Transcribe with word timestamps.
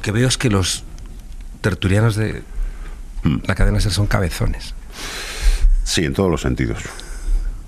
Lo 0.00 0.02
que 0.02 0.12
veo 0.12 0.28
es 0.28 0.38
que 0.38 0.48
los 0.48 0.82
tertulianos 1.60 2.16
de 2.16 2.42
la 3.46 3.54
cadena 3.54 3.78
SER 3.80 3.92
son 3.92 4.06
cabezones. 4.06 4.74
Sí, 5.84 6.06
en 6.06 6.14
todos 6.14 6.30
los 6.30 6.40
sentidos. 6.40 6.78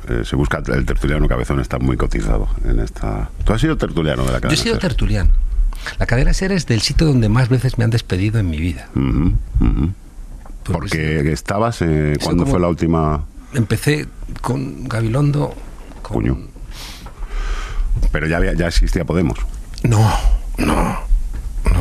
Eh, 0.09 0.23
se 0.25 0.35
busca 0.35 0.63
el 0.75 0.87
tertuliano 0.87 1.29
cabezón, 1.29 1.61
está 1.61 1.79
muy 1.79 1.99
cotizado 1.99 2.49
en 2.65 2.81
esta. 2.81 3.29
¿Tú 3.45 3.53
has 3.53 3.61
sido 3.61 3.77
tertuliano 3.77 4.25
de 4.25 4.33
la 4.33 4.41
cadena? 4.41 4.55
Yo 4.55 4.61
he 4.61 4.65
sido 4.65 4.77
SER? 4.77 4.81
tertuliano. 4.81 5.31
La 5.99 6.07
cadena 6.07 6.33
SER 6.33 6.53
es 6.53 6.65
del 6.67 6.81
sitio 6.81 7.07
donde 7.07 7.29
más 7.29 7.51
veces 7.51 7.77
me 7.77 7.85
han 7.85 7.91
despedido 7.91 8.41
en 8.41 8.49
mi 8.49 8.59
vida. 8.59 8.89
Porque 8.95 9.43
Porque 10.73 11.33
estabas. 11.33 11.83
Eh, 11.83 12.17
¿Cuándo 12.23 12.47
fue 12.47 12.61
la 12.61 12.69
última? 12.69 13.27
Empecé 13.53 14.07
con 14.41 14.89
Gabilondo. 14.89 15.55
Con... 16.01 16.15
Coño. 16.15 16.39
Pero 18.11 18.27
ya, 18.27 18.39
había- 18.39 18.55
ya 18.55 18.69
existía 18.69 19.05
Podemos. 19.05 19.39
No, 19.83 20.11
no, 20.57 20.99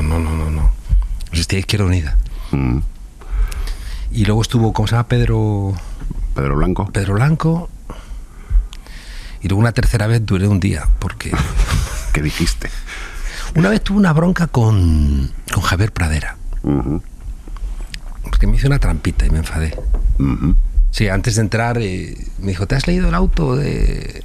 no, 0.01 0.19
no, 0.19 0.19
no, 0.19 0.35
no, 0.35 0.51
no. 0.51 0.71
Existía 1.31 1.59
Izquierda 1.59 1.85
Unida. 1.85 2.17
Mm. 2.51 2.79
Y 4.11 4.25
luego 4.25 4.41
estuvo, 4.41 4.73
¿cómo 4.73 4.87
se 4.87 4.95
llama? 4.95 5.07
Pedro, 5.07 5.73
Pedro 6.35 6.55
Blanco. 6.57 6.89
Pedro 6.91 7.13
Blanco. 7.13 7.69
Y 9.41 9.47
luego 9.47 9.59
una 9.59 9.71
tercera 9.71 10.07
vez 10.07 10.25
duré 10.25 10.47
un 10.47 10.59
día, 10.59 10.87
porque 10.99 11.31
¿Qué 12.13 12.21
dijiste? 12.21 12.69
una 13.55 13.69
vez 13.69 13.81
tuve 13.81 13.97
una 13.97 14.13
bronca 14.13 14.47
con, 14.47 15.31
con 15.53 15.63
Javier 15.63 15.91
Pradera, 15.91 16.37
porque 18.23 18.47
me 18.47 18.55
hizo 18.55 18.67
una 18.67 18.79
trampita 18.79 19.25
y 19.25 19.29
me 19.29 19.39
enfadé. 19.39 19.77
Sí, 20.91 21.09
antes 21.09 21.35
de 21.35 21.41
entrar 21.41 21.77
eh, 21.79 22.15
me 22.39 22.49
dijo, 22.49 22.67
¿te 22.67 22.75
has 22.75 22.87
leído 22.87 23.09
el 23.09 23.15
auto 23.15 23.55
de...? 23.55 24.23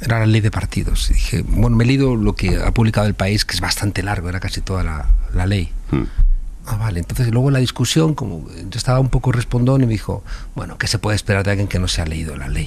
Era 0.00 0.20
la 0.20 0.26
ley 0.26 0.40
de 0.40 0.50
partidos. 0.50 1.10
Y 1.10 1.14
dije, 1.14 1.42
bueno, 1.42 1.76
me 1.76 1.84
he 1.84 1.86
leído 1.86 2.16
lo 2.16 2.34
que 2.34 2.56
ha 2.62 2.72
publicado 2.72 3.06
el 3.06 3.14
país, 3.14 3.44
que 3.44 3.54
es 3.54 3.60
bastante 3.60 4.02
largo, 4.02 4.28
era 4.28 4.40
casi 4.40 4.60
toda 4.60 4.82
la, 4.82 5.06
la 5.32 5.46
ley. 5.46 5.70
Mm. 5.90 6.02
Ah, 6.66 6.76
vale. 6.76 7.00
Entonces 7.00 7.28
luego 7.30 7.48
en 7.48 7.54
la 7.54 7.60
discusión, 7.60 8.14
como 8.14 8.48
yo 8.50 8.76
estaba 8.76 8.98
un 8.98 9.08
poco 9.08 9.32
respondón 9.32 9.82
y 9.82 9.86
me 9.86 9.92
dijo, 9.92 10.24
bueno, 10.54 10.78
¿qué 10.78 10.88
se 10.88 10.98
puede 10.98 11.14
esperar 11.14 11.44
de 11.44 11.52
alguien 11.52 11.68
que 11.68 11.78
no 11.78 11.86
se 11.88 12.02
ha 12.02 12.06
leído 12.06 12.36
la 12.36 12.48
ley? 12.48 12.66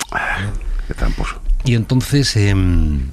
Qué 0.88 0.94
tramposo. 0.94 1.42
Y 1.66 1.76
entonces 1.76 2.36
em, 2.38 3.10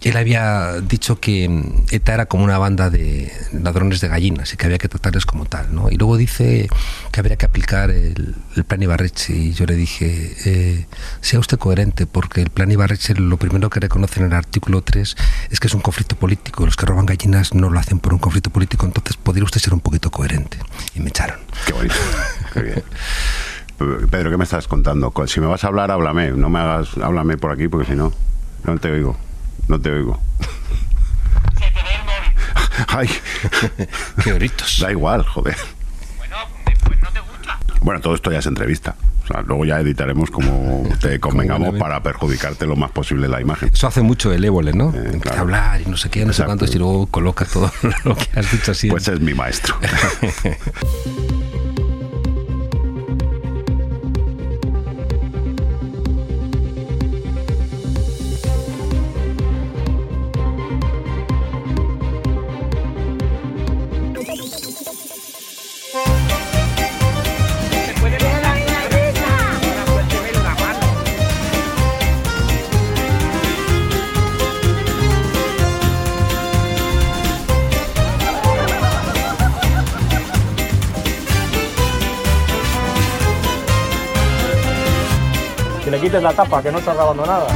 él 0.00 0.16
había 0.16 0.74
dicho 0.80 1.18
que 1.18 1.44
em, 1.44 1.64
ETA 1.90 2.14
era 2.14 2.26
como 2.26 2.44
una 2.44 2.56
banda 2.58 2.88
de 2.88 3.32
ladrones 3.52 4.00
de 4.00 4.08
gallinas 4.08 4.52
y 4.52 4.56
que 4.56 4.66
había 4.66 4.78
que 4.78 4.88
tratarles 4.88 5.26
como 5.26 5.44
tal, 5.46 5.74
¿no? 5.74 5.90
Y 5.90 5.96
luego 5.96 6.16
dice 6.16 6.68
que 7.10 7.20
habría 7.20 7.36
que 7.36 7.46
aplicar 7.46 7.90
el, 7.90 8.34
plan 8.66 8.82
Ibarreche 8.82 9.34
y 9.34 9.52
yo 9.54 9.66
le 9.66 9.74
dije, 9.74 10.34
eh, 10.44 10.86
sea 11.20 11.40
usted 11.40 11.58
coherente 11.58 12.06
porque 12.06 12.42
el 12.42 12.50
plan 12.50 12.70
Ibarreche 12.70 13.14
lo 13.14 13.36
primero 13.38 13.70
que 13.70 13.80
reconoce 13.80 14.20
en 14.20 14.26
el 14.26 14.32
artículo 14.34 14.82
3 14.82 15.16
es 15.50 15.60
que 15.60 15.66
es 15.66 15.74
un 15.74 15.80
conflicto 15.80 16.16
político. 16.16 16.64
Los 16.64 16.76
que 16.76 16.86
roban 16.86 17.06
gallinas 17.06 17.54
no 17.54 17.68
lo 17.70 17.78
hacen 17.80 17.98
por 17.98 18.12
un 18.12 18.18
conflicto 18.20 18.50
político, 18.50 18.86
entonces 18.86 19.16
podría 19.16 19.44
usted 19.44 19.60
ser 19.60 19.74
un 19.74 19.80
poquito 19.80 20.10
coherente. 20.10 20.58
Y 20.94 21.00
me 21.00 21.08
echaron. 21.08 21.38
Qué 21.66 21.72
bonito. 21.72 21.94
Qué 22.54 22.62
bien. 22.62 22.82
Pedro, 24.10 24.30
¿qué 24.30 24.36
me 24.36 24.44
estás 24.44 24.66
contando? 24.68 25.10
Co- 25.10 25.26
Si 25.26 25.40
me 25.40 25.46
vas 25.46 25.62
a 25.64 25.68
hablar, 25.68 25.90
háblame. 25.90 26.30
No 26.32 26.48
me 26.50 26.58
hagas, 26.58 26.88
háblame 27.02 27.36
por 27.36 27.50
aquí 27.52 27.68
porque 27.68 27.86
si 27.90 27.96
no, 27.96 28.12
no 28.64 28.78
te 28.78 28.90
oigo. 28.90 29.16
No 29.66 29.80
te 29.80 29.90
oigo. 29.90 30.20
Ay, 32.88 33.08
¡Qué 34.24 34.32
gritos! 34.34 34.78
da 34.80 34.90
igual, 34.90 35.24
joder. 35.24 35.56
Bueno, 36.16 36.36
después 36.64 36.98
no 37.02 37.10
te 37.10 37.20
gusta. 37.20 37.58
Bueno, 37.80 38.00
todo 38.00 38.14
esto 38.14 38.30
ya 38.30 38.38
es 38.38 38.46
entrevista. 38.46 38.94
O 39.24 39.26
sea, 39.26 39.42
luego 39.42 39.64
ya 39.66 39.78
editaremos 39.80 40.30
como 40.30 40.84
te 41.00 41.20
convengamos 41.20 41.74
para 41.78 42.02
perjudicarte 42.02 42.66
lo 42.66 42.76
más 42.76 42.90
posible 42.92 43.28
la 43.28 43.40
imagen. 43.40 43.70
Eso 43.72 43.88
hace 43.88 44.00
mucho 44.00 44.32
el 44.32 44.44
évole, 44.44 44.72
¿no? 44.72 44.90
Eh, 44.94 45.10
Empieza 45.12 45.20
claro. 45.20 45.38
a 45.38 45.40
hablar 45.40 45.80
y 45.82 45.86
no 45.86 45.96
sé 45.96 46.08
qué, 46.08 46.24
no 46.24 46.32
sé 46.32 46.44
cuántos, 46.44 46.74
y 46.74 46.78
luego 46.78 47.06
coloca 47.08 47.44
todo 47.44 47.70
lo 48.04 48.16
que 48.16 48.28
has 48.38 48.50
dicho 48.50 48.70
así. 48.72 48.88
Pues 48.88 49.06
es 49.08 49.20
mi 49.20 49.34
maestro. 49.34 49.76
Quites 86.18 86.22
la 86.22 86.32
tapa, 86.32 86.62
que 86.62 86.72
no 86.72 86.78
está 86.78 86.94
grabando 86.94 87.24
nada. 87.24 87.46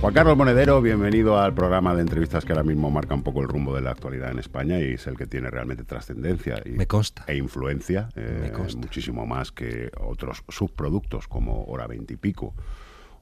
Juan 0.00 0.14
Carlos 0.14 0.36
Monedero, 0.36 0.82
bienvenido 0.82 1.38
al 1.38 1.54
programa 1.54 1.94
de 1.94 2.02
entrevistas 2.02 2.44
que 2.44 2.52
ahora 2.52 2.64
mismo 2.64 2.90
marca 2.90 3.14
un 3.14 3.22
poco 3.22 3.40
el 3.40 3.48
rumbo 3.48 3.72
de 3.74 3.82
la 3.82 3.92
actualidad 3.92 4.32
en 4.32 4.40
España 4.40 4.80
y 4.80 4.94
es 4.94 5.06
el 5.06 5.16
que 5.16 5.26
tiene 5.28 5.48
realmente 5.48 5.84
trascendencia 5.84 6.60
y, 6.64 6.70
Me 6.70 6.88
consta. 6.88 7.24
e 7.28 7.36
influencia, 7.36 8.08
eh, 8.16 8.38
Me 8.42 8.50
consta. 8.50 8.80
muchísimo 8.80 9.24
más 9.26 9.52
que 9.52 9.92
otros 10.00 10.42
subproductos 10.48 11.28
como 11.28 11.64
Hora 11.66 11.86
20 11.86 12.14
y 12.14 12.16
Pico 12.16 12.52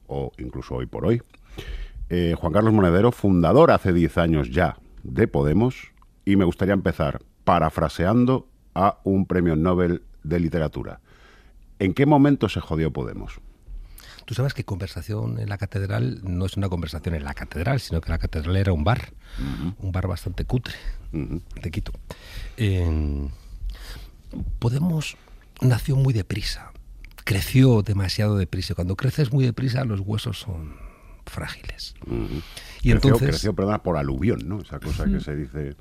o 0.07 0.31
incluso 0.39 0.75
Hoy 0.75 0.87
por 0.87 1.05
Hoy. 1.05 1.21
Eh, 2.09 2.35
Juan 2.35 2.51
Carlos 2.51 2.73
Monedero, 2.73 3.11
fundador 3.11 3.69
hace 3.69 3.93
10 3.93 4.17
años 4.17 4.49
ya 4.49 4.77
de 5.03 5.27
Podemos 5.27 5.91
y 6.25 6.35
me 6.35 6.45
gustaría 6.45 6.73
empezar 6.73 7.21
parafraseando 7.43 8.47
a 8.73 8.97
un 9.03 9.27
premio 9.27 9.55
Nobel 9.55 10.01
de 10.23 10.39
literatura. 10.39 10.99
¿En 11.81 11.95
qué 11.95 12.05
momento 12.05 12.47
se 12.47 12.59
jodió 12.59 12.93
Podemos? 12.93 13.41
Tú 14.25 14.35
sabes 14.35 14.53
que 14.53 14.63
conversación 14.63 15.39
en 15.39 15.49
la 15.49 15.57
catedral 15.57 16.19
no 16.23 16.45
es 16.45 16.55
una 16.55 16.69
conversación 16.69 17.15
en 17.15 17.23
la 17.23 17.33
catedral, 17.33 17.79
sino 17.79 18.01
que 18.01 18.11
la 18.11 18.19
catedral 18.19 18.55
era 18.55 18.71
un 18.71 18.83
bar, 18.83 19.13
un 19.79 19.91
bar 19.91 20.05
bastante 20.07 20.45
cutre 20.45 20.75
Ujú. 21.11 21.41
de 21.59 21.71
Quito. 21.71 21.91
Eh, 22.57 23.27
Podemos 24.59 25.17
nació 25.59 25.95
muy 25.95 26.13
deprisa, 26.13 26.71
creció 27.23 27.81
demasiado 27.81 28.37
deprisa. 28.37 28.75
Cuando 28.75 28.95
creces 28.95 29.33
muy 29.33 29.43
deprisa, 29.43 29.83
los 29.83 30.01
huesos 30.01 30.39
son 30.39 30.75
frágiles. 31.25 31.95
Y 32.05 32.91
creció, 32.91 32.93
entonces, 32.93 33.29
creció, 33.29 33.55
perdona, 33.55 33.81
por 33.81 33.97
aluvión, 33.97 34.47
¿no? 34.47 34.61
Esa 34.61 34.79
cosa 34.79 35.05
que 35.05 35.19
se 35.19 35.35
dice. 35.35 35.75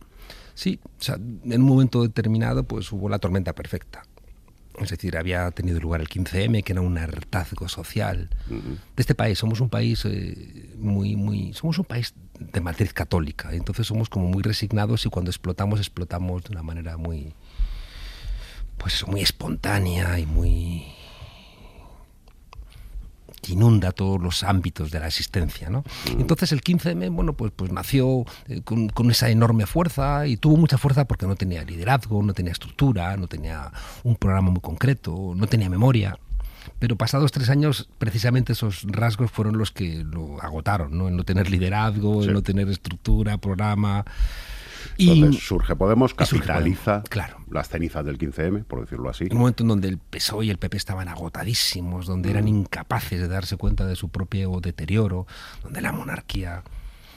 sí, 0.55 0.81
o 0.82 1.03
sea, 1.03 1.17
en 1.17 1.62
un 1.62 1.69
momento 1.69 2.03
determinado, 2.03 2.65
pues 2.65 2.91
hubo 2.91 3.11
la 3.11 3.19
tormenta 3.19 3.55
perfecta. 3.55 4.03
Es 4.81 4.91
decir, 4.91 5.17
había 5.17 5.51
tenido 5.51 5.79
lugar 5.81 6.01
el 6.01 6.09
15M, 6.09 6.65
que 6.65 6.73
era 6.73 6.81
un 6.81 6.97
hartazgo 6.99 7.69
social 7.69 8.31
de 8.49 8.79
este 8.97 9.15
país. 9.15 9.39
Somos 9.39 9.61
un 9.61 9.69
país 9.69 10.05
eh, 10.05 10.75
muy, 10.79 11.17
muy, 11.17 11.53
somos 11.53 11.79
un 11.79 11.85
país 11.85 12.15
de 12.39 12.61
matriz 12.61 12.93
católica. 12.93 13.53
Entonces 13.53 13.87
somos 13.87 14.09
como 14.09 14.29
muy 14.29 14.43
resignados 14.43 15.05
y 15.07 15.11
cuando 15.11 15.31
explotamos, 15.31 15.81
explotamos 15.81 16.45
de 16.45 16.53
una 16.53 16.63
manera 16.63 16.97
muy, 16.97 17.35
pues 18.79 19.07
muy 19.07 19.21
espontánea 19.21 20.19
y 20.19 20.27
muy 20.27 20.80
que 23.43 23.53
inunda 23.53 23.93
todos 23.93 24.21
los 24.21 24.43
ámbitos 24.43 24.91
de 24.91 25.01
la 25.01 25.06
existencia, 25.06 25.71
¿no? 25.71 25.83
Entonces 26.19 26.53
el 26.53 26.61
15M, 26.62 27.11
bueno, 27.11 27.33
pues, 27.33 27.53
pues 27.55 27.73
nació 27.73 28.25
eh, 28.49 28.61
con, 28.62 28.89
con 28.89 29.11
esa 29.11 29.31
enorme 29.31 29.67
fuerza 29.67 30.27
y 30.27 30.37
tuvo 30.37 30.56
mucha 30.56 30.78
fuerza 30.78 31.06
porque 31.06 31.27
no 31.27 31.37
tenía 31.37 31.65
liderazgo, 31.65 32.23
no 32.23 32.33
tenía 32.34 32.53
estructura, 32.53 33.17
no 33.17 33.27
tenía 33.29 33.73
un 34.05 34.17
programa 34.17 34.50
muy 34.50 34.61
concreto, 34.61 35.33
no 35.34 35.47
tenía 35.47 35.71
memoria. 35.71 36.19
Pero 36.79 36.97
pasados 36.97 37.33
tres 37.33 37.49
años, 37.50 37.89
precisamente 37.99 38.53
esos 38.53 38.83
rasgos 38.87 39.31
fueron 39.31 39.56
los 39.59 39.71
que 39.71 40.05
lo 40.05 40.41
agotaron, 40.43 40.97
¿no? 40.97 41.09
En 41.09 41.17
no 41.17 41.25
tener 41.25 41.50
liderazgo, 41.50 42.23
Sí. 42.23 42.29
en 42.29 42.34
no 42.34 42.43
tener 42.43 42.69
estructura, 42.69 43.38
programa. 43.38 44.05
Y 44.97 45.11
Entonces 45.21 45.43
surge 45.44 45.77
Podemos, 45.77 46.11
surge 46.12 46.25
capitaliza 46.38 47.03
claro. 47.09 47.37
las 47.50 47.69
cenizas 47.69 48.05
del 48.05 48.19
15M, 48.19 48.65
por 48.65 48.81
decirlo 48.81 49.09
así. 49.11 49.29
un 49.31 49.38
momento 49.38 49.62
en 49.65 49.69
donde 49.69 49.88
el 49.88 49.99
PSOE 49.99 50.47
y 50.47 50.50
el 50.50 50.59
PP 50.59 50.77
estaban 50.77 51.09
agotadísimos, 51.09 52.06
donde 52.06 52.31
eran 52.31 52.49
incapaces 52.49 53.21
de 53.21 53.29
darse 53.29 53.56
cuenta 53.56 53.87
de 53.87 53.97
su 53.97 54.09
propio 54.09 54.61
deterioro, 54.61 55.27
donde 55.62 55.81
la 55.81 55.93
monarquía 55.93 56.62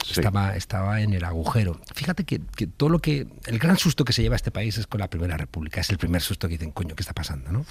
Sí. 0.04 0.20
estaba, 0.20 0.54
estaba 0.58 1.00
en 1.00 1.14
el 1.14 1.24
agujero. 1.24 1.80
Fíjate 1.96 2.26
que, 2.26 2.42
que 2.58 2.68
todo 2.68 2.90
lo 2.90 3.00
que. 3.00 3.26
El 3.46 3.58
gran 3.58 3.78
susto 3.78 4.04
que 4.04 4.12
se 4.12 4.22
lleva 4.22 4.36
este 4.36 4.52
país 4.52 4.78
es 4.78 4.86
con 4.86 5.00
la 5.00 5.10
Primera 5.10 5.38
República. 5.38 5.80
Es 5.80 5.90
el 5.92 5.98
primer 5.98 6.22
susto 6.22 6.50
que 6.50 6.56
dicen, 6.56 6.72
coño, 6.72 6.94
¿qué 6.94 7.04
está 7.04 7.14
pasando? 7.14 7.54
¿no? 7.54 7.66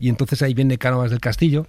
Y 0.00 0.08
entonces 0.08 0.40
ahí 0.40 0.54
viene 0.54 0.78
Cánovas 0.78 1.10
del 1.10 1.20
Castillo 1.20 1.66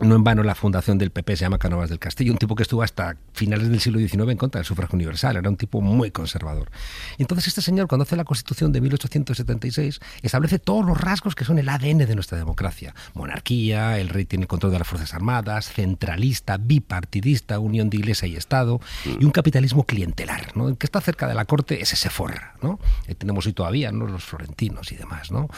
No 0.00 0.16
en 0.16 0.24
vano 0.24 0.42
la 0.42 0.54
fundación 0.54 0.98
del 0.98 1.10
PP 1.10 1.36
se 1.36 1.44
llama 1.44 1.58
Canovas 1.58 1.88
del 1.88 2.00
Castillo, 2.00 2.32
un 2.32 2.38
tipo 2.38 2.56
que 2.56 2.64
estuvo 2.64 2.82
hasta 2.82 3.16
finales 3.32 3.68
del 3.68 3.80
siglo 3.80 4.00
XIX 4.00 4.30
en 4.30 4.36
contra 4.36 4.58
del 4.58 4.66
sufragio 4.66 4.96
universal, 4.96 5.36
era 5.36 5.48
un 5.48 5.56
tipo 5.56 5.80
muy 5.80 6.10
conservador. 6.10 6.70
Y 7.16 7.22
entonces 7.22 7.48
este 7.48 7.62
señor, 7.62 7.86
cuando 7.86 8.02
hace 8.02 8.16
la 8.16 8.24
Constitución 8.24 8.72
de 8.72 8.80
1876, 8.80 10.00
establece 10.22 10.58
todos 10.58 10.84
los 10.84 11.00
rasgos 11.00 11.34
que 11.34 11.44
son 11.44 11.58
el 11.58 11.68
ADN 11.68 11.98
de 11.98 12.14
nuestra 12.14 12.36
democracia. 12.38 12.94
Monarquía, 13.14 13.98
el 13.98 14.08
rey 14.08 14.24
tiene 14.24 14.42
el 14.42 14.48
control 14.48 14.72
de 14.72 14.78
las 14.80 14.88
Fuerzas 14.88 15.14
Armadas, 15.14 15.72
centralista, 15.72 16.56
bipartidista, 16.56 17.60
unión 17.60 17.88
de 17.88 17.98
Iglesia 17.98 18.26
y 18.26 18.36
Estado, 18.36 18.80
y 19.04 19.24
un 19.24 19.30
capitalismo 19.30 19.84
clientelar. 19.84 20.56
¿no? 20.56 20.68
El 20.68 20.76
que 20.76 20.86
está 20.86 21.00
cerca 21.00 21.28
de 21.28 21.34
la 21.34 21.44
corte, 21.44 21.80
ese 21.80 21.94
se 21.94 22.10
forra. 22.10 22.54
¿no? 22.62 22.80
Eh, 23.06 23.14
tenemos 23.14 23.46
hoy 23.46 23.52
todavía 23.52 23.92
¿no? 23.92 24.06
los 24.06 24.24
florentinos 24.24 24.90
y 24.90 24.96
demás. 24.96 25.30
¿no? 25.30 25.48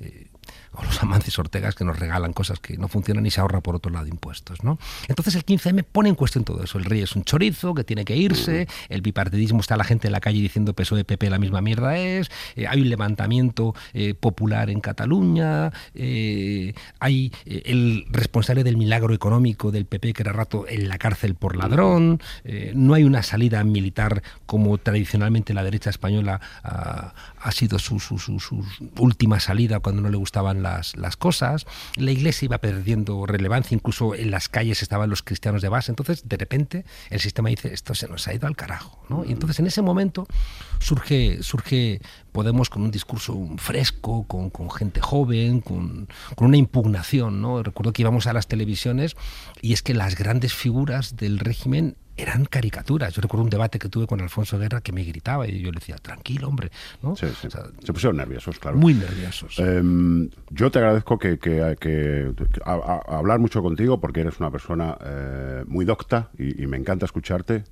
Eh, 0.00 0.26
o 0.76 0.84
los 0.84 1.02
amantes 1.02 1.38
Ortegas 1.38 1.74
que 1.74 1.84
nos 1.84 1.98
regalan 1.98 2.32
cosas 2.32 2.60
que 2.60 2.76
no 2.76 2.88
funcionan 2.88 3.26
y 3.26 3.30
se 3.30 3.40
ahorra 3.40 3.60
por 3.60 3.76
otro 3.76 3.90
lado 3.90 4.06
impuestos. 4.06 4.62
¿no? 4.62 4.78
Entonces 5.08 5.34
el 5.34 5.44
15M 5.44 5.84
pone 5.84 6.08
en 6.08 6.14
cuestión 6.14 6.44
todo 6.44 6.62
eso. 6.62 6.78
El 6.78 6.84
rey 6.84 7.02
es 7.02 7.16
un 7.16 7.24
chorizo 7.24 7.74
que 7.74 7.84
tiene 7.84 8.04
que 8.04 8.16
irse, 8.16 8.68
el 8.88 9.02
bipartidismo 9.02 9.60
está 9.60 9.76
la 9.76 9.84
gente 9.84 10.08
en 10.08 10.12
la 10.12 10.20
calle 10.20 10.40
diciendo 10.40 10.74
PSOE, 10.74 11.04
PP 11.04 11.30
la 11.30 11.38
misma 11.38 11.60
mierda 11.60 11.96
es, 11.96 12.30
eh, 12.56 12.66
hay 12.68 12.80
un 12.80 12.88
levantamiento 12.88 13.74
eh, 13.92 14.14
popular 14.14 14.70
en 14.70 14.80
Cataluña, 14.80 15.72
eh, 15.94 16.74
hay 16.98 17.32
el 17.46 18.06
responsable 18.10 18.64
del 18.64 18.76
milagro 18.76 19.14
económico 19.14 19.70
del 19.70 19.86
PP 19.86 20.12
que 20.12 20.22
era 20.22 20.32
rato 20.32 20.66
en 20.68 20.88
la 20.88 20.98
cárcel 20.98 21.34
por 21.34 21.56
ladrón, 21.56 22.20
no 22.74 22.94
hay 22.94 23.04
una 23.04 23.22
salida 23.22 23.62
militar 23.64 24.22
como 24.46 24.78
tradicionalmente 24.78 25.54
la 25.54 25.62
derecha 25.62 25.90
española 25.90 26.40
ah, 26.62 27.14
ha 27.44 27.52
sido 27.52 27.78
su, 27.78 28.00
su- 28.00 28.18
su- 28.18 28.40
su 28.40 28.64
última 28.98 29.38
salida 29.38 29.78
cuando 29.80 30.00
no 30.02 30.08
le 30.08 30.16
gustaban 30.16 30.62
las, 30.62 30.96
las 30.96 31.16
cosas. 31.16 31.66
La 31.96 32.10
iglesia 32.10 32.46
iba 32.46 32.58
perdiendo 32.58 33.26
relevancia, 33.26 33.74
incluso 33.74 34.14
en 34.14 34.30
las 34.30 34.48
calles 34.48 34.82
estaban 34.82 35.10
los 35.10 35.22
cristianos 35.22 35.60
de 35.62 35.68
base. 35.68 35.92
Entonces, 35.92 36.26
de 36.26 36.36
repente, 36.38 36.84
el 37.10 37.20
sistema 37.20 37.50
dice, 37.50 37.72
esto 37.74 37.94
se 37.94 38.08
nos 38.08 38.26
ha 38.26 38.34
ido 38.34 38.46
al 38.46 38.56
carajo. 38.56 39.04
¿no? 39.10 39.24
Y 39.24 39.32
entonces, 39.32 39.58
en 39.60 39.66
ese 39.66 39.82
momento, 39.82 40.26
surge, 40.80 41.42
surge 41.42 42.00
Podemos 42.32 42.68
con 42.68 42.82
un 42.82 42.90
discurso 42.90 43.38
fresco, 43.58 44.26
con, 44.26 44.50
con 44.50 44.68
gente 44.68 45.00
joven, 45.00 45.60
con, 45.60 46.08
con 46.34 46.48
una 46.48 46.56
impugnación. 46.56 47.40
¿no? 47.40 47.62
Recuerdo 47.62 47.92
que 47.92 48.02
íbamos 48.02 48.26
a 48.26 48.32
las 48.32 48.48
televisiones 48.48 49.14
y 49.62 49.72
es 49.72 49.82
que 49.82 49.94
las 49.94 50.16
grandes 50.16 50.52
figuras 50.52 51.14
del 51.16 51.38
régimen 51.38 51.96
eran 52.16 52.44
caricaturas. 52.44 53.12
Yo 53.14 53.22
recuerdo 53.22 53.44
un 53.44 53.50
debate 53.50 53.78
que 53.78 53.88
tuve 53.88 54.06
con 54.06 54.20
Alfonso 54.20 54.58
Guerra 54.58 54.80
que 54.80 54.92
me 54.92 55.02
gritaba 55.04 55.48
y 55.48 55.60
yo 55.60 55.70
le 55.72 55.78
decía, 55.80 55.96
tranquilo, 55.96 56.48
hombre. 56.48 56.70
¿no? 57.02 57.16
Sí, 57.16 57.26
sí. 57.40 57.48
O 57.48 57.50
sea, 57.50 57.62
Se 57.84 57.92
pusieron 57.92 58.16
nerviosos, 58.16 58.58
claro. 58.58 58.76
muy 58.76 58.94
nerviosos. 58.94 59.58
Em, 59.58 60.30
yo 60.50 60.70
te 60.70 60.78
agradezco 60.78 61.18
que, 61.18 61.38
que- 61.38 61.76
que- 61.80 62.32
a- 62.64 62.72
a- 63.08 63.18
hablar 63.18 63.38
mucho 63.40 63.62
contigo 63.62 64.00
porque 64.00 64.20
eres 64.20 64.38
una 64.38 64.50
persona 64.50 64.96
eh, 65.04 65.64
muy 65.66 65.84
docta 65.84 66.30
y, 66.38 66.62
y 66.62 66.66
me 66.66 66.76
encanta 66.76 67.04
escucharte. 67.06 67.64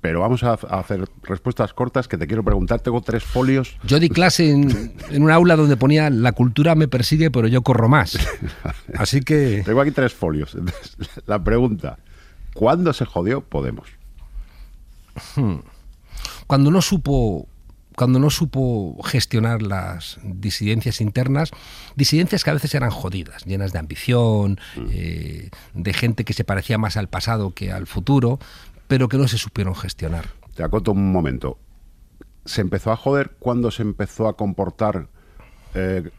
Pero 0.00 0.20
vamos 0.20 0.42
a, 0.44 0.52
hacer 0.52 1.08
respuestas 1.22 1.72
cortas 1.72 2.08
que 2.08 2.18
te 2.18 2.26
quiero 2.26 2.44
preguntar. 2.44 2.80
Tengo 2.80 3.00
tres 3.00 3.24
folios. 3.24 3.78
Yo 3.84 3.98
di 3.98 4.10
clase 4.10 4.50
en, 4.50 4.92
en 5.10 5.22
un 5.22 5.30
aula 5.30 5.56
donde 5.56 5.78
ponía 5.78 6.10
la 6.10 6.32
cultura 6.32 6.74
me 6.74 6.88
persigue, 6.88 7.30
pero 7.30 7.48
yo 7.48 7.62
corro 7.62 7.88
más. 7.88 8.18
Así 8.98 9.20
que 9.22 9.62
Tengo 9.64 9.80
aquí 9.80 9.92
tres 9.92 10.12
folios. 10.12 10.54
La 11.26 11.42
pregunta: 11.42 11.96
¿cuándo 12.54 12.92
se 12.92 13.04
jodió 13.04 13.42
Podemos? 13.42 13.88
cuando 16.46 16.70
no 16.70 16.82
supo 16.82 17.48
cuando 17.96 18.18
no 18.18 18.30
supo 18.30 19.00
gestionar 19.04 19.62
las 19.62 20.18
disidencias 20.24 21.00
internas, 21.00 21.50
disidencias 21.94 22.42
que 22.42 22.50
a 22.50 22.54
veces 22.54 22.74
eran 22.74 22.90
jodidas, 22.90 23.44
llenas 23.44 23.72
de 23.72 23.78
ambición, 23.78 24.58
eh, 24.90 25.50
de 25.74 25.92
gente 25.92 26.24
que 26.24 26.32
se 26.32 26.42
parecía 26.42 26.76
más 26.76 26.96
al 26.96 27.08
pasado 27.08 27.52
que 27.52 27.70
al 27.70 27.86
futuro, 27.86 28.40
pero 28.88 29.08
que 29.08 29.16
no 29.16 29.28
se 29.28 29.38
supieron 29.38 29.76
gestionar. 29.76 30.26
Te 30.54 30.64
acoto 30.64 30.92
un 30.92 31.12
momento. 31.12 31.58
¿Se 32.44 32.60
empezó 32.60 32.90
a 32.92 32.96
joder 32.96 33.36
cuando 33.38 33.70
se 33.70 33.82
empezó 33.82 34.28
a 34.28 34.36
comportar 34.36 35.08
eh, 35.74 36.10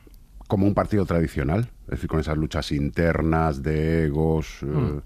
como 0.48 0.66
un 0.66 0.74
partido 0.74 1.06
tradicional? 1.06 1.72
Es 1.86 1.92
decir, 1.92 2.10
con 2.10 2.20
esas 2.20 2.38
luchas 2.38 2.72
internas 2.72 3.62
de 3.62 4.06
egos 4.06 4.60
eh, 4.64 5.02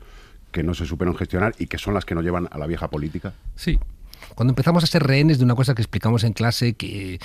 que 0.51 0.63
no 0.63 0.74
se 0.74 0.86
supieron 0.86 1.16
gestionar 1.16 1.54
y 1.60 1.68
que 1.68 1.78
son 1.78 1.94
las 1.94 2.06
que 2.06 2.16
nos 2.16 2.24
llevan 2.24 2.48
a 2.51 2.57
la 2.57 2.68
vieja 2.68 2.90
política. 2.90 3.34
Sí. 3.56 3.80
Cuando 4.36 4.51
empezamos 4.51 4.84
a 4.84 4.88
ser 4.88 5.04
rehenes 5.04 5.38
de 5.38 5.46
una 5.46 5.56
cosa 5.56 5.75
que 5.75 5.81
explicamos 5.81 6.24
en 6.24 6.34
clase 6.34 6.74
que, 6.74 7.16
eh, 7.16 7.19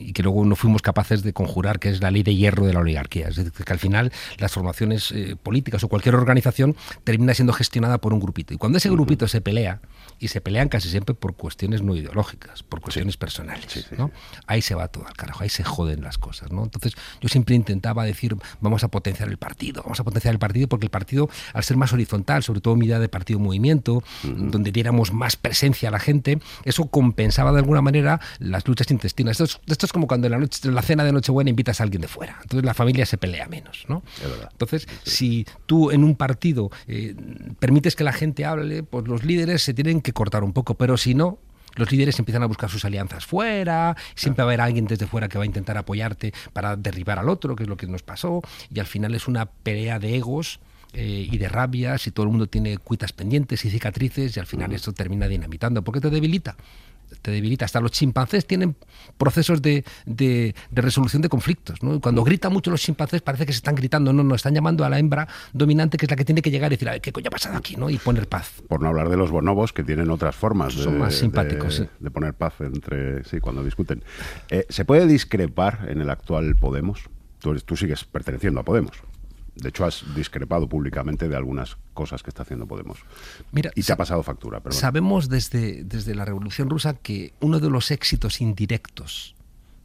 y 0.00 0.12
que 0.12 0.22
luego 0.22 0.44
no 0.44 0.56
fuimos 0.56 0.82
capaces 0.82 1.22
de 1.22 1.32
conjurar, 1.32 1.78
que 1.78 1.88
es 1.90 2.00
la 2.00 2.10
ley 2.10 2.22
de 2.22 2.34
hierro 2.34 2.66
de 2.66 2.72
la 2.72 2.80
oligarquía. 2.80 3.28
Es 3.28 3.36
decir, 3.36 3.52
que 3.52 3.72
al 3.72 3.78
final 3.78 4.12
las 4.38 4.52
formaciones 4.52 5.12
eh, 5.12 5.36
políticas 5.40 5.82
o 5.84 5.88
cualquier 5.88 6.14
organización 6.14 6.76
termina 7.04 7.34
siendo 7.34 7.52
gestionada 7.52 7.98
por 7.98 8.12
un 8.12 8.20
grupito. 8.20 8.54
Y 8.54 8.56
cuando 8.56 8.78
ese 8.78 8.90
grupito 8.90 9.28
se 9.28 9.40
pelea, 9.40 9.80
y 10.20 10.28
se 10.28 10.40
pelean 10.40 10.68
casi 10.68 10.90
siempre 10.90 11.14
por 11.14 11.34
cuestiones 11.34 11.82
no 11.82 11.96
ideológicas, 11.96 12.62
por 12.62 12.80
cuestiones 12.80 13.16
personales, 13.16 13.64
Sí, 13.68 13.80
sí, 13.80 13.94
¿no? 13.96 14.10
ahí 14.46 14.62
se 14.62 14.74
va 14.74 14.88
todo 14.88 15.06
al 15.06 15.14
carajo, 15.14 15.42
ahí 15.42 15.48
se 15.48 15.64
joden 15.64 16.02
las 16.02 16.18
cosas. 16.18 16.52
¿no? 16.52 16.62
Entonces 16.64 16.94
yo 17.20 17.28
siempre 17.28 17.54
intentaba 17.54 18.04
decir, 18.04 18.36
vamos 18.60 18.84
a 18.84 18.88
potenciar 18.88 19.28
el 19.30 19.38
partido, 19.38 19.82
vamos 19.82 19.98
a 19.98 20.04
potenciar 20.04 20.34
el 20.34 20.38
partido, 20.38 20.68
porque 20.68 20.86
el 20.86 20.90
partido, 20.90 21.28
al 21.54 21.64
ser 21.64 21.76
más 21.76 21.92
horizontal, 21.92 22.42
sobre 22.42 22.60
todo 22.60 22.76
mi 22.76 22.86
idea 22.86 22.98
de 22.98 23.08
partido-movimiento, 23.08 24.02
donde 24.22 24.72
diéramos 24.72 25.12
más 25.12 25.36
presencia 25.36 25.88
a 25.88 25.92
la 25.92 25.98
gente, 25.98 26.38
eso 26.64 26.86
compensaba 26.86 27.52
de 27.52 27.58
alguna 27.58 27.80
manera 27.80 28.20
las 28.38 28.66
luchas 28.68 28.90
intestinas. 28.90 29.40
Esto 29.40 29.44
es, 29.44 29.60
esto 29.66 29.86
es 29.86 29.92
como 29.92 30.06
cuando 30.06 30.26
en 30.26 30.32
la, 30.32 30.38
noche, 30.38 30.68
en 30.68 30.74
la 30.74 30.82
cena 30.82 31.04
de 31.04 31.12
Nochebuena 31.12 31.50
invitas 31.50 31.80
a 31.80 31.84
alguien 31.84 32.02
de 32.02 32.08
fuera. 32.08 32.38
Entonces 32.42 32.64
la 32.64 32.74
familia 32.74 33.06
se 33.06 33.16
pelea 33.16 33.48
menos. 33.48 33.86
¿no? 33.88 34.02
Entonces, 34.52 34.86
si 35.04 35.46
tú 35.66 35.90
en 35.90 36.04
un 36.04 36.14
partido 36.14 36.70
eh, 36.86 37.14
permites 37.58 37.96
que 37.96 38.04
la 38.04 38.12
gente 38.12 38.44
hable, 38.44 38.82
pues 38.82 39.08
los 39.08 39.24
líderes 39.24 39.62
se 39.62 39.74
tienen 39.74 40.00
que 40.00 40.09
cortar 40.12 40.44
un 40.44 40.52
poco, 40.52 40.74
pero 40.74 40.96
si 40.96 41.14
no, 41.14 41.38
los 41.76 41.90
líderes 41.92 42.18
empiezan 42.18 42.42
a 42.42 42.46
buscar 42.46 42.70
sus 42.70 42.84
alianzas 42.84 43.26
fuera, 43.26 43.96
siempre 44.14 44.42
va 44.42 44.50
a 44.50 44.52
haber 44.52 44.60
alguien 44.60 44.86
desde 44.86 45.06
fuera 45.06 45.28
que 45.28 45.38
va 45.38 45.44
a 45.44 45.46
intentar 45.46 45.78
apoyarte 45.78 46.32
para 46.52 46.76
derribar 46.76 47.18
al 47.18 47.28
otro, 47.28 47.56
que 47.56 47.64
es 47.64 47.68
lo 47.68 47.76
que 47.76 47.86
nos 47.86 48.02
pasó, 48.02 48.42
y 48.72 48.80
al 48.80 48.86
final 48.86 49.14
es 49.14 49.28
una 49.28 49.46
pelea 49.46 49.98
de 49.98 50.16
egos 50.16 50.60
eh, 50.92 51.28
y 51.30 51.38
de 51.38 51.48
rabias, 51.48 52.06
y 52.06 52.10
todo 52.10 52.24
el 52.24 52.30
mundo 52.30 52.48
tiene 52.48 52.78
cuitas 52.78 53.12
pendientes 53.12 53.64
y 53.64 53.70
cicatrices, 53.70 54.36
y 54.36 54.40
al 54.40 54.46
final 54.46 54.72
esto 54.72 54.92
termina 54.92 55.28
dinamitando, 55.28 55.82
porque 55.82 56.00
te 56.00 56.10
debilita. 56.10 56.56
Te 57.22 57.30
debilita. 57.30 57.64
Hasta 57.64 57.80
los 57.80 57.90
chimpancés 57.92 58.46
tienen 58.46 58.76
procesos 59.18 59.60
de, 59.62 59.84
de- 60.06 60.54
de 60.70 60.82
resolución 60.82 61.22
de 61.22 61.28
conflictos. 61.28 61.82
¿no? 61.82 62.00
Cuando 62.00 62.24
gritan 62.24 62.52
mucho 62.52 62.70
los 62.70 62.80
chimpancés 62.80 63.22
parece 63.22 63.46
que 63.46 63.52
se 63.52 63.58
están 63.58 63.74
gritando, 63.74 64.12
no, 64.12 64.22
no, 64.22 64.34
están 64.34 64.54
llamando 64.54 64.84
a 64.84 64.88
la 64.88 64.98
hembra 64.98 65.28
dominante 65.52 65.96
que 65.98 66.06
es 66.06 66.10
la 66.10 66.16
que 66.16 66.24
tiene 66.24 66.42
que 66.42 66.50
llegar 66.50 66.70
y 66.72 66.76
decir, 66.76 66.88
a 66.88 66.92
ver, 66.92 67.00
¿qué 67.00 67.12
coño 67.12 67.28
ha 67.28 67.30
pasado 67.30 67.56
aquí? 67.56 67.76
¿no? 67.76 67.90
Y 67.90 67.98
poner 67.98 68.28
paz. 68.28 68.62
Por 68.68 68.80
no 68.82 68.88
hablar 68.88 69.08
de 69.08 69.16
los 69.16 69.30
bonobos 69.30 69.72
que 69.72 69.82
tienen 69.84 70.10
otras 70.10 70.34
formas 70.36 70.76
de, 70.76 70.82
Son 70.84 70.98
más 70.98 71.14
simpáticos, 71.14 71.78
de, 71.78 71.84
sí. 71.84 71.90
de 71.98 72.10
poner 72.10 72.34
paz 72.34 72.54
entre 72.60 73.24
sí 73.24 73.40
cuando 73.40 73.62
discuten. 73.64 74.02
Eh, 74.48 74.66
¿Se 74.68 74.84
puede 74.84 75.06
discrepar 75.06 75.86
en 75.88 76.00
el 76.00 76.10
actual 76.10 76.56
Podemos? 76.56 77.02
Tú 77.40 77.76
sigues 77.76 78.04
perteneciendo 78.04 78.60
a 78.60 78.64
Podemos. 78.64 78.92
De 79.60 79.68
hecho, 79.68 79.84
has 79.84 80.04
discrepado 80.14 80.68
públicamente 80.68 81.28
de 81.28 81.36
algunas 81.36 81.76
cosas 81.94 82.22
que 82.22 82.30
está 82.30 82.42
haciendo 82.42 82.66
Podemos. 82.66 82.98
Mira, 83.52 83.70
y 83.74 83.82
te 83.82 83.92
ha 83.92 83.96
pasado 83.96 84.22
factura, 84.22 84.60
perdón. 84.60 84.78
Sabemos 84.78 85.28
desde, 85.28 85.84
desde 85.84 86.14
la 86.14 86.24
Revolución 86.24 86.70
Rusa 86.70 86.94
que 86.94 87.32
uno 87.40 87.60
de 87.60 87.68
los 87.68 87.90
éxitos 87.90 88.40
indirectos 88.40 89.34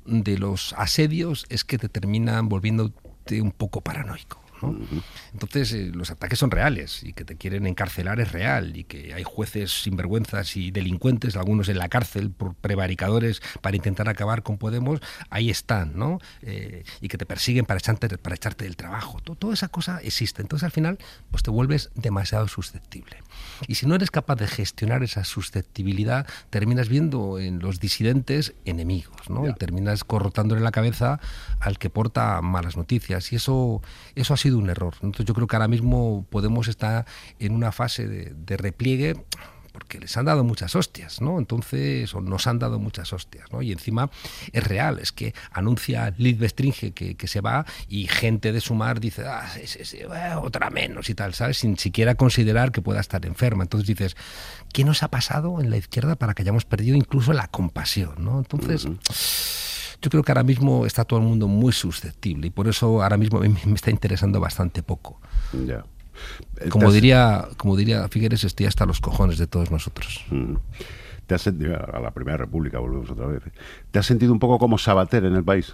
de 0.06 0.38
los 0.38 0.74
asedios 0.78 1.46
es 1.50 1.64
que 1.64 1.78
te 1.78 1.90
terminan 1.90 2.48
volviéndote 2.48 3.42
un 3.42 3.52
poco 3.52 3.82
paranoico. 3.82 4.45
¿No? 4.62 4.76
Entonces, 5.34 5.72
eh, 5.74 5.92
los 5.94 6.12
ataques 6.12 6.40
son 6.40 6.52
reales 6.52 7.04
y 7.04 7.14
que 7.14 7.26
te 7.26 7.36
quieren 7.36 7.68
encarcelar 7.68 8.20
es 8.20 8.32
real 8.32 8.76
y 8.78 8.84
que 8.84 9.14
hay 9.14 9.24
jueces 9.24 9.84
sinvergüenzas 9.84 10.56
y 10.58 10.72
delincuentes, 10.72 11.36
algunos 11.36 11.70
en 11.70 11.78
la 11.78 11.90
cárcel 11.90 12.32
por 12.32 12.56
prevaricadores 12.56 13.42
para 13.62 13.76
intentar 13.76 14.10
acabar 14.10 14.44
con 14.44 14.58
Podemos, 14.58 15.00
ahí 15.30 15.50
están, 15.50 15.98
¿no? 15.98 16.20
Eh, 16.42 16.84
y 17.02 17.08
que 17.08 17.18
te 17.18 17.26
persiguen 17.26 17.66
para 17.66 17.78
echarte, 17.80 18.08
para 18.18 18.36
echarte 18.36 18.66
del 18.66 18.76
trabajo. 18.76 19.20
To- 19.22 19.36
toda 19.36 19.54
esa 19.54 19.68
cosa 19.68 20.00
existe. 20.02 20.42
Entonces, 20.42 20.64
al 20.64 20.72
final, 20.72 20.98
pues 21.32 21.44
te 21.44 21.52
vuelves 21.52 21.90
demasiado 21.96 22.48
susceptible. 22.48 23.18
Y 23.68 23.76
si 23.76 23.86
no 23.86 23.96
eres 23.96 24.12
capaz 24.12 24.36
de 24.36 24.48
gestionar 24.48 25.04
esa 25.04 25.24
susceptibilidad, 25.24 26.28
terminas 26.50 26.90
viendo 26.90 27.40
en 27.40 27.60
los 27.60 27.80
disidentes 27.80 28.54
enemigos, 28.66 29.30
¿no? 29.30 29.48
Y 29.48 29.54
terminas 29.54 30.04
corrotándole 30.04 30.62
la 30.62 30.72
cabeza 30.72 31.20
al 31.60 31.78
que 31.78 31.90
porta 31.90 32.42
malas 32.42 32.78
noticias. 32.78 33.32
Y 33.32 33.38
eso, 33.38 33.82
eso 34.16 34.34
ha 34.34 34.38
sido 34.38 34.45
un 34.54 34.70
error. 34.70 34.94
Entonces 35.02 35.26
yo 35.26 35.34
creo 35.34 35.48
que 35.48 35.56
ahora 35.56 35.68
mismo 35.68 36.26
Podemos 36.30 36.68
estar 36.68 37.06
en 37.40 37.54
una 37.54 37.72
fase 37.72 38.08
de, 38.08 38.34
de 38.36 38.58
repliegue 38.58 39.16
porque 39.76 40.00
les 40.00 40.16
han 40.16 40.24
dado 40.24 40.46
muchas 40.46 40.74
hostias, 40.74 41.20
¿no? 41.20 41.38
Entonces, 41.38 42.14
o 42.16 42.22
nos 42.22 42.48
han 42.48 42.60
dado 42.60 42.80
muchas 42.80 43.12
hostias, 43.12 43.52
¿no? 43.52 43.62
Y 43.62 43.74
encima 43.74 44.10
es 44.54 44.64
real, 44.64 45.00
es 45.00 45.12
que 45.12 45.34
anuncia 45.52 46.14
Liz 46.18 46.40
Bestringe 46.40 46.94
que, 46.94 47.16
que 47.16 47.28
se 47.28 47.42
va 47.42 47.66
y 47.90 48.08
gente 48.08 48.54
de 48.54 48.62
Sumar 48.62 49.02
dice, 49.02 49.26
ah, 49.28 49.50
sí, 49.54 49.68
sí, 49.68 49.84
sí, 49.84 50.00
bueno, 50.08 50.42
otra 50.42 50.70
menos 50.70 51.10
y 51.10 51.14
tal, 51.14 51.34
¿sabes? 51.34 51.58
Sin 51.58 51.78
siquiera 51.78 52.16
considerar 52.16 52.72
que 52.72 52.82
pueda 52.82 53.02
estar 53.02 53.26
enferma. 53.26 53.64
Entonces 53.64 53.86
dices, 53.86 54.16
¿qué 54.72 54.86
nos 54.86 55.04
ha 55.04 55.10
pasado 55.10 55.60
en 55.60 55.70
la 55.70 55.76
izquierda 55.76 56.16
para 56.16 56.34
que 56.34 56.44
hayamos 56.44 56.64
perdido 56.64 56.96
incluso 56.96 57.34
la 57.34 57.50
compasión, 57.50 58.16
¿no? 58.20 58.40
Entonces... 58.40 58.88
Yo 60.06 60.12
creo 60.12 60.22
que 60.22 60.32
ahora 60.32 60.44
mismo 60.44 60.86
está 60.86 61.04
todo 61.04 61.18
el 61.20 61.26
mundo 61.26 61.48
muy 61.48 61.74
susceptible 61.74 62.46
y 62.46 62.50
por 62.52 62.68
eso 62.68 63.02
ahora 63.02 63.18
mismo 63.18 63.40
me, 63.40 63.50
me 63.50 63.74
está 63.74 63.90
interesando 63.90 64.40
bastante 64.40 64.84
poco. 64.84 65.20
Ya. 65.66 65.84
Como 66.70 66.90
has- 66.90 66.94
diría, 66.94 67.48
como 67.58 67.76
diría 67.76 68.08
Figueres, 68.08 68.44
estoy 68.44 68.68
hasta 68.68 68.86
los 68.86 69.02
cojones 69.02 69.40
de 69.40 69.48
todos 69.48 69.72
nosotros. 69.72 70.24
Mm. 70.30 70.58
¿Te 71.26 71.34
has 71.34 71.42
sentido, 71.42 71.76
a 71.92 72.00
la 72.00 72.12
Primera 72.12 72.38
República 72.38 72.78
volvemos 72.78 73.10
otra 73.10 73.26
vez. 73.26 73.42
¿eh? 73.48 73.52
¿Te 73.90 73.98
has 73.98 74.06
sentido 74.06 74.32
un 74.32 74.38
poco 74.38 74.60
como 74.60 74.78
Sabater 74.78 75.26
en 75.26 75.36
el 75.36 75.44
país? 75.44 75.74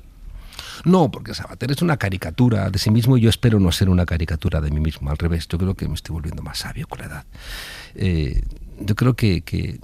No, 0.85 1.11
porque 1.11 1.33
Sabater 1.33 1.71
es 1.71 1.81
una 1.81 1.97
caricatura 1.97 2.69
de 2.69 2.79
sí 2.79 2.89
mismo 2.89 3.17
y 3.17 3.21
yo 3.21 3.29
espero 3.29 3.59
no 3.59 3.69
ser 3.73 3.89
una 3.89 4.05
caricatura 4.05 4.61
de 4.61 4.71
mí 4.71 4.79
mismo. 4.79 5.09
Al 5.11 5.17
revés, 5.17 5.45
yo 5.49 5.57
creo 5.57 5.75
que 5.75 5.89
me 5.89 5.95
estoy 5.95 6.13
volviendo 6.13 6.41
más 6.41 6.59
sabio 6.59 6.87
con 6.87 6.99
la 6.99 7.05
edad. 7.07 7.25
Eh, 7.95 8.41
yo 8.79 8.95
creo 8.95 9.13
que, 9.15 9.41
que 9.41 9.79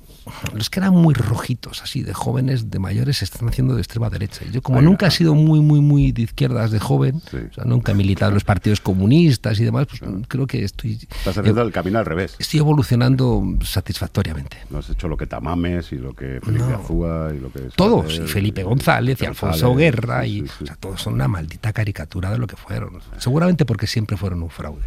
los 0.54 0.70
que 0.70 0.80
eran 0.80 0.94
muy 0.94 1.14
rojitos, 1.14 1.82
así, 1.82 2.04
de 2.04 2.14
jóvenes, 2.14 2.70
de 2.70 2.80
mayores, 2.80 3.18
se 3.18 3.26
están 3.26 3.48
haciendo 3.50 3.76
de 3.76 3.82
extrema 3.82 4.10
derecha. 4.10 4.44
Y 4.48 4.52
yo, 4.52 4.62
como 4.62 4.82
nunca 4.82 5.08
he 5.08 5.12
sido 5.12 5.34
muy, 5.36 5.60
muy, 5.62 5.82
muy 5.82 6.12
de 6.12 6.24
izquierdas 6.24 6.72
de 6.72 6.80
joven, 6.80 7.22
Sí. 7.32 7.38
o 7.52 7.54
sea, 7.54 7.64
nunca 7.66 7.92
he 7.92 7.96
militado 7.96 8.30
en 8.30 8.36
los 8.36 8.44
partidos 8.44 8.80
comunistas 8.82 9.60
y 9.60 9.64
demás, 9.66 9.88
pues 9.88 10.02
creo 10.28 10.48
que 10.48 10.64
estoy, 10.64 10.94
Estás 11.18 11.38
haciendo 11.38 11.62
el 11.62 11.72
camino 11.72 12.00
al 12.00 12.06
revés. 12.06 12.36
estoy 12.40 12.60
evolucionando 12.60 13.44
satisfactoriamente. 13.64 14.58
No 14.70 14.80
has 14.80 14.90
hecho 14.90 15.08
lo 15.08 15.18
que 15.18 15.28
Tamames 15.28 15.92
y 15.92 15.96
lo 15.98 16.14
que 16.14 16.40
Felipe 16.44 16.66
No. 16.66 16.76
Azúa 16.78 17.32
y 17.36 17.40
lo 17.40 17.52
que... 17.52 17.60
Todos, 17.76 18.16
y 18.20 18.28
Felipe 18.28 18.64
González, 18.64 19.22
y 19.22 19.26
Alfonso 19.26 19.70
González, 19.70 19.78
Guerra, 19.96 20.26
y 20.26 20.42
sí. 20.42 20.64
o 20.64 20.66
sea, 20.66 20.76
todos 20.76 21.02
son 21.02 21.14
una 21.14 21.28
maldita 21.28 21.74
caricatura 21.74 22.32
de 22.32 22.38
lo 22.38 22.48
que 22.48 22.56
fueron. 22.56 23.00
Seguramente 23.18 23.66
porque 23.66 23.88
siempre 23.88 24.18
fueron 24.18 24.44
un 24.44 24.50
fraude. 24.50 24.82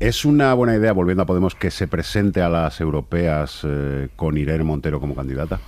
¿Es 0.00 0.24
una 0.24 0.52
buena 0.54 0.74
idea, 0.74 0.92
volviendo 0.92 1.22
a 1.22 1.26
Podemos, 1.26 1.54
que 1.54 1.70
se 1.70 1.86
presente 1.86 2.42
a 2.42 2.48
las 2.48 2.80
europeas 2.80 3.60
eh, 3.62 4.08
con 4.16 4.36
Irene 4.36 4.64
Montero 4.64 5.00
como 5.00 5.14
candidata? 5.14 5.60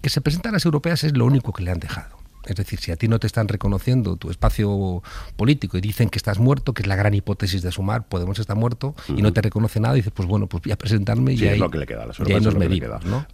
Que 0.00 0.10
se 0.10 0.20
presenta 0.20 0.50
a 0.50 0.52
las 0.52 0.64
europeas 0.64 1.04
es 1.04 1.16
lo 1.16 1.24
único 1.24 1.52
que 1.52 1.62
le 1.62 1.70
han 1.70 1.80
dejado. 1.80 2.22
Es 2.44 2.56
decir, 2.56 2.80
si 2.80 2.90
a 2.90 2.96
ti 2.96 3.08
no 3.08 3.18
te 3.18 3.26
están 3.26 3.48
reconociendo 3.48 4.16
tu 4.16 4.30
espacio 4.30 5.02
político 5.36 5.78
y 5.78 5.80
dicen 5.80 6.08
que 6.08 6.18
estás 6.18 6.38
muerto, 6.38 6.74
que 6.74 6.82
es 6.82 6.88
la 6.88 6.96
gran 6.96 7.14
hipótesis 7.14 7.62
de 7.62 7.70
sumar, 7.70 8.08
Podemos 8.08 8.38
está 8.38 8.54
muerto 8.54 8.94
y 9.08 9.22
no 9.22 9.32
te 9.32 9.40
reconoce 9.42 9.78
nada, 9.80 9.94
dices, 9.94 10.12
pues 10.14 10.28
bueno, 10.28 10.48
pues 10.48 10.62
voy 10.64 10.72
a 10.72 10.76
presentarme 10.76 11.34
y 11.34 11.38
Sí, 11.38 11.46
ahí, 11.46 11.54
es 11.54 11.60
lo 11.60 11.70
que 11.70 11.78
le 11.78 11.86
queda 11.86 12.04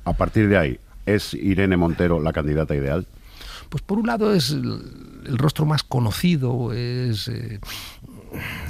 a 0.05 0.13
partir 0.13 0.49
de 0.49 0.59
ahí, 0.59 0.81
¿es 1.07 1.33
Irene 1.33 1.77
Montero 1.79 2.21
la 2.21 2.33
candidata 2.33 2.75
ideal? 2.75 3.07
Pues 3.71 3.83
por 3.83 3.99
un 3.99 4.07
lado 4.07 4.35
es 4.35 4.51
el, 4.51 4.83
el 5.27 5.39
rostro 5.39 5.65
más 5.65 5.83
conocido, 5.83 6.73
es 6.73 7.29
eh, 7.29 7.61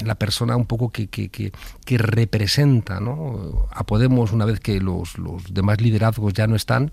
la 0.04 0.14
persona 0.14 0.56
un 0.56 0.66
poco 0.66 0.90
que, 0.90 1.08
que- 1.08 1.28
que- 1.30 1.52
representa 1.98 3.00
¿no? 3.00 3.66
a 3.70 3.84
Podemos 3.84 4.32
una 4.32 4.44
vez 4.44 4.60
que 4.60 4.80
los, 4.80 5.18
los 5.18 5.52
demás 5.54 5.80
liderazgos 5.80 6.32
ya 6.32 6.46
no 6.46 6.56
están. 6.56 6.92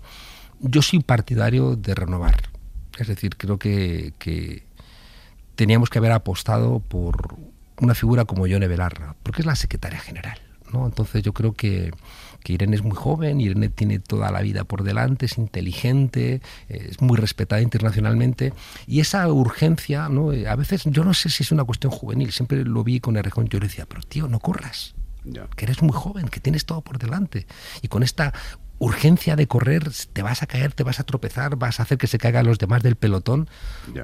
Yo 0.60 0.82
soy 0.82 1.00
partidario 1.00 1.76
de 1.76 1.94
renovar. 1.94 2.48
Es 2.98 3.08
decir, 3.08 3.36
creo 3.36 3.58
que, 3.58 4.14
que 4.18 4.64
teníamos 5.54 5.90
que 5.90 5.98
haber 5.98 6.12
apostado 6.12 6.80
por 6.80 7.36
una 7.80 7.94
figura 7.94 8.24
como 8.24 8.46
Yone 8.46 8.68
Belarra, 8.68 9.14
porque 9.22 9.42
es 9.42 9.46
la 9.46 9.54
secretaria 9.56 9.98
general. 9.98 10.38
¿no? 10.72 10.86
Entonces 10.86 11.22
yo 11.22 11.32
creo 11.32 11.52
que, 11.52 11.92
que 12.46 12.52
Irene 12.52 12.76
es 12.76 12.84
muy 12.84 12.94
joven, 12.94 13.40
Irene 13.40 13.68
tiene 13.70 13.98
toda 13.98 14.30
la 14.30 14.40
vida 14.40 14.62
por 14.62 14.84
delante, 14.84 15.26
es 15.26 15.36
inteligente, 15.36 16.40
eh, 16.68 16.88
es 16.90 17.00
muy 17.00 17.16
respetada 17.16 17.60
internacionalmente 17.60 18.52
y 18.86 19.00
esa 19.00 19.26
urgencia, 19.32 20.08
¿no? 20.08 20.32
Eh, 20.32 20.46
a 20.46 20.54
veces 20.54 20.84
yo 20.84 21.02
no 21.02 21.12
sé 21.12 21.28
si 21.28 21.42
es 21.42 21.50
una 21.50 21.64
cuestión 21.64 21.90
juvenil, 21.90 22.30
siempre 22.30 22.64
lo 22.64 22.84
vi 22.84 23.00
con 23.00 23.16
Errejón, 23.16 23.48
yo 23.48 23.58
le 23.58 23.66
decía, 23.66 23.84
pero 23.88 24.00
tío, 24.02 24.28
no 24.28 24.38
corras, 24.38 24.94
que 25.56 25.64
eres 25.64 25.82
muy 25.82 25.90
joven, 25.92 26.28
que 26.28 26.38
tienes 26.38 26.66
todo 26.66 26.82
por 26.82 27.00
delante. 27.00 27.48
Y 27.82 27.88
con 27.88 28.04
esta 28.04 28.32
urgencia 28.78 29.34
de 29.34 29.48
correr, 29.48 29.90
te 30.12 30.22
vas 30.22 30.44
a 30.44 30.46
caer, 30.46 30.72
te 30.72 30.84
vas 30.84 31.00
a 31.00 31.02
tropezar, 31.02 31.56
vas 31.56 31.80
a 31.80 31.82
hacer 31.82 31.98
que 31.98 32.06
se 32.06 32.18
caigan 32.18 32.46
los 32.46 32.60
demás 32.60 32.80
del 32.84 32.94
pelotón. 32.94 33.50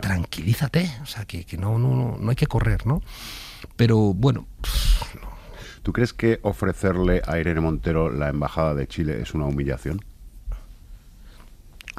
Tranquilízate, 0.01 0.91
o 1.01 1.07
sea, 1.07 1.27
que, 1.27 1.45
que 1.45 1.59
no, 1.59 1.79
no, 1.79 1.95
no, 1.95 2.19
no 2.19 2.31
hay 2.31 2.37
que 2.37 2.49
correr, 2.49 2.89
¿no? 2.89 3.03
Pero 3.77 4.15
bueno, 4.15 4.49
¿Tú 5.83 5.93
crees 5.93 6.13
que 6.13 6.39
ofrecerle 6.43 7.23
a 7.27 7.39
Irene 7.39 7.61
Montero 7.61 8.11
la 8.11 8.29
embajada 8.29 8.75
de 8.75 8.87
Chile 8.87 9.21
es 9.21 9.35
una 9.35 9.47
humillación? 9.47 10.01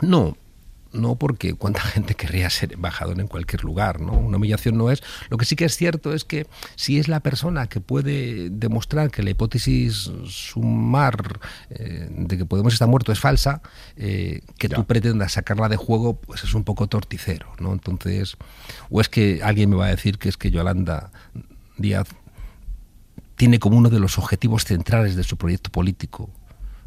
no. 0.01 0.37
No, 0.91 1.15
porque 1.15 1.55
cuánta 1.55 1.81
gente 1.95 2.13
querría 2.13 2.51
ser 2.51 2.73
embajador 2.73 3.19
en 3.19 3.25
cualquier 3.25 3.63
lugar, 3.63 3.99
¿no? 3.99 4.11
Una 4.13 4.37
humillación 4.37 4.77
no 4.77 4.91
es. 4.91 5.01
Lo 5.29 5.37
que 5.37 5.45
sí 5.45 5.55
que 5.55 5.65
es 5.65 5.75
cierto 5.75 6.13
es 6.13 6.23
que 6.23 6.45
si 6.75 6.99
es 6.99 7.07
la 7.07 7.19
persona 7.21 7.65
que 7.65 7.79
puede 7.81 8.51
demostrar 8.51 9.09
que 9.09 9.23
la 9.23 9.31
hipótesis 9.31 10.11
sumar 10.27 11.39
eh, 11.71 12.07
de 12.11 12.37
que 12.37 12.45
Podemos 12.45 12.73
estar 12.73 12.87
muerto 12.87 13.11
es 13.11 13.19
falsa, 13.19 13.63
eh, 13.97 14.41
que 14.59 14.67
Ya. 14.67 14.75
tú 14.75 14.85
pretendas 14.85 15.31
sacarla 15.31 15.67
de 15.67 15.77
juego, 15.77 16.13
pues 16.21 16.43
es 16.43 16.53
un 16.53 16.63
poco 16.63 16.85
torticero, 16.85 17.47
¿no? 17.59 17.73
Entonces, 17.73 18.37
o 18.91 19.01
es 19.01 19.09
que 19.09 19.41
alguien 19.41 19.71
me 19.71 19.77
va 19.77 19.87
a 19.87 19.89
decir 19.89 20.19
que 20.19 20.29
es 20.29 20.37
que 20.37 20.51
Yolanda 20.51 21.09
Díaz 21.79 22.07
tiene 23.35 23.59
como 23.59 23.77
uno 23.77 23.89
de 23.89 23.99
los 23.99 24.17
objetivos 24.17 24.63
centrales 24.65 25.15
de 25.15 25.23
su 25.23 25.37
proyecto 25.37 25.71
político 25.71 26.29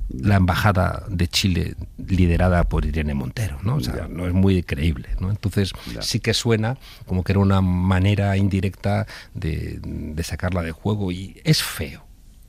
la 0.09 0.37
embajada 0.37 1.03
de 1.09 1.27
Chile 1.27 1.75
liderada 1.99 2.63
por 2.69 2.85
Irene 2.87 3.13
Montero, 3.15 3.59
¿no? 3.65 3.75
O 3.77 3.81
sea, 3.81 3.97
Ya. 3.97 4.09
no 4.09 4.27
es 4.29 4.33
muy 4.33 4.63
creíble, 4.63 5.09
¿no? 5.19 5.31
Entonces 5.31 5.73
Ya. 5.93 6.01
sí 6.01 6.21
que 6.21 6.33
suena 6.33 6.79
como 7.07 7.25
que 7.25 7.33
era 7.33 7.41
una 7.41 7.61
manera 7.61 8.37
indirecta 8.37 9.07
de, 9.35 9.81
de 9.83 10.23
sacarla 10.23 10.63
de 10.63 10.71
juego 10.71 11.11
y 11.11 11.41
es 11.43 11.61
feo, 11.61 12.07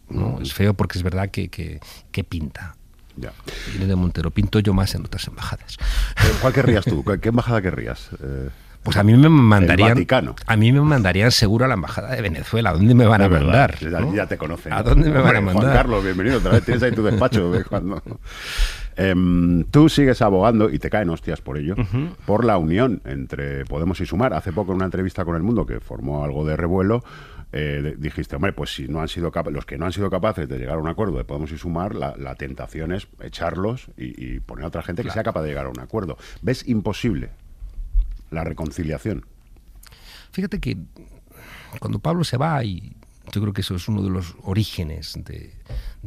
¿no? 0.07 0.39
Es 0.39 0.53
feo 0.53 0.75
porque 0.75 0.99
es 0.99 1.03
verdad 1.03 1.29
que, 1.31 1.49
que, 1.49 1.79
que 2.11 2.23
pinta. 2.23 2.75
Ya. 3.15 3.33
Irene 3.75 3.95
Montero, 3.95 4.29
pinto 4.29 4.59
yo 4.59 4.75
más 4.75 4.93
en 4.93 5.03
otras 5.03 5.27
embajadas. 5.27 5.77
¿Cuál 6.41 6.53
querrías 6.53 6.85
tú? 6.85 7.03
¿Qué 7.07 7.19
qué 7.19 7.29
embajada 7.29 7.59
querrías? 7.63 8.09
Eh, 8.21 8.49
Pues 8.83 8.95
a 8.97 9.03
mí 9.03 9.13
me 9.15 9.27
mandarían. 9.29 9.89
Vaticano. 9.95 10.35
A 10.45 10.55
mí 10.55 10.71
me 10.71 10.79
mandarían 10.81 11.31
seguro 11.31 11.65
a 11.65 11.67
la 11.67 11.73
embajada 11.73 12.15
de 12.15 12.21
Venezuela. 12.21 12.69
¿A 12.69 12.73
dónde 12.73 12.95
me 12.95 13.05
van 13.05 13.21
a 13.21 13.27
verdad, 13.27 13.45
mandar? 13.45 13.79
ya, 13.79 13.99
no? 13.99 14.13
ya 14.15 14.27
te 14.27 14.37
conocen. 14.37 14.71
¿A 14.73 14.81
dónde 14.83 15.09
me 15.09 15.19
van 15.19 15.35
a 15.35 15.41
mandar? 15.41 15.63
Juan 15.63 15.73
Carlos, 15.75 16.03
bienvenido 16.03 16.37
otra 16.37 16.51
vez. 16.51 16.63
Tienes 16.63 16.83
ahí 16.83 16.91
tu 16.93 17.03
despacho. 17.03 17.51
de 17.51 17.63
cuando- 17.63 18.01
Em, 18.99 19.63
tú 19.65 19.89
sigues 19.89 20.23
abogando 20.23 20.71
y 20.71 20.79
te 20.79 20.89
caen 20.89 21.11
hostias 21.11 21.39
por 21.39 21.59
ello, 21.59 21.75
por 22.25 22.43
la 22.43 22.57
unión 22.57 22.99
entre 23.05 23.63
Podemos 23.65 24.01
y 24.01 24.07
Sumar. 24.07 24.33
Hace 24.33 24.51
poco 24.51 24.71
en 24.71 24.77
una 24.77 24.85
entrevista 24.85 25.23
con 25.23 25.35
El 25.35 25.43
Mundo 25.43 25.67
que 25.67 25.79
formó 25.79 26.23
algo 26.23 26.43
de 26.47 26.57
revuelo, 26.57 27.03
eh, 27.53 27.93
dijiste, 27.99 28.35
hombre, 28.35 28.53
pues 28.53 28.73
si 28.73 28.87
no 28.87 28.99
han 28.99 29.07
sido 29.07 29.31
los 29.51 29.65
que 29.67 29.77
no 29.77 29.85
han 29.85 29.93
sido 29.93 30.09
capaces 30.09 30.49
de 30.49 30.57
llegar 30.57 30.77
a 30.77 30.79
un 30.79 30.87
acuerdo 30.87 31.15
de 31.19 31.25
Podemos 31.25 31.51
y 31.51 31.59
Sumar, 31.59 31.93
la, 31.93 32.15
la 32.17 32.33
tentación 32.33 32.91
es 32.91 33.07
echarlos 33.21 33.87
y, 33.97 34.19
y 34.35 34.39
poner 34.39 34.65
a 34.65 34.69
otra 34.69 34.81
gente 34.81 35.03
que 35.03 35.11
sea 35.11 35.21
capaz 35.23 35.43
de 35.43 35.49
llegar 35.49 35.67
a 35.67 35.69
un 35.69 35.79
acuerdo. 35.79 36.17
¿Ves 36.41 36.67
imposible 36.67 37.29
la 38.31 38.43
reconciliación? 38.43 39.25
Fíjate 40.31 40.59
que 40.59 40.77
cuando 41.79 41.99
Pablo 41.99 42.23
se 42.23 42.37
va, 42.37 42.63
y 42.63 42.95
yo 43.31 43.41
creo 43.41 43.53
que 43.53 43.61
eso 43.61 43.75
es 43.75 43.87
uno 43.87 44.03
de 44.03 44.09
los 44.09 44.35
orígenes 44.43 45.13
de, 45.23 45.53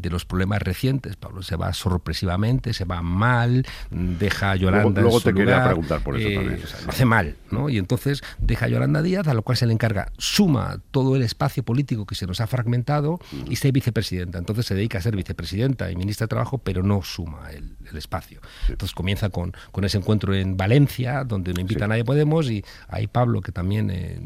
de 0.01 0.11
los 0.11 0.25
problemas 0.25 0.63
recientes, 0.63 1.17
Pablo 1.17 1.43
se 1.43 1.57
va 1.57 1.73
sorpresivamente, 1.73 2.73
se 2.73 2.85
va 2.85 3.03
mal, 3.03 3.67
deja 3.91 4.53
a 4.53 4.57
Yolanda 4.57 5.01
Luego- 5.01 5.01
luego 5.01 5.17
en 5.19 5.23
su 5.23 5.29
te 5.29 5.35
quería 5.35 5.55
lugar, 5.57 5.67
preguntar 5.69 6.01
por 6.03 6.17
eso 6.19 6.29
eh, 6.29 6.35
también. 6.35 6.61
o 6.63 6.67
sea, 6.67 6.81
lo 6.83 6.89
hace 6.91 7.05
mal, 7.05 7.37
¿no? 7.51 7.69
Y 7.69 7.79
entonces 7.79 8.23
deja 8.39 8.67
a 8.67 8.69
Yolanda 8.69 9.03
Díaz, 9.03 9.29
a 9.29 9.35
lo 9.35 9.43
cual 9.43 9.57
se 9.57 9.67
le 9.67 9.73
encarga, 9.73 10.13
suma 10.19 10.79
todo 10.91 11.17
el 11.17 11.23
espacio 11.23 11.63
político 11.63 12.07
que 12.07 12.15
se 12.15 12.27
nos 12.27 12.41
ha 12.41 12.47
fragmentado 12.47 13.21
y 13.49 13.57
ser 13.57 13.73
vicepresidenta. 13.73 14.39
Entonces 14.39 14.67
se 14.67 14.75
dedica 14.75 14.99
a 14.99 15.03
ser 15.03 15.17
vicepresidenta 15.17 15.91
y 15.91 15.97
ministra 15.97 16.25
de 16.25 16.29
Trabajo, 16.29 16.59
pero 16.59 16.83
no 16.83 17.03
suma 17.03 17.51
el, 17.51 17.77
el 17.91 17.97
espacio. 17.97 18.41
Entonces 18.69 18.95
comienza 18.95 19.31
con, 19.31 19.53
con 19.73 19.85
ese 19.85 19.99
encuentro 19.99 20.35
en 20.35 20.57
Valencia, 20.57 21.25
donde 21.25 21.53
no 21.55 21.61
invita 21.61 21.81
Sí. 21.81 21.85
a 21.85 21.89
nadie 21.89 22.05
Podemos, 22.05 22.51
y 22.51 22.65
ahí 22.89 23.07
Pablo, 23.07 23.41
que 23.41 23.53
también 23.53 23.91
eh, 23.91 24.19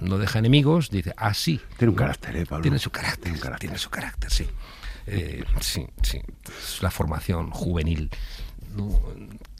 no 0.00 0.18
deja 0.18 0.38
enemigos, 0.38 0.90
dice, 0.90 1.12
ah, 1.16 1.34
sí. 1.34 1.60
Tiene 1.76 1.90
un 1.90 1.96
¿no? 1.96 2.00
carácter, 2.00 2.36
¿eh, 2.36 2.46
Pablo? 2.46 2.62
Tiene 2.62 2.78
su 2.78 2.90
carácter, 2.90 3.22
Tiene 3.24 3.38
carácter. 3.38 3.60
tiene 3.68 3.78
su 3.78 3.90
carácter, 3.90 4.30
sí. 4.30 4.46
Eh, 5.10 5.44
sí, 5.60 5.86
sí. 6.02 6.20
Es 6.46 6.82
la 6.82 6.90
formación 6.90 7.50
juvenil, 7.50 8.10
¿no? 8.76 8.88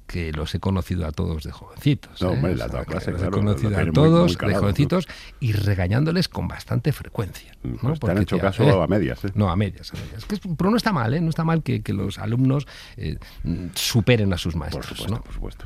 que 0.07 0.33
los 0.33 0.55
he 0.55 0.59
conocido 0.59 1.07
a 1.07 1.12
todos 1.12 1.43
de 1.45 1.52
jovencitos. 1.52 2.23
No, 2.23 2.31
¿eh? 2.31 2.33
hombre, 2.33 2.52
O 2.52 2.57
la 2.57 2.69
sea, 2.71 2.85
clase, 2.87 3.11
los 3.11 3.21
claro, 3.21 3.37
he 3.37 3.40
conocido 3.40 3.71
lo 3.71 3.76
a 3.78 3.83
muy- 3.85 3.93
todos 3.93 4.38
de 4.38 4.55
jovencitos 4.55 5.07
y 5.38 5.52
regañándoles 5.52 6.28
con 6.31 6.49
bastante 6.49 6.93
frecuencia. 6.93 7.52
Mm, 7.62 7.69
¿no? 7.73 7.78
pues 7.83 8.00
te 8.00 8.11
han 8.12 8.19
hecho 8.23 8.38
caso 8.38 8.62
eh, 8.62 8.83
a 8.83 8.87
medias, 8.87 9.23
¿eh? 9.26 9.33
No, 9.35 9.50
a 9.50 9.57
medias, 9.57 9.93
a 9.93 9.97
medias. 9.99 10.25
Que 10.25 10.37
es- 10.37 10.40
pero 10.57 10.71
no 10.71 10.78
está 10.78 10.95
mal, 10.95 11.12
¿eh? 11.12 11.21
No 11.21 11.28
está 11.28 11.45
mal 11.45 11.62
que, 11.62 11.83
que 11.83 11.93
los 11.93 12.19
alumnos 12.19 12.67
eh, 12.97 13.19
superen 13.75 14.33
a 14.33 14.38
sus 14.38 14.55
Por 14.55 14.61
maestros. 14.61 14.87
supuesto, 14.87 15.14
¿no? 15.14 15.23
por 15.23 15.35
supuesto. 15.35 15.64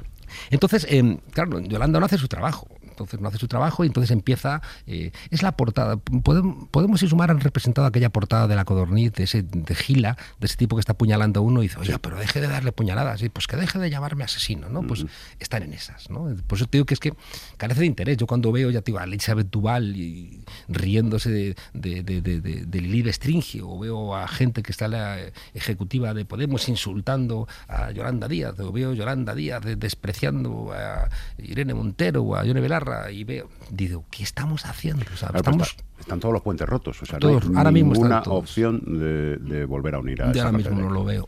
Entonces, 0.51 0.87
eh, 0.91 1.19
claro, 1.33 1.61
Yolanda 1.61 2.01
no 2.01 2.07
hace 2.07 2.19
su 2.19 2.27
trabajo. 2.27 2.67
Entonces 2.93 3.21
no 3.21 3.29
hace 3.29 3.39
su 3.39 3.49
trabajo 3.49 3.85
y 3.85 3.89
entonces 3.89 4.11
empieza. 4.11 4.63
eh, 4.87 5.11
es 5.31 5.43
la 5.43 5.53
portada. 5.53 5.97
Podemos, 5.97 6.69
podemos 6.71 7.03
y 7.03 7.09
sumar 7.09 7.31
han 7.31 7.41
representado 7.41 7.87
aquella 7.87 8.11
portada 8.11 8.47
de 8.47 8.55
la 8.55 8.65
codorniz, 8.65 9.13
de 9.13 9.25
ese 9.25 9.43
de 9.43 9.75
Gila, 9.75 10.17
de 10.39 10.47
ese 10.47 10.57
tipo 10.57 10.77
que 10.77 10.81
está 10.81 10.93
apuñalando 10.93 11.41
a 11.41 11.43
uno 11.43 11.63
y 11.63 11.69
dice, 11.69 11.79
oye, 11.81 11.99
pero 11.99 12.17
deje 12.19 12.41
de 12.41 12.49
darle 12.49 12.73
puñaladas. 12.73 13.23
Y 13.23 13.29
pues 13.29 13.47
que 13.47 13.57
deje 13.57 13.79
de 13.79 13.91
llamarme 13.91 14.25
asesino, 14.25 14.69
¿no? 14.69 14.83
Pues 14.83 15.05
están 15.41 15.63
en 15.65 15.73
esas, 15.73 16.11
¿no? 16.11 16.25
Por 16.47 16.59
eso 16.59 16.67
te 16.67 16.79
digo 16.79 16.87
que 16.87 16.95
es 16.95 17.01
que 17.01 17.15
carece 17.57 17.81
de 17.81 17.87
interés. 17.87 18.17
Yo 18.17 18.27
cuando 18.27 18.53
veo, 18.53 18.71
ya 18.71 18.81
te 18.83 18.87
digo, 18.93 18.99
a 18.99 19.05
Elizabeth 19.05 19.49
Duval 19.51 19.97
y 19.97 20.45
riéndose 20.69 21.31
de, 21.31 21.57
de, 21.73 22.03
de, 22.03 22.21
de, 22.21 22.41
de- 22.41 22.81
Lili 22.83 23.03
Bestringio, 23.03 23.71
o 23.71 23.79
veo 23.79 24.15
a 24.17 24.27
gente 24.27 24.63
que 24.63 24.73
está 24.73 24.89
la 24.89 25.17
ejecutiva 25.55 26.13
de 26.15 26.25
Podemos 26.25 26.69
insultando 26.69 27.47
a 27.69 27.91
Yolanda 27.93 28.27
Díaz, 28.29 28.59
o 28.59 28.73
veo 28.73 28.91
a 28.91 28.95
Yolanda 28.95 29.35
Díaz 29.35 29.63
de- 29.65 29.77
despreciando 29.77 30.73
a 30.73 31.09
Irene 31.39 31.75
Montero 31.75 32.23
o 32.25 32.35
a 32.35 32.45
Yone 32.45 32.61
Belarra, 32.61 32.82
y 33.11 33.25
veo, 33.25 33.49
digo, 33.71 34.05
¿qué 34.11 34.23
estamos 34.23 34.67
haciendo? 34.67 35.05
O 35.13 35.17
sea, 35.17 35.29
Claro, 35.31 35.45
pues 35.45 35.69
estamos, 35.69 35.69
está- 35.71 36.01
están 36.01 36.21
todos 36.21 36.33
los 36.33 36.43
puentes 36.43 36.69
rotos. 36.69 37.03
O 37.03 37.07
sea, 37.07 37.19
Todos, 37.19 37.45
no 37.45 37.51
hay 37.53 37.57
ahora 37.59 37.71
mismo 37.73 37.93
están 37.93 38.09
ninguna 38.09 38.23
todos. 38.23 38.39
opción 38.39 38.81
de, 38.99 39.37
de 39.39 39.65
volver 39.65 39.95
a 39.95 39.99
unir 39.99 40.23
a 40.23 40.27
yo 40.27 40.33
esa 40.33 40.45
ahora 40.47 40.59
mismo 40.59 40.81
no 40.81 40.91
lo 40.91 41.05
veo. 41.05 41.27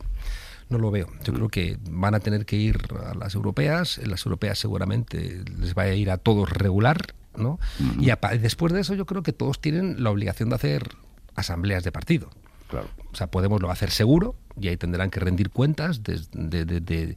No 0.69 0.79
lo 0.79 0.89
veo. 0.89 1.07
Yo 1.23 1.31
creo 1.33 1.47
que 1.49 1.77
van 1.91 2.15
a 2.15 2.19
tener 2.19 2.45
que 2.45 2.55
ir 2.55 2.79
a 3.05 3.13
las 3.13 3.35
europeas. 3.35 3.99
Las 3.99 4.25
europeas 4.25 4.57
seguramente 4.57 5.43
les 5.59 5.75
va 5.75 5.83
a 5.83 5.93
ir 5.93 6.09
a 6.09 6.17
todos 6.17 6.49
regular, 6.49 6.97
¿no? 7.37 7.59
Y 7.99 8.09
apa- 8.09 8.35
después 8.35 8.73
de 8.73 8.81
eso 8.81 8.95
yo 8.95 9.05
creo 9.05 9.21
que 9.21 9.31
todos 9.31 9.61
tienen 9.61 10.03
la 10.03 10.09
obligación 10.09 10.49
de 10.49 10.55
hacer 10.55 10.89
asambleas 11.35 11.83
de 11.83 11.91
partido. 11.91 12.29
Claro. 12.67 12.87
O 13.11 13.15
sea, 13.15 13.27
Podemos 13.27 13.61
lo 13.61 13.69
a 13.69 13.73
hacer 13.73 13.91
seguro 13.91 14.35
y 14.59 14.67
ahí 14.69 14.77
tendrán 14.77 15.09
que 15.09 15.19
rendir 15.19 15.49
cuentas 15.49 16.03
de, 16.03 16.21
de, 16.33 16.65
de- 16.65 16.79
de 16.79 17.15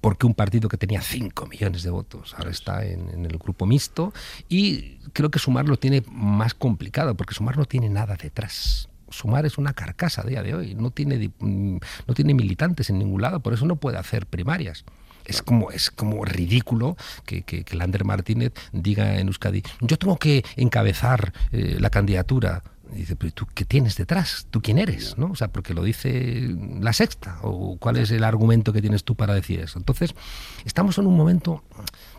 por 0.00 0.16
qué 0.16 0.26
un 0.26 0.34
partido 0.34 0.68
que 0.68 0.76
tenía 0.78 1.02
5 1.02 1.46
millones 1.46 1.82
de 1.82 1.90
votos 1.90 2.34
ahora 2.38 2.50
está 2.50 2.84
en, 2.84 3.10
en 3.10 3.26
el 3.26 3.36
grupo 3.38 3.66
mixto 3.66 4.12
y 4.48 4.96
creo 5.12 5.30
que 5.30 5.38
Sumar 5.38 5.66
lo 5.68 5.76
tiene 5.78 6.02
más 6.10 6.54
complicado 6.54 7.14
porque 7.16 7.34
Sumar 7.34 7.56
no 7.58 7.64
tiene 7.64 7.88
nada 7.88 8.16
detrás. 8.16 8.88
Sumar 9.10 9.46
es 9.46 9.56
una 9.58 9.72
carcasa 9.72 10.20
a 10.22 10.24
día 10.26 10.42
de 10.42 10.54
hoy, 10.54 10.74
no 10.74 10.90
tiene, 10.90 11.30
mm, 11.38 11.78
no 12.06 12.14
tiene 12.14 12.34
militantes 12.34 12.90
en 12.90 12.98
ningún 12.98 13.22
lado, 13.22 13.40
por 13.40 13.54
eso 13.54 13.64
no 13.66 13.76
puede 13.76 13.96
hacer 13.98 14.26
primarias. 14.26 14.84
Es 15.24 15.42
como, 15.42 15.70
es 15.70 15.90
como 15.90 16.24
ridículo 16.24 16.96
que, 17.26 17.42
que, 17.42 17.64
que 17.64 17.76
Lander 17.76 18.04
Martínez 18.04 18.52
diga 18.72 19.18
en 19.18 19.26
Euskadi, 19.28 19.62
yo 19.80 19.98
tengo 19.98 20.16
que 20.18 20.42
encabezar 20.56 21.32
eh, 21.52 21.76
la 21.80 21.90
candidatura. 21.90 22.62
Y 22.92 22.98
dice, 22.98 23.16
pero 23.16 23.32
¿tú 23.32 23.46
qué 23.54 23.64
tienes 23.64 23.96
detrás? 23.96 24.46
¿Tú 24.50 24.62
quién 24.62 24.78
eres? 24.78 25.18
¿no? 25.18 25.30
O 25.30 25.36
sea, 25.36 25.48
porque 25.48 25.74
lo 25.74 25.82
dice 25.82 26.56
la 26.80 26.92
sexta. 26.92 27.38
¿O 27.42 27.76
cuál 27.78 27.96
es 27.96 28.10
el 28.10 28.24
argumento 28.24 28.72
que 28.72 28.80
tienes 28.80 29.04
tú 29.04 29.14
para 29.14 29.34
decir 29.34 29.60
eso? 29.60 29.78
Entonces, 29.78 30.14
estamos 30.64 30.98
en 30.98 31.06
un 31.06 31.16
momento 31.16 31.62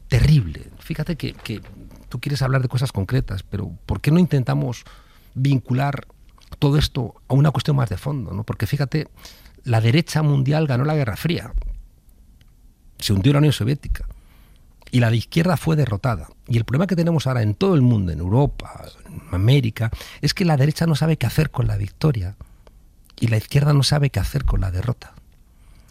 terrible. 0.07 0.67
Fíjate 0.79 1.15
que, 1.15 1.33
que 1.33 1.61
tú 2.09 2.19
quieres 2.19 2.41
hablar 2.41 2.61
de 2.61 2.67
cosas 2.67 2.91
concretas, 2.91 3.43
pero 3.43 3.71
¿por 3.85 4.01
qué 4.01 4.11
no 4.11 4.19
intentamos 4.19 4.83
vincular 5.33 6.07
todo 6.59 6.77
esto 6.77 7.15
a 7.27 7.33
una 7.33 7.51
cuestión 7.51 7.75
más 7.75 7.89
de 7.89 7.97
fondo? 7.97 8.31
¿no? 8.31 8.43
Porque 8.43 8.67
fíjate, 8.67 9.07
la 9.63 9.81
derecha 9.81 10.21
mundial 10.21 10.67
ganó 10.67 10.85
la 10.85 10.95
Guerra 10.95 11.15
Fría 11.15 11.53
se 12.99 13.13
hundió 13.13 13.33
la 13.33 13.39
Unión 13.39 13.53
Soviética 13.53 14.05
y 14.91 14.99
la 14.99 15.09
de 15.09 15.17
izquierda 15.17 15.57
fue 15.57 15.75
derrotada. 15.75 16.27
Y 16.47 16.57
el 16.57 16.65
problema 16.65 16.87
que 16.87 16.95
tenemos 16.95 17.27
ahora 17.27 17.41
en 17.43 17.53
todo 17.55 17.75
el 17.75 17.81
mundo, 17.81 18.11
en 18.11 18.19
Europa, 18.19 18.85
en 19.07 19.21
América, 19.33 19.91
es 20.21 20.33
que 20.33 20.45
la 20.45 20.57
derecha 20.57 20.85
no 20.87 20.95
sabe 20.95 21.17
qué 21.17 21.27
hacer 21.27 21.51
con 21.51 21.67
la 21.67 21.77
victoria 21.77 22.35
y 23.19 23.27
la 23.27 23.37
izquierda 23.37 23.73
no 23.73 23.83
sabe 23.83 24.09
qué 24.09 24.19
hacer 24.19 24.45
con 24.45 24.61
la 24.61 24.71
derrota. 24.71 25.13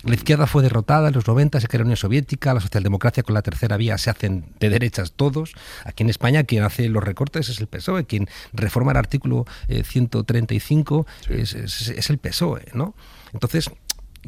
La 0.05 0.14
izquierda 0.14 0.47
fue 0.47 0.62
derrotada 0.62 1.09
en 1.09 1.14
los 1.14 1.26
90, 1.26 1.61
se 1.61 1.67
creó 1.67 1.81
la 1.81 1.87
Unión 1.87 1.97
Soviética, 1.97 2.55
la 2.55 2.61
socialdemocracia 2.61 3.25
con 3.25 3.35
la 3.35 3.43
tercera 3.43 3.76
vía 3.76 3.99
se 3.99 4.11
hacen 4.11 4.45
de 4.61 4.71
derechas 4.71 5.11
todos. 5.12 5.55
Aquí 5.85 6.05
en 6.05 6.09
España 6.09 6.45
quien 6.45 6.62
hace 6.62 6.88
los 6.88 7.02
recortes 7.02 7.49
es 7.49 7.61
el 7.61 7.67
PSOE, 7.67 8.05
quien 8.07 8.28
reforma 8.52 8.93
el 8.93 8.97
artículo 8.99 9.45
eh, 9.67 9.83
135 9.83 11.07
Sí. 11.26 11.35
es, 11.35 11.55
es- 11.55 11.88
es 11.88 12.11
el 12.11 12.19
PSOE, 12.19 12.67
¿no? 12.75 12.95
Entonces, 13.33 13.71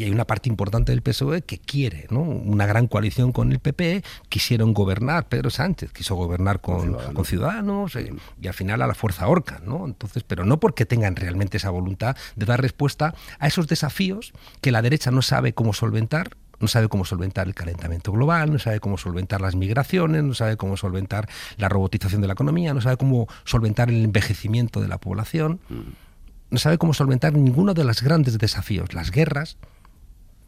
y 0.00 0.04
hay 0.04 0.10
una 0.10 0.26
parte 0.26 0.48
importante 0.48 0.92
del 0.92 1.02
PSOE 1.02 1.38
E 1.38 1.42
que 1.42 1.58
quiere, 1.58 2.06
¿no? 2.08 2.22
Una 2.22 2.64
gran 2.64 2.86
coalición 2.86 3.32
con 3.32 3.52
el 3.52 3.58
PP, 3.58 4.02
quisieron 4.30 4.72
gobernar, 4.72 5.28
Pedro 5.28 5.50
Sánchez 5.50 5.92
quiso 5.92 6.14
gobernar 6.14 6.62
con, 6.62 6.80
Ciudadanos. 6.80 7.14
con 7.14 7.24
Ciudadanos 7.26 7.96
eh, 7.96 8.14
y 8.40 8.48
al 8.48 8.54
final 8.54 8.80
a 8.80 8.86
la 8.86 8.94
fuerza 8.94 9.28
Orca, 9.28 9.60
¿no? 9.66 9.84
Entonces, 9.84 10.22
pero 10.22 10.46
no 10.46 10.58
porque 10.58 10.86
tengan 10.86 11.16
realmente 11.16 11.58
esa 11.58 11.68
voluntad 11.68 12.16
de 12.34 12.46
dar 12.46 12.62
respuesta 12.62 13.14
a 13.38 13.46
esos 13.46 13.68
desafíos 13.68 14.32
que 14.62 14.72
la 14.72 14.80
derecha 14.80 15.10
no 15.10 15.20
sabe 15.20 15.52
cómo 15.52 15.74
solventar, 15.74 16.30
no 16.60 16.68
sabe 16.68 16.88
cómo 16.88 17.04
solventar 17.04 17.46
el 17.46 17.54
calentamiento 17.54 18.10
global, 18.10 18.50
no 18.50 18.58
sabe 18.58 18.80
cómo 18.80 18.96
solventar 18.96 19.42
las 19.42 19.54
migraciones, 19.54 20.24
no 20.24 20.32
sabe 20.32 20.56
cómo 20.56 20.78
solventar 20.78 21.28
la 21.58 21.68
robotización 21.68 22.22
de 22.22 22.26
la 22.26 22.32
economía, 22.32 22.72
no 22.72 22.80
sabe 22.80 22.96
cómo 22.96 23.28
solventar 23.44 23.90
el 23.90 24.02
envejecimiento 24.04 24.80
de 24.80 24.88
la 24.88 24.96
población, 24.96 25.60
no 26.50 26.58
sabe 26.58 26.78
cómo 26.78 26.94
solventar 26.94 27.34
ninguno 27.34 27.74
de 27.74 27.84
los 27.84 28.02
grandes 28.02 28.38
desafíos, 28.38 28.94
las 28.94 29.10
guerras, 29.10 29.58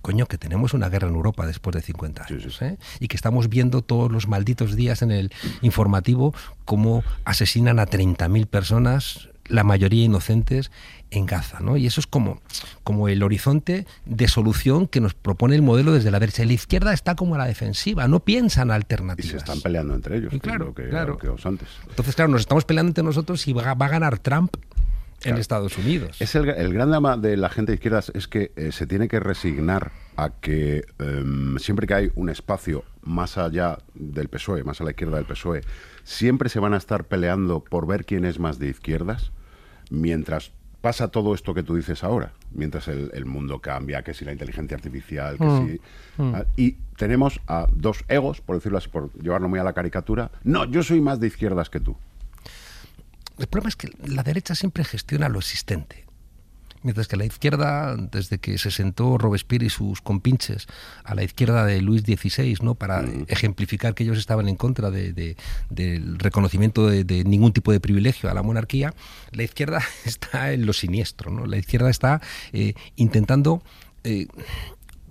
coño, 0.02 0.26
que 0.26 0.36
tenemos 0.38 0.74
una 0.74 0.88
guerra 0.88 1.08
en 1.08 1.14
Europa 1.14 1.46
después 1.46 1.74
de 1.74 1.80
50 1.82 2.26
Sí, 2.28 2.34
años, 2.34 2.56
sí. 2.58 2.64
¿eh? 2.66 2.76
y 3.00 3.08
que 3.08 3.16
estamos 3.16 3.48
viendo 3.48 3.82
todos 3.82 4.10
los 4.12 4.28
malditos 4.28 4.76
días 4.76 5.00
en 5.02 5.10
el 5.10 5.32
informativo 5.62 6.34
cómo 6.64 7.02
asesinan 7.24 7.78
a 7.78 7.86
30.000 7.86 8.46
personas, 8.46 9.28
la 9.46 9.64
mayoría 9.64 10.04
inocentes, 10.04 10.70
en 11.10 11.26
Gaza, 11.26 11.60
¿no? 11.60 11.76
Y 11.76 11.86
eso 11.86 12.00
es 12.00 12.06
como, 12.06 12.40
como 12.84 13.06
el 13.08 13.22
horizonte 13.22 13.86
de 14.06 14.28
solución 14.28 14.86
que 14.86 15.00
nos 15.00 15.12
propone 15.12 15.54
el 15.54 15.60
modelo 15.60 15.92
desde 15.92 16.10
la 16.10 16.18
derecha. 16.18 16.42
Y 16.42 16.46
la 16.46 16.52
izquierda 16.54 16.94
está 16.94 17.16
como 17.16 17.34
a 17.34 17.38
la 17.38 17.44
defensiva, 17.44 18.08
no 18.08 18.20
piensan 18.20 18.68
Y 18.68 18.72
alternativas. 18.72 19.30
se 19.30 19.36
están 19.36 19.60
peleando 19.60 19.94
entre 19.94 20.16
ellos, 20.16 20.32
Y 20.32 20.40
claro, 20.40 20.72
que, 20.74 20.88
claro. 20.88 21.18
que 21.18 21.28
antes. 21.44 21.68
Entonces, 21.88 22.14
claro, 22.14 22.30
nos 22.30 22.40
estamos 22.40 22.64
peleando 22.64 22.88
entre 22.90 23.04
nosotros 23.04 23.46
y 23.46 23.52
va, 23.52 23.74
va 23.74 23.86
a 23.86 23.88
ganar 23.90 24.18
Trump 24.20 24.56
en 25.24 25.30
Claro. 25.30 25.40
Estados 25.40 25.78
Unidos. 25.78 26.20
Es 26.20 26.34
el, 26.34 26.48
el 26.48 26.72
gran 26.72 26.90
drama 26.90 27.16
de 27.16 27.36
la 27.36 27.48
gente 27.48 27.72
de 27.72 27.76
izquierdas 27.76 28.10
es 28.14 28.28
que 28.28 28.52
eh, 28.56 28.72
se 28.72 28.86
tiene 28.86 29.08
que 29.08 29.20
resignar 29.20 29.92
a 30.16 30.30
que 30.30 30.84
em, 30.98 31.58
siempre 31.58 31.86
que 31.86 31.94
hay 31.94 32.10
un 32.14 32.28
espacio 32.28 32.84
más 33.02 33.38
allá 33.38 33.78
del 33.94 34.28
PSOE, 34.28 34.64
más 34.64 34.80
a 34.80 34.84
la 34.84 34.90
izquierda 34.90 35.16
del 35.16 35.24
PSOE, 35.26 35.62
siempre 36.04 36.48
se 36.48 36.60
van 36.60 36.74
a 36.74 36.76
estar 36.76 37.04
peleando 37.04 37.60
por 37.64 37.86
ver 37.86 38.04
quién 38.04 38.24
es 38.24 38.38
más 38.38 38.58
de 38.58 38.68
izquierdas, 38.68 39.32
mientras 39.90 40.52
pasa 40.80 41.08
todo 41.08 41.32
esto 41.34 41.54
que 41.54 41.62
tú 41.62 41.76
dices 41.76 42.02
ahora, 42.02 42.32
mientras 42.52 42.88
el, 42.88 43.10
el 43.14 43.24
mundo 43.24 43.60
cambia, 43.60 44.02
que 44.02 44.14
si 44.14 44.24
la 44.24 44.32
inteligencia 44.32 44.76
artificial, 44.76 45.38
que 45.38 45.44
si... 45.44 45.80
ah, 46.18 46.44
Y 46.56 46.72
tenemos 46.96 47.40
a 47.46 47.68
dos 47.72 48.04
egos, 48.08 48.40
por 48.40 48.56
decirlo 48.56 48.78
así, 48.78 48.88
por 48.88 49.12
llevarlo 49.14 49.48
muy 49.48 49.60
a 49.60 49.64
la 49.64 49.72
caricatura. 49.74 50.32
No, 50.42 50.64
yo 50.64 50.82
soy 50.82 51.00
más 51.00 51.20
de 51.20 51.28
izquierdas 51.28 51.70
que 51.70 51.78
tú. 51.78 51.96
El 53.42 53.48
problema 53.48 53.68
es 53.68 53.76
que 53.76 53.90
la 54.06 54.22
derecha 54.22 54.54
siempre 54.54 54.84
gestiona 54.84 55.28
lo 55.28 55.38
existente. 55.40 56.06
Mientras 56.84 57.06
que 57.06 57.16
la 57.16 57.24
izquierda, 57.24 57.94
desde 57.96 58.38
que 58.38 58.58
se 58.58 58.72
sentó 58.72 59.16
Robespierre 59.16 59.66
y 59.66 59.70
sus 59.70 60.00
compinches 60.00 60.66
a 61.04 61.14
la 61.14 61.22
izquierda 61.22 61.64
de 61.64 61.80
Luis 61.80 62.02
XVI, 62.02 62.56
¿no? 62.60 62.74
para 62.74 63.04
ejemplificar 63.28 63.94
que 63.94 64.02
ellos 64.02 64.18
estaban 64.18 64.48
en 64.48 64.56
contra 64.56 64.90
de- 64.90 65.12
de- 65.12 65.36
del 65.70 66.18
reconocimiento 66.18 66.88
de, 66.88 67.04
de 67.04 67.22
ningún 67.22 67.52
tipo 67.52 67.70
de 67.70 67.78
privilegio 67.78 68.28
a 68.30 68.34
la 68.34 68.42
monarquía, 68.42 68.94
la 69.30 69.44
izquierda 69.44 69.80
está 70.04 70.52
en 70.52 70.66
lo 70.66 70.72
siniestro. 70.72 71.30
¿no? 71.30 71.46
La 71.46 71.56
izquierda 71.56 71.88
está 71.88 72.20
eh, 72.52 72.74
intentando 72.96 73.62
eh, 74.02 74.26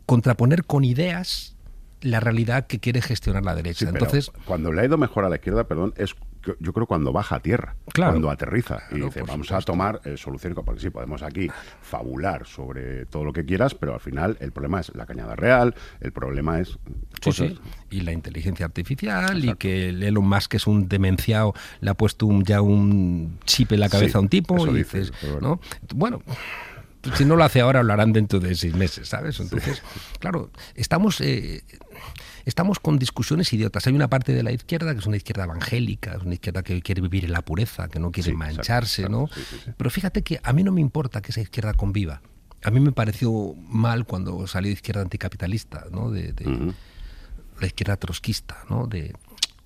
contraponer 0.05 0.65
con 0.65 0.83
ideas 0.83 1.55
la 2.01 2.19
realidad 2.19 2.67
que 2.67 2.79
quiere 2.79 3.01
gestionar 3.01 3.45
la 3.45 3.55
derecha. 3.55 3.85
Sí, 3.85 3.85
Entonces, 3.85 4.31
cuando 4.45 4.73
le 4.73 4.81
ha 4.81 4.85
ido 4.85 4.97
mejor 4.97 5.23
a 5.23 5.29
la 5.29 5.35
izquierda, 5.35 5.63
perdón, 5.65 5.93
es 5.97 6.15
yo 6.59 6.73
creo 6.73 6.85
cuando 6.87 7.11
baja 7.13 7.35
a 7.35 7.39
tierra, 7.39 7.75
Claro. 7.93 8.13
cuando 8.13 8.29
aterriza 8.31 8.79
y 8.89 8.95
Claro, 8.95 9.05
dice, 9.05 9.21
vamos 9.21 9.47
supuesto. 9.47 9.55
a 9.55 9.61
tomar 9.61 10.01
eh, 10.05 10.17
soluciones, 10.17 10.57
porque 10.65 10.81
sí, 10.81 10.89
podemos 10.89 11.21
aquí 11.23 11.47
fabular 11.81 12.45
sobre 12.47 13.05
todo 13.05 13.23
lo 13.25 13.33
que 13.33 13.45
quieras, 13.45 13.75
pero 13.75 13.93
al 13.93 13.99
final 13.99 14.37
el 14.39 14.51
problema 14.51 14.79
es 14.79 14.93
la 14.95 15.05
cañada 15.05 15.35
real, 15.35 15.75
el 15.99 16.11
problema 16.11 16.59
es 16.59 16.69
Sí, 16.69 16.77
cosas. 17.21 17.49
sí. 17.49 17.59
Y 17.91 18.01
la 18.01 18.11
inteligencia 18.13 18.65
artificial 18.65 19.43
y 19.45 19.53
que 19.55 19.89
el 19.89 20.01
Elon 20.01 20.27
Musk 20.27 20.55
es 20.55 20.65
un 20.67 20.87
demenciado, 20.87 21.53
le 21.81 21.89
ha 21.91 21.93
puesto 21.93 22.25
un- 22.25 22.43
ya 22.43 22.61
un 22.61 23.37
chip 23.45 23.71
en 23.73 23.79
la 23.81 23.89
cabeza 23.89 24.13
Sí, 24.13 24.17
a 24.17 24.21
un 24.21 24.29
tipo 24.29 24.55
y 24.67 24.73
dice, 24.79 24.99
dices, 24.99 25.13
pero 25.21 25.39
¿no? 25.41 25.59
Bueno, 25.93 26.21
si 27.15 27.25
no 27.25 27.35
lo 27.35 27.43
hace 27.43 27.61
ahora, 27.61 27.81
lo 27.83 27.93
harán 27.93 28.13
dentro 28.13 28.39
de 28.39 28.53
seis 28.55 28.75
meses, 28.75 29.07
¿sabes? 29.09 29.39
Entonces, 29.39 29.81
claro, 30.19 30.49
estamos... 30.75 31.19
eh, 31.21 31.63
Estamos 32.45 32.79
con 32.79 32.97
discusiones 32.99 33.51
idiotas. 33.53 33.85
Hay 33.87 33.93
una 33.93 34.09
parte 34.09 34.33
de 34.33 34.43
la 34.43 34.51
izquierda 34.51 34.93
que 34.93 34.99
es 34.99 35.05
una 35.05 35.17
izquierda 35.17 35.43
evangélica, 35.45 36.15
es 36.15 36.23
una 36.23 36.33
izquierda 36.33 36.63
que 36.63 36.81
quiere 36.81 37.01
vivir 37.01 37.25
en 37.25 37.31
la 37.31 37.41
pureza, 37.43 37.87
que 37.87 37.99
no 37.99 38.11
quiere 38.11 38.31
Sí, 38.31 38.35
mancharse, 38.35 39.03
exacto, 39.03 39.19
¿no? 39.21 39.27
sí. 39.27 39.71
Pero 39.77 39.89
fíjate 39.89 40.21
que 40.23 40.39
a 40.43 40.53
mí 40.53 40.63
no 40.63 40.71
me 40.71 40.81
importa 40.81 41.21
que 41.21 41.31
esa 41.31 41.41
izquierda 41.41 41.73
conviva. 41.73 42.21
A 42.63 42.71
mí 42.71 42.79
me 42.79 42.91
pareció 42.91 43.55
mal 43.67 44.05
cuando 44.05 44.45
salió 44.47 44.71
izquierda 44.71 45.01
anticapitalista, 45.01 45.85
¿no? 45.91 46.11
De, 46.11 46.33
de- 46.33 46.73
la 47.59 47.67
izquierda 47.67 47.95
trotskista, 47.97 48.57
¿no? 48.69 48.87
De, 48.87 49.13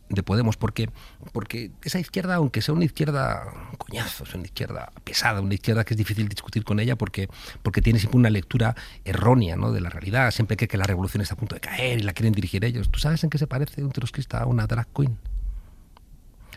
de 0.09 0.23
Podemos, 0.23 0.57
porque, 0.57 0.89
porque 1.31 1.71
esa 1.83 1.99
izquierda, 1.99 2.35
aunque 2.35 2.61
sea 2.61 2.73
una 2.73 2.85
izquierda 2.85 3.51
coñazo, 3.77 4.23
es 4.23 4.33
una 4.33 4.45
izquierda 4.45 4.91
pesada, 5.03 5.41
una 5.41 5.53
izquierda 5.53 5.83
que 5.83 5.93
es 5.93 5.97
difícil 5.97 6.27
discutir 6.27 6.63
con 6.63 6.79
ella 6.79 6.95
porque, 6.95 7.27
porque 7.63 7.81
tiene 7.81 7.99
siempre 7.99 8.19
una 8.19 8.29
lectura 8.29 8.75
errónea 9.03 9.55
¿no? 9.55 9.71
de 9.71 9.81
la 9.81 9.89
realidad, 9.89 10.31
siempre 10.31 10.57
cree 10.57 10.67
que 10.67 10.77
la 10.77 10.85
revolución 10.85 11.21
está 11.21 11.33
a 11.33 11.37
punto 11.37 11.55
de 11.55 11.61
caer 11.61 11.99
y 11.99 12.03
la 12.03 12.13
quieren 12.13 12.33
dirigir 12.33 12.63
ellos. 12.65 12.89
¿Tú 12.89 12.99
sabes 12.99 13.23
en 13.23 13.29
qué 13.29 13.37
se 13.37 13.47
parece 13.47 13.83
un 13.83 13.91
trotskista 13.91 14.39
a 14.39 14.45
una 14.45 14.67
drag 14.67 14.87
queen? 14.93 15.17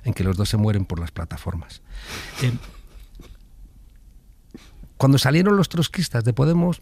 En 0.04 0.14
que 0.14 0.24
los 0.24 0.36
dos 0.36 0.48
se 0.48 0.56
mueren 0.56 0.84
por 0.84 1.00
las 1.00 1.10
plataformas. 1.10 1.82
Eh, 2.42 2.52
cuando 4.96 5.16
salieron 5.18 5.56
los 5.56 5.68
trotskistas 5.68 6.24
de 6.24 6.32
Podemos, 6.32 6.78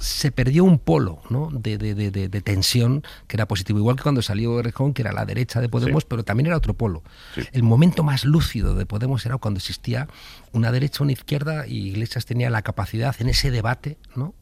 se 0.00 0.32
perdió 0.32 0.64
un 0.64 0.78
polo 0.78 1.20
¿no? 1.30 1.48
de, 1.52 1.76
de- 1.78 1.94
de- 1.94 2.10
de- 2.10 2.40
tensión 2.40 3.02
que 3.28 3.36
era 3.36 3.46
positivo, 3.46 3.78
igual 3.78 3.96
que 3.96 4.02
cuando 4.02 4.22
salió 4.22 4.58
Errejón, 4.58 4.94
que 4.94 5.02
era 5.02 5.12
la 5.12 5.26
derecha 5.26 5.60
de 5.60 5.68
Podemos, 5.68 6.02
Sí. 6.02 6.06
pero 6.10 6.24
también 6.24 6.46
era 6.46 6.56
otro 6.56 6.72
polo. 6.74 7.02
Sí. 7.34 7.42
El 7.52 7.62
momento 7.62 8.02
más 8.02 8.24
lúcido 8.24 8.74
de 8.74 8.86
Podemos 8.86 9.24
era 9.26 9.36
cuando 9.36 9.58
existía 9.58 10.08
una 10.52 10.72
derecha, 10.72 11.04
una 11.04 11.12
izquierda, 11.12 11.66
y 11.66 11.88
Iglesias 11.88 12.24
tenía 12.26 12.48
la 12.50 12.62
capacidad 12.62 13.14
en 13.20 13.28
ese 13.28 13.50
debate 13.50 13.98
¿no? 14.16 14.34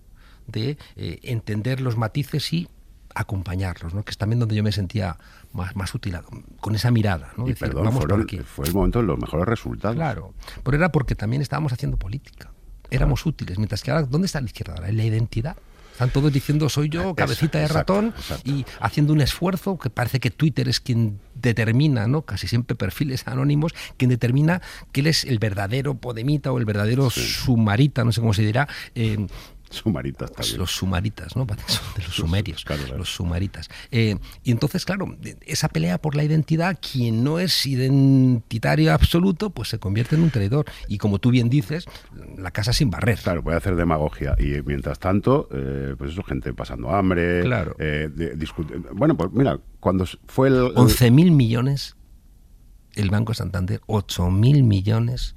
de 0.47 0.79
eh, 0.97 1.19
entender 1.25 1.81
los 1.81 1.97
matices 1.97 2.53
y 2.53 2.69
acompañarlos, 3.15 3.95
¿no? 3.95 4.05
que 4.05 4.11
es 4.13 4.19
también 4.19 4.39
donde 4.39 4.55
yo 4.55 4.63
me 4.63 4.71
sentía 4.71 5.17
más, 5.53 5.75
más 5.75 5.93
útil, 5.95 6.17
con 6.61 6.75
esa 6.77 6.91
mirada. 6.93 7.33
¿no? 7.37 7.47
Y 7.47 7.49
Decir, 7.51 7.67
perdón, 7.69 7.85
vamos 7.87 8.01
por 8.01 8.11
fueron- 8.11 8.23
aquí. 8.23 8.39
fue 8.39 8.67
el 8.67 8.75
momento 8.75 9.01
de 9.01 9.07
los 9.07 9.19
mejores 9.19 9.47
resultados. 9.47 9.97
Claro, 9.97 10.35
pero 10.63 10.77
era 10.77 10.93
porque 10.93 11.15
también 11.17 11.43
estábamos 11.43 11.73
haciendo 11.73 11.97
política. 11.97 12.53
Éramos 12.91 13.27
útiles, 13.27 13.59
mientras 13.59 13.83
que 13.83 13.91
ahora, 13.91 14.05
¿dónde 14.05 14.27
está 14.27 14.41
la 14.41 14.47
izquierda 14.47 14.75
ahora? 14.75 14.89
En 14.89 14.97
la 14.97 15.05
identidad. 15.05 15.57
Están 15.99 16.11
todos 16.11 16.33
diciendo 16.33 16.69
soy 16.69 16.89
yo, 16.91 17.13
cabecita 17.17 17.59
de 17.59 17.67
ratón, 17.67 18.15
exacto. 18.17 18.49
y 18.49 18.65
haciendo 18.79 19.13
un 19.13 19.21
esfuerzo 19.21 19.79
que 19.79 19.91
parece 19.91 20.21
que 20.21 20.31
Twitter 20.31 20.69
es 20.69 20.79
quien 20.79 21.19
determina, 21.35 22.07
¿no? 22.07 22.23
Casi 22.23 22.47
siempre 22.47 22.77
perfiles 22.77 23.27
anónimos, 23.27 23.75
quien 23.97 24.09
determina 24.09 24.63
que 24.93 25.01
él 25.01 25.09
es 25.09 25.25
el 25.25 25.41
verdadero 25.41 25.95
podemita 25.95 26.53
o 26.53 26.59
el 26.59 26.67
verdadero 26.67 27.11
sumarita, 27.11 28.05
no 28.05 28.13
sé 28.13 28.21
cómo 28.21 28.33
se 28.33 28.43
dirá, 28.43 28.69
eh, 28.95 29.27
Sumaritas 29.71 30.31
pues 30.31 30.47
también. 30.49 30.59
los 30.61 30.71
sumaritas, 30.73 31.37
¿no? 31.37 31.45
De 31.97 32.03
los 32.03 32.15
sumerios, 32.15 32.65
Claro, 32.65 32.83
claro. 32.83 32.99
los 32.99 33.09
sumaritas. 33.15 33.69
Eh, 33.91 34.17
y 34.43 34.51
entonces, 34.51 34.85
claro, 34.85 35.17
esa 35.47 35.69
pelea 35.69 35.99
por 35.99 36.15
la 36.17 36.25
identidad, 36.25 36.79
quien 36.81 37.23
no 37.25 37.39
es 37.39 37.67
identitario 37.67 38.93
absoluto, 38.93 39.51
pues 39.51 39.69
se 39.69 39.79
convierte 39.79 40.17
en 40.17 40.23
un 40.23 40.31
traidor. 40.31 40.67
Y 40.89 40.99
como 40.99 41.19
tú 41.19 41.31
bien 41.31 41.49
dices, 41.49 41.87
la 42.37 42.51
casa 42.51 42.73
sin 42.73 42.91
barrer. 42.91 43.19
Claro, 43.19 43.43
puede 43.43 43.57
hacer 43.57 43.77
demagogia. 43.77 44.35
Y 44.39 44.61
mientras 44.65 44.99
tanto, 44.99 45.49
eh, 45.53 45.95
pues 45.99 46.13
eso, 46.13 46.23
gente 46.23 46.53
pasando 46.55 46.91
hambre. 46.91 47.43
Claro. 47.43 47.77
eh, 47.79 48.09
de- 48.15 48.37
discut- 48.37 48.89
Bueno, 48.95 49.17
pues 49.17 49.31
mira, 49.33 49.59
cuando 49.81 50.05
fue 50.27 50.49
el. 50.49 50.55
el- 50.55 50.75
11.000 50.77 51.31
millones 51.33 51.95
el 52.95 53.11
Banco 53.11 53.33
Santander, 53.33 53.81
8.000 53.87 54.65
millones. 54.65 55.35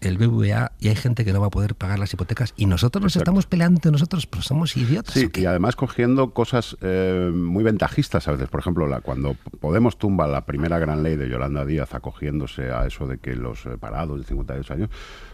El 0.00 0.18
BBVA 0.18 0.72
y 0.78 0.88
hay 0.88 0.96
gente 0.96 1.24
que 1.24 1.32
no 1.32 1.40
va 1.40 1.46
a 1.48 1.50
poder 1.50 1.74
pagar 1.74 1.98
las 1.98 2.12
hipotecas 2.12 2.54
y 2.56 2.66
nosotros 2.66 3.02
nos 3.02 3.12
Exacto. 3.12 3.30
estamos 3.30 3.46
peleando 3.46 3.78
entre 3.78 3.90
nosotros, 3.92 4.26
pero 4.26 4.42
somos 4.42 4.76
idiotas. 4.76 5.14
Sí, 5.14 5.28
y 5.34 5.44
además 5.44 5.76
cogiendo 5.76 6.32
cosas 6.32 6.76
eh, 6.82 7.30
muy 7.34 7.64
ventajistas 7.64 8.28
a 8.28 8.32
veces. 8.32 8.48
Por 8.48 8.60
ejemplo, 8.60 8.86
la, 8.86 9.00
cuando 9.00 9.36
Podemos 9.60 9.98
tumba 9.98 10.26
la 10.28 10.46
primera 10.46 10.78
gran 10.78 11.02
ley 11.02 11.16
de 11.16 11.28
Yolanda 11.28 11.64
Díaz 11.64 11.94
acogiéndose 11.94 12.70
a 12.70 12.86
eso 12.86 13.06
de 13.06 13.18
que 13.18 13.34
los 13.34 13.66
eh, 13.66 13.70
parados 13.78 14.20
de 14.20 14.26
52 14.26 14.70
años... 14.70 14.90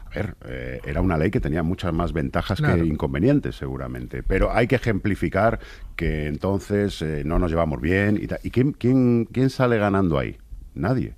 A 0.07 0.17
ver, 0.19 0.37
eh, 0.47 0.81
era 0.85 1.01
una 1.01 1.19
ley 1.19 1.33
que 1.33 1.41
tenía 1.41 1.65
muchas 1.65 1.93
más 1.93 2.13
ventajas 2.13 2.59
Claro. 2.61 2.81
que 2.83 2.87
inconvenientes, 2.89 3.57
seguramente. 3.57 4.23
Pero 4.23 4.53
hay 4.53 4.69
que 4.69 4.77
ejemplificar 4.77 5.59
que 5.97 6.29
entonces 6.29 7.03
eh, 7.03 7.23
no 7.27 7.41
nos 7.41 7.51
llevamos 7.51 7.81
bien. 7.81 8.17
¿Y, 8.17 8.47
¿y 8.47 8.51
quién, 8.53 8.73
quién, 8.73 9.25
quién 9.33 9.51
sale 9.51 9.77
ganando 9.77 10.17
ahí? 10.17 10.37
Nadie. 10.75 11.17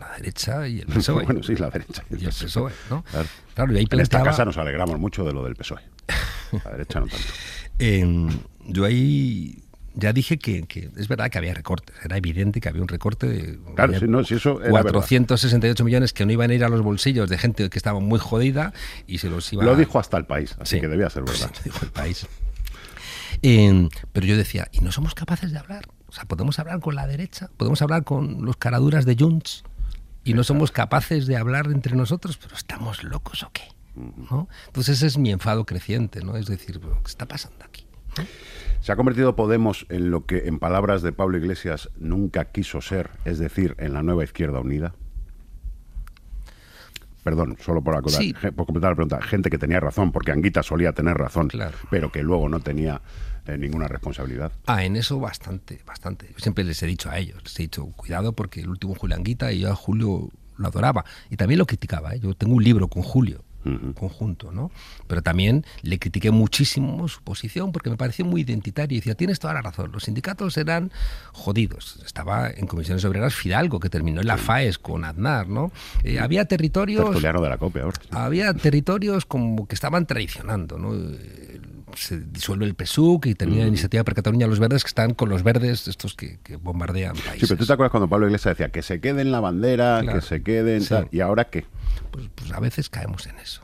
La 0.00 0.16
derecha 0.16 0.66
y 0.68 0.80
el 0.80 0.86
PSOE. 0.94 1.24
bueno, 1.24 1.42
sí, 1.42 1.56
la 1.56 1.70
derecha. 1.70 2.04
y 2.10 2.24
el 2.24 2.28
PSOE, 2.30 2.72
¿no? 2.90 3.02
Claro. 3.04 3.28
Claro, 3.54 3.72
y 3.74 3.78
ahí 3.78 3.86
En 3.90 4.00
esta 4.00 4.22
casa 4.22 4.44
nos 4.44 4.56
alegramos 4.58 4.98
mucho 4.98 5.24
de 5.24 5.32
lo 5.32 5.42
del 5.44 5.56
PSOE. 5.56 5.80
La 6.64 6.70
derecha 6.72 7.00
no 7.00 7.06
tanto. 7.06 7.26
Eh, 7.78 8.26
yo 8.68 8.86
ahí 8.86 9.62
ya 9.92 10.14
dije 10.14 10.38
que, 10.38 10.62
que 10.62 10.88
es 10.96 11.08
verdad 11.08 11.28
que 11.30 11.36
había 11.36 11.52
recortes, 11.52 11.94
era 12.02 12.16
evidente 12.16 12.58
que 12.58 12.70
había 12.70 12.80
un 12.80 12.88
recorte 12.88 13.26
de 13.26 13.58
Claro, 13.74 13.98
sí, 13.98 14.06
no, 14.08 14.24
sí, 14.24 14.34
eso 14.36 14.62
era 14.62 14.70
468 14.82 15.84
millones 15.84 16.14
que 16.14 16.24
no 16.24 16.32
iban 16.32 16.50
a 16.50 16.54
ir 16.54 16.64
a 16.64 16.70
los 16.70 16.80
bolsillos 16.80 17.28
de 17.28 17.36
gente 17.36 17.68
que 17.68 17.78
estaba 17.78 18.00
muy 18.00 18.18
jodida 18.18 18.72
y 19.06 19.18
se 19.18 19.28
los 19.28 19.52
iba 19.52 19.62
Lo 19.62 19.76
dijo 19.76 19.98
hasta 19.98 20.16
el 20.16 20.24
país, 20.24 20.56
así 20.58 20.76
Sí. 20.76 20.80
que 20.80 20.88
debía 20.88 21.10
ser 21.10 21.22
verdad. 21.26 21.50
Lo 21.54 21.62
dijo 21.64 21.78
el 21.84 21.90
país. 21.92 22.26
Eh, 23.42 23.88
pero 24.12 24.26
yo 24.26 24.36
decía, 24.38 24.68
¿y 24.72 24.80
no 24.80 24.92
somos 24.92 25.14
capaces 25.14 25.52
de 25.52 25.58
hablar? 25.58 25.86
O 26.16 26.18
sea, 26.18 26.24
podemos 26.24 26.58
hablar 26.58 26.80
con 26.80 26.94
la 26.94 27.06
derecha, 27.06 27.50
podemos 27.58 27.82
hablar 27.82 28.02
con 28.04 28.42
los 28.46 28.56
caraduras 28.56 29.04
de 29.04 29.16
Junts 29.18 29.64
y 30.24 30.32
no 30.32 30.44
somos 30.44 30.72
capaces 30.72 31.26
de 31.26 31.36
hablar 31.36 31.66
entre 31.66 31.94
nosotros, 31.94 32.38
pero 32.38 32.56
estamos 32.56 33.04
locos 33.04 33.42
o 33.42 33.50
qué? 33.52 33.64
¿No? 33.94 34.48
Entonces 34.68 34.96
ese 34.96 35.08
es 35.08 35.18
mi 35.18 35.30
enfado 35.30 35.66
creciente, 35.66 36.24
¿no? 36.24 36.38
Es 36.38 36.46
decir, 36.46 36.80
¿qué 36.80 36.88
está 37.04 37.26
pasando 37.26 37.62
aquí? 37.66 37.86
Se 38.80 38.92
ha 38.92 38.96
convertido 38.96 39.36
Podemos 39.36 39.84
en 39.90 40.10
lo 40.10 40.24
que, 40.24 40.48
en 40.48 40.58
palabras 40.58 41.02
de 41.02 41.12
Pablo 41.12 41.36
Iglesias, 41.36 41.90
nunca 41.98 42.46
quiso 42.46 42.80
ser, 42.80 43.10
es 43.26 43.38
decir, 43.38 43.74
en 43.78 43.92
la 43.92 44.02
nueva 44.02 44.24
izquierda 44.24 44.60
unida. 44.60 44.94
Perdón, 47.26 47.56
solo 47.60 47.82
por, 47.82 47.96
acotar- 47.96 48.20
Sí. 48.22 48.32
por 48.54 48.66
completar 48.66 48.90
la 48.92 48.94
pregunta. 48.94 49.20
Gente 49.20 49.50
que 49.50 49.58
tenía 49.58 49.80
razón, 49.80 50.12
porque 50.12 50.30
Anguita 50.30 50.62
solía 50.62 50.92
tener 50.92 51.16
razón, 51.16 51.48
Claro. 51.48 51.76
pero 51.90 52.12
que 52.12 52.22
luego 52.22 52.48
no 52.48 52.60
tenía 52.60 53.02
eh, 53.48 53.58
ninguna 53.58 53.88
responsabilidad. 53.88 54.52
Ah, 54.66 54.84
en 54.84 54.94
eso 54.94 55.18
bastante, 55.18 55.80
bastante. 55.84 56.28
Yo 56.32 56.38
siempre 56.38 56.62
les 56.62 56.80
he 56.84 56.86
dicho 56.86 57.10
a 57.10 57.18
ellos, 57.18 57.42
les 57.42 57.58
he 57.58 57.62
dicho, 57.64 57.84
cuidado 57.96 58.32
porque 58.32 58.60
el 58.60 58.68
último 58.68 58.94
Julianguita 58.94 59.52
y 59.52 59.58
yo 59.60 59.72
a 59.72 59.74
Julio 59.74 60.30
lo 60.56 60.68
adoraba. 60.68 61.04
Y 61.30 61.36
también 61.36 61.58
lo 61.58 61.66
criticaba, 61.66 62.14
¿eh? 62.14 62.20
yo 62.20 62.32
tengo 62.34 62.54
un 62.54 62.62
libro 62.62 62.86
con 62.86 63.02
Julio, 63.02 63.42
Conjunto, 63.94 64.52
¿no? 64.52 64.70
Pero 65.06 65.22
también 65.22 65.64
le 65.82 65.98
critiqué 65.98 66.30
muchísimo 66.30 67.08
su 67.08 67.22
posición 67.22 67.72
porque 67.72 67.90
me 67.90 67.96
pareció 67.96 68.24
muy 68.24 68.42
identitario 68.42 68.96
y 68.96 69.00
decía, 69.00 69.14
tienes 69.14 69.38
toda 69.38 69.54
la 69.54 69.62
razón, 69.62 69.90
los 69.92 70.04
sindicatos 70.04 70.56
eran 70.56 70.90
jodidos. 71.32 71.98
Estaba 72.04 72.50
en 72.50 72.66
comisiones 72.66 73.04
obreras 73.04 73.34
Fidalgo, 73.34 73.80
que 73.80 73.88
terminó 73.90 74.20
en 74.20 74.26
la 74.26 74.36
FAES 74.38 74.78
con 74.78 75.04
Aznar, 75.04 75.48
¿no? 75.48 75.72
Eh, 76.04 76.18
había 76.18 76.44
territorios... 76.46 77.04
Tertuliano 77.04 77.40
de 77.42 77.48
la 77.48 77.58
copia 77.58 77.82
ahora. 77.82 77.96
sí. 78.00 78.08
Había 78.10 78.54
territorios 78.54 79.26
como 79.26 79.66
que 79.66 79.74
estaban 79.74 80.06
traicionando, 80.06 80.78
¿no? 80.78 80.94
Eh, 80.94 81.60
Se 81.96 82.20
disuelve 82.20 82.66
el 82.66 82.74
PSUC 82.74 83.26
y 83.26 83.34
tenía 83.34 83.62
la 83.62 83.68
iniciativa 83.68 84.04
per 84.04 84.14
Cataluña 84.14 84.46
los 84.46 84.58
verdes 84.58 84.82
que 84.84 84.88
están 84.88 85.14
con 85.14 85.28
los 85.30 85.42
verdes, 85.42 85.88
estos 85.88 86.14
que, 86.14 86.38
que 86.42 86.56
bombardean 86.56 87.16
Sí, 87.16 87.22
países. 87.22 87.48
pero 87.48 87.58
tú 87.58 87.66
te 87.66 87.72
acuerdas 87.72 87.90
cuando 87.90 88.08
Pablo 88.08 88.26
Iglesias 88.26 88.52
decía 88.56 88.70
que 88.70 88.82
se 88.82 89.00
quede 89.00 89.22
en 89.22 89.32
la 89.32 89.40
bandera, 89.40 90.00
Claro. 90.02 90.18
que 90.20 90.26
se 90.26 90.42
quede 90.42 90.76
en 90.76 90.82
Sí. 90.82 90.88
tal. 90.90 91.08
¿Y 91.10 91.20
ahora 91.20 91.44
qué? 91.44 91.64
Pues, 92.10 92.28
pues 92.34 92.52
a 92.52 92.60
veces 92.60 92.88
caemos 92.88 93.26
en 93.26 93.38
eso. 93.38 93.62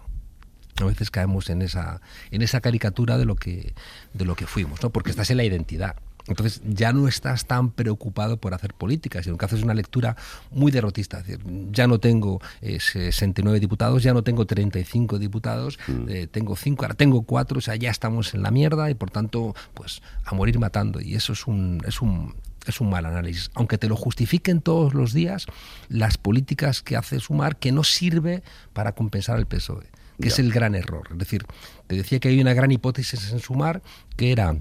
A 0.81 0.85
veces 0.85 1.11
caemos 1.11 1.51
en 1.51 1.63
esa, 1.63 2.01
en 2.31 2.43
esa 2.43 2.61
caricatura 2.61 3.19
de 3.19 3.25
lo 3.25 3.37
que, 3.37 3.75
de 4.15 4.25
lo 4.25 4.35
que 4.35 4.47
fuimos, 4.47 4.83
¿no? 4.83 4.91
Porque 4.91 5.11
estás 5.11 5.31
en 5.31 5.37
la 5.37 5.45
identidad. 5.45 5.97
Entonces 6.29 6.63
ya 6.65 6.93
no 6.93 7.09
estás 7.09 7.47
tan 7.47 7.71
preocupado 7.71 8.37
por 8.37 8.55
hacer 8.55 8.75
política, 8.75 9.23
sino 9.23 9.37
que 9.37 9.45
haces 9.45 9.63
una 9.63 9.75
lectura 9.75 10.17
muy 10.51 10.71
derrotista. 10.71 11.19
Es 11.19 11.27
decir, 11.27 11.45
ya 11.73 11.87
no 11.87 11.99
tengo 11.99 12.41
eh, 12.61 12.79
69 12.81 13.59
diputados, 13.61 14.03
ya 14.03 14.15
no 14.15 14.23
tengo 14.23 14.47
35 14.47 15.19
diputados, 15.19 15.79
eh, 16.09 16.29
tengo 16.31 16.57
5, 16.57 16.85
ahora 16.85 16.95
tengo 16.95 17.23
4, 17.23 17.59
o 17.59 17.61
sea, 17.61 17.77
ya 17.77 17.91
estamos 17.91 18.35
en 18.35 18.43
la 18.43 18.51
mierda 18.51 18.91
y 18.91 18.95
por 18.95 19.11
tanto, 19.11 19.55
pues 19.75 20.03
a 20.25 20.35
morir 20.35 20.59
matando. 20.59 21.01
Y 21.01 21.15
eso 21.15 21.33
es 21.33 21.47
un, 21.47 21.83
es 21.87 22.01
un, 22.01 22.35
es 22.71 22.81
un 22.81 22.91
mal 22.91 23.05
análisis. 23.07 23.51
Aunque 23.55 23.79
te 23.79 23.89
lo 23.89 23.97
justifiquen 23.97 24.61
todos 24.61 24.95
los 24.95 25.13
días, 25.13 25.47
las 25.89 26.19
políticas 26.19 26.83
que 26.83 26.97
hace 26.97 27.19
Sumar, 27.21 27.57
que 27.57 27.73
no 27.73 27.85
sirve 27.85 28.43
para 28.73 28.93
compensar 28.93 29.37
al 29.37 29.47
PSOE, 29.47 29.87
que 30.21 30.29
es 30.29 30.39
el 30.39 30.53
gran 30.53 30.75
error. 30.75 31.09
Es 31.11 31.19
decir, 31.19 31.45
te 31.87 31.97
decía 31.97 32.21
que 32.21 32.29
hay 32.29 32.41
una 32.41 32.55
gran 32.55 32.71
hipótesis 32.71 33.33
en 33.33 33.41
Sumar, 33.41 33.83
que 34.17 34.33
era 34.33 34.57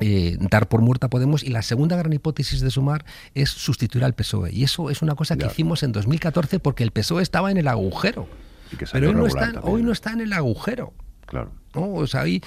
eh, 0.00 0.36
dar 0.40 0.68
por 0.68 0.80
muerta 0.80 1.06
a 1.06 1.10
Podemos 1.10 1.44
y 1.44 1.50
la 1.50 1.62
segunda 1.62 1.96
gran 1.96 2.12
hipótesis 2.12 2.60
de 2.60 2.70
Sumar 2.70 3.04
es 3.34 3.50
sustituir 3.50 4.04
al 4.04 4.14
PSOE. 4.14 4.52
Y 4.52 4.64
eso 4.64 4.90
es 4.90 5.02
una 5.02 5.14
cosa 5.14 5.36
que 5.36 5.42
Ya. 5.44 5.50
hicimos 5.52 5.82
en 5.82 5.92
2014 5.92 6.58
porque 6.58 6.82
el 6.82 6.90
PSOE 6.90 7.22
estaba 7.22 7.50
en 7.50 7.58
el 7.58 7.68
agujero. 7.68 8.26
Y 8.72 8.76
que 8.76 8.86
salió 8.86 9.10
Pero 9.10 9.22
hoy 9.22 9.30
no, 9.30 9.40
está, 9.40 9.60
hoy 9.60 9.82
no 9.82 9.92
está 9.92 10.12
en 10.12 10.20
el 10.22 10.32
agujero. 10.32 10.94
Claro. 11.26 11.52
¿No? 11.74 11.92
O 11.94 12.06
sea, 12.06 12.22
hay, 12.22 12.42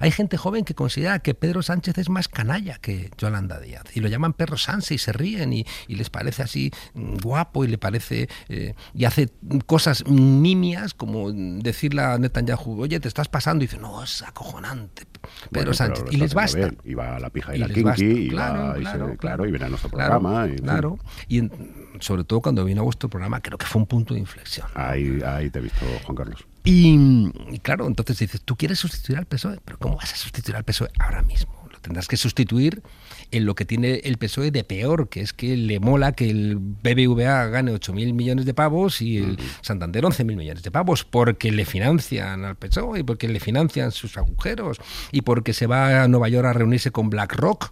hay 0.00 0.10
gente 0.10 0.36
joven 0.36 0.64
que 0.64 0.74
considera 0.74 1.18
que 1.20 1.34
Pedro 1.34 1.62
Sánchez 1.62 1.98
es 1.98 2.08
más 2.08 2.28
canalla 2.28 2.78
que 2.78 3.10
Yolanda 3.18 3.58
Díaz 3.60 3.84
y 3.94 4.00
lo 4.00 4.08
llaman 4.08 4.32
perro 4.32 4.56
Sánchez 4.56 4.90
y 4.92 4.98
se 4.98 5.12
ríen 5.12 5.52
y, 5.52 5.64
y 5.88 5.94
les 5.96 6.10
parece 6.10 6.42
así 6.42 6.70
mm, 6.94 7.16
guapo 7.22 7.64
y 7.64 7.68
le 7.68 7.78
parece 7.78 8.28
eh, 8.48 8.74
y 8.94 9.04
hace 9.04 9.28
cosas 9.66 10.04
nimias 10.06 10.94
como 10.94 11.30
decirle 11.32 12.02
a 12.02 12.18
Netanyahu, 12.18 12.80
oye, 12.82 13.00
te 13.00 13.08
estás 13.08 13.28
pasando 13.28 13.64
y 13.64 13.66
dice, 13.66 13.78
no, 13.78 14.02
es 14.02 14.22
acojonante 14.22 15.04
Pedro 15.50 15.70
Bueno, 15.70 15.74
Sánchez 15.74 16.04
y 16.10 16.16
les 16.18 16.34
basta. 16.34 16.70
Y 16.84 16.94
va 16.94 17.16
a 17.16 17.20
la 17.20 17.30
pija 17.30 17.52
y, 17.52 17.56
Y 17.56 17.60
la 17.60 17.66
kinky, 17.66 17.82
basta. 17.82 18.04
y, 18.04 18.28
Claro, 18.28 18.60
va, 18.60 18.72
y 18.72 18.74
se- 18.76 18.82
claro, 18.82 19.16
claro, 19.16 19.46
y 19.46 19.50
viene 19.50 19.64
a 19.66 19.68
nuestro 19.68 19.90
Claro, 19.90 20.20
programa. 20.20 20.46
y, 20.46 20.56
claro. 20.56 20.98
Y 21.28 21.38
en- 21.38 21.86
sobre 22.00 22.24
todo 22.24 22.40
cuando 22.42 22.64
vino 22.64 22.82
a 22.82 22.84
vuestro 22.84 23.08
programa, 23.08 23.40
creo 23.40 23.56
que 23.58 23.66
fue 23.66 23.80
un 23.80 23.86
punto 23.86 24.14
de 24.14 24.20
inflexión. 24.20 24.66
Ahí, 24.74 25.18
ahí 25.24 25.48
te 25.50 25.58
he 25.58 25.62
visto, 25.62 25.84
Juan 26.04 26.14
Carlos. 26.16 26.46
Y, 26.66 27.30
y 27.52 27.60
claro, 27.60 27.86
entonces 27.86 28.18
dices, 28.18 28.42
tú 28.44 28.56
quieres 28.56 28.80
sustituir 28.80 29.18
al 29.18 29.26
PSOE, 29.26 29.60
pero 29.64 29.78
¿cómo 29.78 29.96
vas 29.96 30.12
a 30.12 30.16
sustituir 30.16 30.56
al 30.56 30.64
PSOE 30.64 30.90
ahora 30.98 31.22
mismo? 31.22 31.54
Lo 31.70 31.78
tendrás 31.78 32.08
que 32.08 32.16
sustituir 32.16 32.82
en 33.30 33.46
lo 33.46 33.54
que 33.54 33.64
tiene 33.64 34.00
el 34.02 34.18
PSOE 34.18 34.50
de 34.50 34.64
peor, 34.64 35.08
que 35.08 35.20
es 35.20 35.32
que 35.32 35.56
le 35.56 35.78
mola 35.78 36.10
que 36.10 36.28
el 36.28 36.56
BBVA 36.56 37.46
gane 37.46 37.72
8.000 37.72 38.12
millones 38.14 38.46
de 38.46 38.52
pavos 38.52 39.00
y 39.00 39.18
el 39.18 39.38
Santander 39.60 40.02
11.000 40.02 40.24
millones 40.34 40.64
de 40.64 40.72
pavos, 40.72 41.04
porque 41.04 41.52
le 41.52 41.64
financian 41.64 42.44
al 42.44 42.56
PSOE, 42.56 42.98
y 42.98 43.02
porque 43.04 43.28
le 43.28 43.38
financian 43.38 43.92
sus 43.92 44.18
agujeros, 44.18 44.78
y 45.12 45.20
porque 45.20 45.52
se 45.52 45.68
va 45.68 46.02
a 46.02 46.08
Nueva 46.08 46.28
York 46.28 46.48
a 46.48 46.52
reunirse 46.52 46.90
con 46.90 47.10
BlackRock 47.10 47.70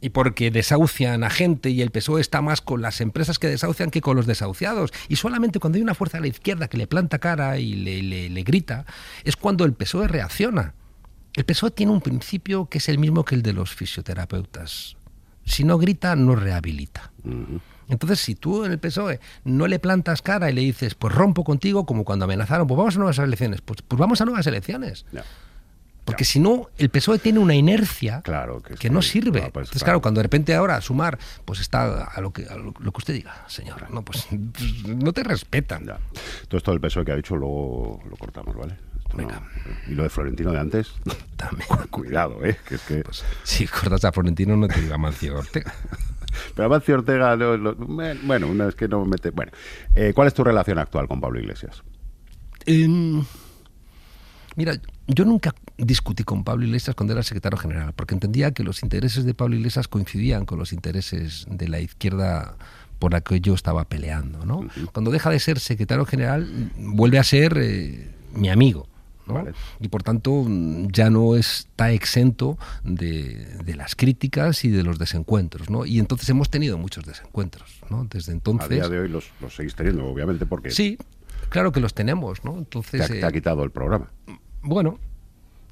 y 0.00 0.10
porque 0.10 0.50
desahucian 0.50 1.24
a 1.24 1.30
gente 1.30 1.70
y 1.70 1.80
el 1.82 1.90
PSOE 1.90 2.20
está 2.20 2.42
más 2.42 2.60
con 2.60 2.82
las 2.82 3.00
empresas 3.00 3.38
que 3.38 3.48
desahucian 3.48 3.90
que 3.90 4.00
con 4.00 4.16
los 4.16 4.26
desahuciados. 4.26 4.92
Y 5.08 5.16
solamente 5.16 5.58
cuando 5.58 5.76
hay 5.76 5.82
una 5.82 5.94
fuerza 5.94 6.18
a 6.18 6.20
la 6.20 6.26
izquierda 6.28 6.68
que 6.68 6.76
le 6.76 6.86
planta 6.86 7.18
cara 7.18 7.58
y 7.58 7.72
le, 7.74 8.02
le- 8.02 8.28
le 8.28 8.42
grita, 8.42 8.84
es 9.24 9.36
cuando 9.36 9.64
el 9.64 9.72
PSOE 9.72 10.06
reacciona. 10.08 10.74
El 11.34 11.44
PSOE 11.44 11.70
tiene 11.70 11.92
un 11.92 12.00
principio 12.00 12.66
que 12.68 12.78
es 12.78 12.88
el 12.88 12.98
mismo 12.98 13.24
que 13.24 13.34
el 13.34 13.42
de 13.42 13.52
los 13.52 13.74
fisioterapeutas. 13.74 14.96
Si 15.44 15.64
no 15.64 15.78
grita, 15.78 16.16
no 16.16 16.34
rehabilita. 16.34 17.12
Ujú. 17.24 17.60
Entonces, 17.88 18.18
si 18.20 18.34
tú 18.34 18.64
en 18.64 18.72
el 18.72 18.78
PSOE 18.80 19.20
no 19.44 19.68
le 19.68 19.78
plantas 19.78 20.20
cara 20.20 20.50
y 20.50 20.54
le 20.54 20.60
dices, 20.60 20.94
pues 20.96 21.14
rompo 21.14 21.44
contigo, 21.44 21.86
como 21.86 22.04
cuando 22.04 22.24
amenazaron, 22.24 22.66
pues 22.66 22.76
vamos 22.76 22.96
a 22.96 22.98
nuevas 22.98 23.18
elecciones, 23.18 23.60
pues, 23.60 23.80
pues 23.86 23.98
vamos 23.98 24.20
a 24.20 24.24
nuevas 24.24 24.46
elecciones. 24.46 25.06
Porque 26.06 26.24
si 26.24 26.40
no, 26.40 26.70
el 26.78 26.88
PSOE 26.88 27.18
tiene 27.18 27.38
una 27.40 27.54
inercia 27.54 28.22
Claro, 28.22 28.62
que 28.62 28.88
no 28.88 29.02
sirve. 29.02 29.40
no, 29.42 29.50
pues, 29.50 29.64
Entonces, 29.66 29.82
claro. 29.82 29.84
claro, 29.84 30.00
cuando 30.02 30.20
de 30.20 30.22
repente 30.22 30.54
ahora 30.54 30.80
sumar, 30.80 31.18
pues 31.44 31.60
está 31.60 32.04
a 32.04 32.20
lo 32.22 32.32
que, 32.32 32.46
a 32.46 32.54
lo, 32.56 32.72
lo 32.78 32.92
que 32.92 32.98
usted 32.98 33.12
diga, 33.12 33.44
señor. 33.48 33.90
No, 33.90 34.02
pues, 34.02 34.26
pues, 34.30 34.84
no 34.86 35.12
te 35.12 35.22
respetan. 35.24 35.84
Ya. 35.86 35.98
Todo 36.48 36.56
esto 36.58 36.70
del 36.70 36.80
peso 36.80 37.04
que 37.04 37.12
ha 37.12 37.16
dicho, 37.16 37.36
luego 37.36 38.00
lo 38.08 38.16
cortamos, 38.16 38.56
¿vale? 38.56 38.76
No- 39.10 39.16
Venga. 39.18 39.42
Y 39.88 39.94
lo 39.94 40.02
de 40.04 40.08
Florentino 40.10 40.52
de 40.52 40.58
antes, 40.60 40.92
También. 41.36 41.68
cuidado, 41.90 42.44
¿eh? 42.44 42.56
Que 42.68 42.74
es 42.76 42.82
que... 42.82 43.02
Pues, 43.02 43.24
si 43.44 43.66
cortas 43.66 44.04
a 44.04 44.12
Florentino, 44.12 44.56
no 44.56 44.68
te 44.68 44.80
diga 44.80 44.96
Mancio 44.98 45.36
Ortega. 45.38 45.72
Pero 46.54 46.66
Amancio 46.66 46.94
Ortega, 46.96 47.34
lo- 47.36 47.56
lo- 47.56 47.74
bueno, 47.74 48.46
una 48.48 48.68
es 48.68 48.74
que 48.74 48.88
no 48.88 49.04
mete... 49.04 49.30
Bueno, 49.30 49.52
eh, 49.94 50.12
¿cuál 50.14 50.28
es 50.28 50.34
tu 50.34 50.44
relación 50.44 50.78
actual 50.78 51.08
con 51.08 51.20
Pablo 51.20 51.40
Iglesias? 51.40 51.82
Mira, 54.56 54.80
yo 55.06 55.24
nunca 55.24 55.54
discutí 55.78 56.24
con 56.24 56.42
Pablo 56.42 56.64
Iglesias 56.64 56.96
cuando 56.96 57.12
era 57.12 57.22
secretario 57.22 57.58
general, 57.58 57.92
porque 57.94 58.14
entendía 58.14 58.50
que 58.50 58.64
los 58.64 58.82
intereses 58.82 59.24
de 59.24 59.34
Pablo 59.34 59.56
Iglesias 59.56 59.88
coincidían 59.88 60.46
con 60.46 60.58
los 60.58 60.72
intereses 60.72 61.46
de 61.48 61.68
la 61.68 61.80
izquierda 61.80 62.56
por 62.98 63.12
la 63.12 63.20
que 63.20 63.40
yo 63.40 63.54
estaba 63.54 63.84
peleando. 63.84 64.44
¿no? 64.44 64.66
Cuando 64.92 65.10
deja 65.10 65.30
de 65.30 65.38
ser 65.38 65.60
secretario 65.60 66.04
general, 66.06 66.72
vuelve 66.78 67.18
a 67.18 67.24
ser 67.24 67.58
eh, 67.58 68.10
mi 68.34 68.48
amigo. 68.48 68.88
¿no? 69.26 69.34
Vale. 69.34 69.52
Y 69.80 69.88
por 69.88 70.02
tanto 70.02 70.46
ya 70.90 71.10
no 71.10 71.36
está 71.36 71.90
exento 71.90 72.58
de, 72.84 73.44
de 73.64 73.74
las 73.74 73.96
críticas 73.96 74.64
y 74.64 74.70
de 74.70 74.82
los 74.82 74.98
desencuentros. 74.98 75.68
¿no? 75.68 75.84
Y 75.84 75.98
entonces 75.98 76.28
hemos 76.30 76.48
tenido 76.48 76.78
muchos 76.78 77.04
desencuentros. 77.04 77.80
¿no? 77.90 78.04
Desde 78.04 78.32
A 78.32 78.34
entonces... 78.34 78.70
día 78.70 78.88
de 78.88 79.00
hoy 79.00 79.08
los, 79.08 79.30
los 79.40 79.54
seguís 79.54 79.74
teniendo, 79.74 80.06
obviamente, 80.06 80.46
porque 80.46 80.70
Sí, 80.70 80.96
claro 81.48 81.72
que 81.72 81.80
los 81.80 81.92
tenemos. 81.92 82.44
¿no? 82.44 82.52
te, 82.52 82.58
Entonces, 82.58 83.00
ha, 83.02 83.08
te 83.08 83.24
ha 83.24 83.28
eh, 83.28 83.32
quitado 83.32 83.62
el 83.64 83.70
programa. 83.70 84.10
Bueno, 84.66 84.98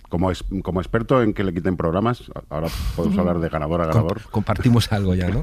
Como, 0.09 0.31
es, 0.31 0.45
como 0.63 0.81
experto 0.81 1.23
en 1.23 1.35
que 1.35 1.43
le 1.45 1.53
quiten 1.53 1.77
programas, 1.77 2.23
ahora 2.49 2.69
podemos 2.95 3.19
hablar 3.19 3.41
de 3.41 3.49
ganador 3.49 3.81
a 3.83 3.87
ganador. 3.87 4.23
Com- 4.23 4.31
compartimos 4.31 4.93
algo 4.93 5.15
ya, 5.15 5.29
¿no? 5.29 5.43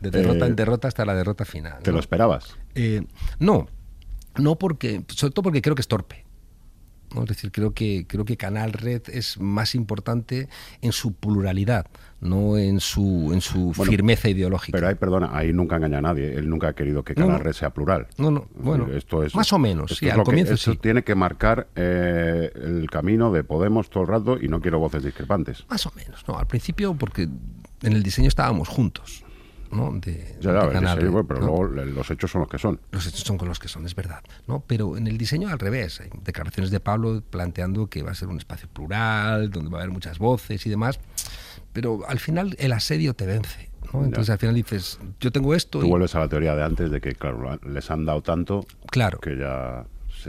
De 0.00 0.10
derrota 0.10 0.44
Eh, 0.46 0.48
en 0.48 0.56
derrota 0.56 0.86
hasta 0.88 1.04
la 1.04 1.14
derrota 1.14 1.44
final. 1.44 1.82
¿Te 1.82 1.90
¿no? 1.90 1.96
lo 1.96 2.00
esperabas? 2.00 2.56
Eh, 2.74 3.02
no, 3.40 3.66
no 4.36 4.56
porque, 4.56 5.04
sobre 5.08 5.32
todo 5.32 5.42
porque 5.44 5.60
creo 5.62 5.74
que 5.74 5.80
es 5.82 5.88
torpe. 5.88 6.24
¿no? 7.14 7.22
Es 7.22 7.28
decir, 7.28 7.50
creo 7.52 7.72
que, 7.72 8.04
creo 8.06 8.24
que 8.24 8.36
Canal 8.36 8.72
Red 8.72 9.02
es 9.08 9.40
más 9.40 9.74
importante 9.74 10.48
en 10.82 10.92
su 10.92 11.14
pluralidad, 11.14 11.86
no 12.20 12.56
en 12.56 12.80
su, 12.80 13.30
en 13.32 13.40
su 13.40 13.72
Bueno, 13.76 13.90
firmeza 13.92 14.28
ideológica. 14.28 14.76
Pero 14.76 14.88
ahí, 14.88 14.94
perdona, 14.94 15.30
ahí 15.36 15.52
nunca 15.52 15.76
engaña 15.76 15.98
a 15.98 16.02
nadie. 16.02 16.34
Él 16.34 16.48
nunca 16.48 16.68
ha 16.68 16.72
querido 16.74 17.04
que 17.04 17.14
Canal 17.14 17.32
no. 17.32 17.38
Red 17.38 17.52
sea 17.52 17.70
plural. 17.70 18.06
No, 18.18 18.30
no, 18.30 18.48
bueno, 18.54 18.88
esto 18.92 19.22
es, 19.22 19.34
más 19.34 19.52
o 19.52 19.58
menos, 19.58 19.90
esto 19.90 19.96
sí, 20.00 20.06
es 20.06 20.12
al 20.12 20.20
que- 20.20 20.24
comienzo 20.24 20.54
esto 20.54 20.72
sí. 20.72 20.78
tiene 20.78 21.04
que 21.04 21.14
marcar 21.14 21.68
eh, 21.76 22.50
el 22.54 22.88
camino 22.90 23.30
de 23.32 23.44
Podemos 23.44 23.90
todo 23.90 24.04
el 24.04 24.08
rato 24.08 24.38
y 24.40 24.48
no 24.48 24.60
quiero 24.60 24.78
voces 24.78 25.04
discrepantes. 25.04 25.64
Más 25.68 25.84
o 25.86 25.92
menos, 25.94 26.24
¿no? 26.26 26.38
Al 26.38 26.46
principio 26.46 26.94
porque 26.94 27.22
en 27.82 27.92
el 27.92 28.02
diseño 28.02 28.28
estábamos 28.28 28.68
juntos, 28.68 29.22
¿no? 29.70 29.92
De, 29.92 30.36
Ya, 30.40 30.52
de 30.52 30.60
ya, 30.60 30.72
Canal 30.72 30.98
Red, 30.98 31.12
pero 31.28 31.40
¿no? 31.40 31.46
luego 31.46 31.64
los 31.66 32.10
hechos 32.10 32.30
son 32.30 32.40
los 32.40 32.48
que 32.48 32.58
son. 32.58 32.80
los 32.92 33.06
hechos 33.06 33.20
son 33.20 33.36
con 33.36 33.48
los 33.48 33.58
que 33.58 33.68
son, 33.68 33.84
es 33.84 33.94
verdad. 33.94 34.22
¿no? 34.48 34.64
Pero 34.66 34.96
en 34.96 35.06
el 35.06 35.18
diseño 35.18 35.48
al 35.48 35.58
revés. 35.58 36.00
Hay 36.00 36.08
declaraciones 36.24 36.70
de 36.70 36.80
Pablo 36.80 37.22
planteando 37.28 37.88
que 37.88 38.02
va 38.02 38.12
a 38.12 38.14
ser 38.14 38.28
un 38.28 38.38
espacio 38.38 38.68
plural, 38.68 39.50
donde 39.50 39.70
va 39.70 39.78
a 39.78 39.82
haber 39.82 39.92
muchas 39.92 40.18
voces 40.18 40.64
y 40.66 40.70
demás. 40.70 40.98
Pero 41.76 42.00
al 42.08 42.18
final 42.18 42.56
el 42.58 42.72
asedio 42.72 43.12
te 43.12 43.26
vence. 43.26 43.68
¿no? 43.92 44.02
Entonces 44.02 44.28
Ya. 44.28 44.32
al 44.32 44.38
final 44.38 44.54
dices, 44.54 44.98
yo 45.20 45.30
tengo 45.30 45.54
esto. 45.54 45.78
Tú 45.80 45.86
y- 45.86 45.90
vuelves 45.90 46.14
a 46.14 46.20
la 46.20 46.28
teoría 46.28 46.56
de 46.56 46.64
antes 46.64 46.90
de 46.90 47.02
que, 47.02 47.12
claro, 47.12 47.60
les 47.68 47.90
han 47.90 48.06
dado 48.06 48.22
tanto 48.22 48.66
Claro. 48.90 49.18
que 49.20 49.36
ya 49.36 49.84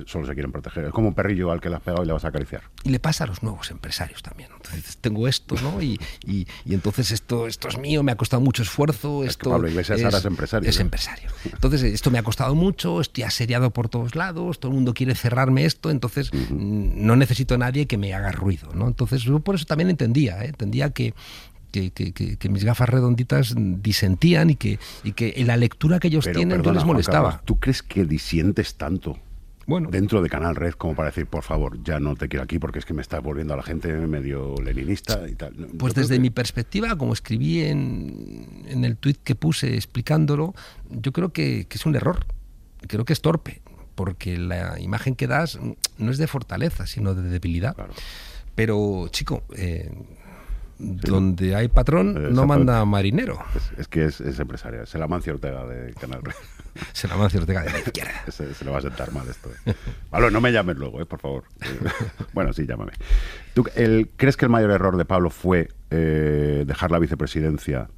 solo 0.06 0.26
se 0.28 0.34
quieren 0.34 0.52
proteger. 0.52 0.86
Es 0.86 0.92
como 0.92 1.08
un 1.10 1.14
perrillo 1.14 1.52
al 1.52 1.60
que 1.62 1.70
le 1.70 1.76
has 1.76 1.82
pegado 1.82 2.04
y 2.04 2.08
le 2.08 2.14
vas 2.14 2.26
a 2.26 2.30
acariciar. 2.30 2.62
Y 2.84 2.90
le 2.90 3.00
pasa 3.00 3.24
a 3.24 3.28
los 3.28 3.42
nuevos 3.44 3.72
empresarios 3.72 4.22
también. 4.22 4.50
Entonces 4.56 4.98
tengo 4.98 5.28
esto, 5.28 5.56
¿no? 5.62 5.82
Y, 5.82 6.00
y- 6.26 6.48
y 6.66 6.74
entonces 6.74 7.12
esto, 7.12 7.48
esto 7.48 7.68
es 7.68 7.78
mío, 7.78 8.04
me 8.04 8.12
ha 8.12 8.16
costado 8.16 8.42
mucho 8.42 8.62
esfuerzo. 8.64 9.24
Es 9.24 9.30
que 9.38 9.42
Esto 9.42 9.50
Pablo 9.52 9.70
Iglesias 9.70 10.04
ahora 10.04 10.18
es 10.20 10.26
empresario, 10.26 10.70
Es 10.70 10.76
¿no? 10.78 10.82
empresario. 10.84 11.30
Entonces 11.52 11.84
esto 11.84 12.12
me 12.12 12.20
ha 12.20 12.24
costado 12.24 12.54
mucho, 12.56 13.02
estoy 13.02 13.24
asediado 13.24 13.72
por 13.72 13.90
todos 13.90 14.16
lados, 14.16 14.60
todo 14.60 14.72
el 14.72 14.76
mundo 14.76 14.94
quiere 14.94 15.16
cerrarme 15.16 15.66
esto, 15.66 15.90
entonces 15.92 16.32
mm, 16.34 17.06
no 17.06 17.16
necesito 17.16 17.56
a 17.56 17.58
nadie 17.58 17.86
que 17.88 17.98
me 17.98 18.14
haga 18.14 18.32
ruido, 18.32 18.70
¿no? 18.74 18.88
Entonces 18.88 19.22
yo 19.24 19.40
por 19.40 19.56
eso 19.56 19.66
también 19.66 19.90
entendía, 19.90 20.44
¿eh? 20.44 20.48
entendía 20.48 20.90
que, 20.92 21.14
que, 21.72 21.92
que- 21.92 22.14
que- 22.14 22.38
que 22.38 22.50
mis 22.50 22.64
gafas 22.64 22.90
redonditas 22.90 23.54
disentían 23.58 24.50
y 24.50 24.56
que, 24.56 24.80
y 25.04 25.12
que 25.14 25.34
en 25.38 25.48
la 25.48 25.58
lectura 25.58 26.00
que 26.00 26.08
ellos 26.08 26.26
Pero, 26.26 26.40
tienen 26.40 26.58
yo 26.58 26.64
perdona, 26.64 26.80
les 26.80 26.86
molestaba. 26.86 27.30
Carlos, 27.32 27.46
¿Tú 27.46 27.60
crees 27.60 27.84
que 27.84 28.06
disientes 28.06 28.76
tanto 28.76 29.18
Bueno, 29.68 29.90
dentro 29.92 30.22
de 30.22 30.30
Canal 30.30 30.56
Red 30.56 30.74
como 30.76 30.96
para 30.96 31.10
decir, 31.10 31.28
por 31.28 31.44
favor, 31.44 31.78
ya 31.84 32.00
no 32.00 32.16
te 32.16 32.30
quiero 32.30 32.44
aquí 32.44 32.58
porque 32.58 32.80
es 32.80 32.86
que 32.86 32.94
me 32.94 33.02
estás 33.02 33.22
volviendo 33.22 33.54
a 33.54 33.58
la 33.58 33.64
gente 33.64 33.92
medio 34.08 34.56
leninista 34.64 35.28
y 35.30 35.36
tal? 35.36 35.54
Pues 35.78 35.94
yo 35.94 36.02
desde 36.02 36.16
que- 36.16 36.22
mi 36.22 36.30
perspectiva, 36.30 36.96
como 36.98 37.12
escribí 37.12 37.60
en, 37.62 38.64
en 38.66 38.86
el 38.86 38.96
tuit 38.96 39.18
que 39.24 39.36
puse 39.36 39.76
explicándolo, 39.76 40.56
yo 40.90 41.12
creo 41.12 41.34
que, 41.34 41.66
que 41.68 41.78
es 41.78 41.86
un 41.86 41.96
error, 41.98 42.26
creo 42.88 43.04
que 43.04 43.12
es 43.12 43.20
torpe, 43.22 43.62
porque 43.96 44.38
la 44.38 44.80
imagen 44.80 45.16
que 45.16 45.28
das 45.28 45.60
no 45.98 46.12
es 46.12 46.18
de 46.18 46.28
fortaleza, 46.28 46.88
sino 46.88 47.14
de 47.14 47.24
debilidad. 47.30 47.76
Claro. 47.76 47.94
Pero, 48.56 49.08
chico, 49.10 49.44
eh, 49.56 49.92
donde 50.80 51.56
hay 51.56 51.68
patrón 51.68 52.34
no 52.34 52.46
manda 52.46 52.84
marinero. 52.86 53.40
Es, 53.56 53.80
es 53.80 53.88
que 53.88 54.06
es, 54.06 54.22
es 54.22 54.40
empresaria, 54.40 54.84
es 54.84 54.94
el 54.96 55.02
Amancio 55.02 55.34
Ortega 55.34 55.66
de 55.66 55.94
Canal 55.94 56.22
Red. 56.24 56.34
Se 56.94 57.08
la 57.08 57.18
Mancio 57.18 57.40
Ortega 57.40 57.64
de 57.64 57.72
la 57.72 57.80
izquierda. 57.80 58.12
se, 58.28 58.54
se 58.54 58.64
le 58.64 58.70
va 58.70 58.78
a 58.78 58.82
sentar 58.82 59.12
mal 59.12 59.28
esto. 59.28 59.50
¿eh? 59.66 59.74
Pablo, 60.12 60.30
no 60.30 60.40
me 60.42 60.52
llames 60.52 60.78
luego, 60.78 61.02
eh, 61.02 61.06
por 61.08 61.20
favor. 61.20 61.46
Bueno, 62.34 62.54
sí, 62.54 62.68
llámame. 62.68 62.92
¿Tú, 63.56 63.66
el- 63.76 64.10
¿Crees 64.16 64.38
que 64.38 64.46
el 64.46 64.52
mayor 64.52 64.70
error 64.70 64.96
de 64.98 65.06
Pablo 65.06 65.32
fue 65.32 65.70
eh, 65.90 66.64
dejar 66.68 66.92
la 66.92 67.00
vicepresidencia 67.00 67.90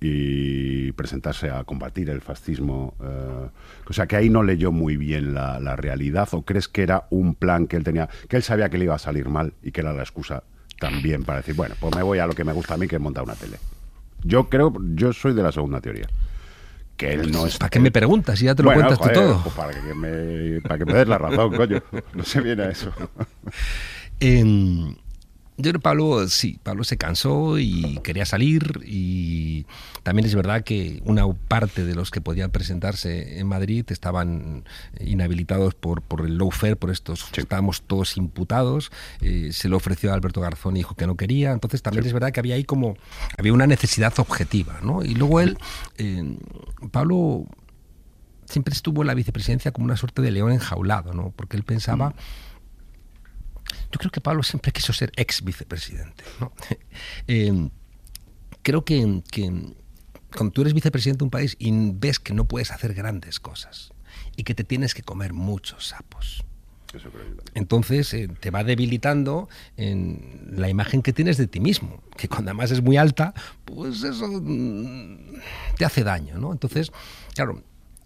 y 0.00 0.90
presentarse 0.92 1.50
a 1.50 1.62
combatir 1.62 2.10
el 2.10 2.20
fascismo? 2.20 2.94
eh, 3.00 3.48
o 3.88 3.92
sea, 3.92 4.06
que 4.08 4.16
ahí 4.16 4.28
no 4.30 4.42
leyó 4.42 4.72
muy 4.72 4.96
bien 4.96 5.32
la, 5.34 5.60
la 5.60 5.76
realidad. 5.76 6.28
¿O 6.32 6.42
crees 6.42 6.66
que 6.66 6.82
era 6.82 7.06
un 7.10 7.36
plan 7.36 7.68
que 7.68 7.76
él 7.76 7.84
tenía, 7.84 8.08
que 8.28 8.36
él 8.36 8.42
sabía 8.42 8.68
que 8.68 8.78
le 8.78 8.84
iba 8.86 8.96
a 8.96 8.98
salir 8.98 9.28
mal 9.28 9.52
y 9.62 9.70
que 9.70 9.80
era 9.80 9.92
la 9.92 10.02
excusa 10.02 10.42
también 10.84 11.24
para 11.24 11.38
decir, 11.38 11.54
bueno, 11.54 11.74
pues 11.80 11.94
me 11.96 12.02
voy 12.02 12.18
a 12.18 12.26
lo 12.26 12.34
que 12.34 12.44
me 12.44 12.52
gusta 12.52 12.74
a 12.74 12.76
mí, 12.76 12.86
que 12.86 12.96
es 12.96 13.00
montar 13.00 13.24
una 13.24 13.34
tele? 13.34 13.56
Yo 14.22 14.50
creo, 14.50 14.70
yo 14.94 15.14
soy 15.14 15.32
de 15.32 15.42
la 15.42 15.50
segunda 15.50 15.80
teoría. 15.80 16.06
Que 16.98 17.14
él 17.14 17.32
no 17.32 17.46
es. 17.46 17.56
¿Para 17.56 17.70
qué 17.70 17.80
me 17.80 17.90
preguntas? 17.90 18.38
Si 18.38 18.44
ya 18.44 18.54
te 18.54 18.62
lo 18.62 18.68
Bueno, 18.68 18.82
cuentas 18.86 18.98
joder, 18.98 19.14
tú 19.14 19.20
todo. 19.20 19.42
pues 19.42 19.54
para, 19.54 19.70
que 19.72 19.94
me, 19.94 20.60
para 20.60 20.78
que 20.78 20.84
me 20.84 20.92
des 20.92 21.08
la 21.08 21.16
razón, 21.18 21.56
coño. 21.56 21.82
No 22.12 22.22
se 22.22 22.40
viene 22.42 22.64
a 22.64 22.70
eso. 22.70 22.92
Em, 24.20 24.94
yo 25.56 25.62
creo 25.62 25.74
que 25.74 25.78
Pablo, 25.80 26.26
sí, 26.28 26.58
Pablo 26.62 26.82
se 26.82 26.96
cansó 26.96 27.60
y 27.60 28.00
quería 28.02 28.26
salir 28.26 28.80
y 28.84 29.66
también 30.02 30.26
es 30.26 30.34
verdad 30.34 30.64
que 30.64 31.00
una 31.04 31.32
parte 31.32 31.84
de 31.84 31.94
los 31.94 32.10
que 32.10 32.20
podían 32.20 32.50
presentarse 32.50 33.38
en 33.38 33.46
Madrid 33.46 33.84
estaban 33.88 34.64
inhabilitados 34.98 35.74
por, 35.74 36.02
por 36.02 36.26
el 36.26 36.38
lawfare, 36.38 36.74
por 36.74 36.90
estos, 36.90 37.30
estábamos 37.36 37.82
todos 37.82 38.16
imputados, 38.16 38.90
eh, 39.20 39.50
se 39.52 39.68
lo 39.68 39.76
ofreció 39.76 40.10
a 40.10 40.14
Alberto 40.14 40.40
Garzón 40.40 40.76
y 40.76 40.80
dijo 40.80 40.96
que 40.96 41.06
no 41.06 41.16
quería, 41.16 41.52
entonces 41.52 41.82
también 41.82 42.04
es 42.04 42.12
verdad 42.12 42.32
que 42.32 42.40
había 42.40 42.56
ahí 42.56 42.64
como, 42.64 42.96
había 43.38 43.52
una 43.52 43.68
necesidad 43.68 44.12
objetiva, 44.18 44.80
¿no? 44.82 45.04
Y 45.04 45.14
luego 45.14 45.40
él, 45.40 45.56
eh, 45.98 46.36
Pablo 46.90 47.46
siempre 48.46 48.74
estuvo 48.74 49.02
en 49.02 49.06
la 49.06 49.14
vicepresidencia 49.14 49.70
como 49.70 49.84
una 49.84 49.96
suerte 49.96 50.20
de 50.20 50.32
león 50.32 50.50
enjaulado, 50.50 51.14
¿no? 51.14 51.32
Porque 51.36 51.56
él 51.56 51.62
pensaba... 51.62 52.14
Yo 53.94 53.98
creo 53.98 54.10
que 54.10 54.20
Pablo 54.20 54.42
siempre 54.42 54.72
quiso 54.72 54.92
ser 54.92 55.12
ex 55.14 55.44
vicepresidente. 55.44 56.24
¿no? 56.40 56.52
Eh, 57.28 57.70
creo 58.62 58.84
que, 58.84 59.22
que 59.30 59.74
cuando 60.36 60.52
tú 60.52 60.62
eres 60.62 60.74
vicepresidente 60.74 61.18
de 61.18 61.24
un 61.24 61.30
país 61.30 61.54
y 61.60 61.70
ves 61.92 62.18
que 62.18 62.34
no 62.34 62.44
puedes 62.44 62.72
hacer 62.72 62.92
grandes 62.92 63.38
cosas 63.38 63.92
y 64.36 64.42
que 64.42 64.52
te 64.54 64.64
tienes 64.64 64.94
que 64.94 65.02
comer 65.02 65.32
muchos 65.32 65.88
sapos, 65.88 66.44
entonces 67.54 68.12
eh, 68.14 68.28
te 68.40 68.50
va 68.50 68.64
debilitando 68.64 69.48
en 69.76 70.50
la 70.56 70.68
imagen 70.68 71.02
que 71.02 71.12
tienes 71.12 71.36
de 71.36 71.46
ti 71.46 71.60
mismo, 71.60 72.02
que 72.16 72.28
cuando 72.28 72.50
además 72.50 72.72
es 72.72 72.82
muy 72.82 72.96
alta, 72.96 73.32
pues 73.64 74.02
eso 74.02 74.26
mm, 74.28 75.34
te 75.76 75.84
hace 75.84 76.02
daño, 76.02 76.38
¿no? 76.38 76.52
Entonces, 76.52 76.92
claro, 77.34 77.62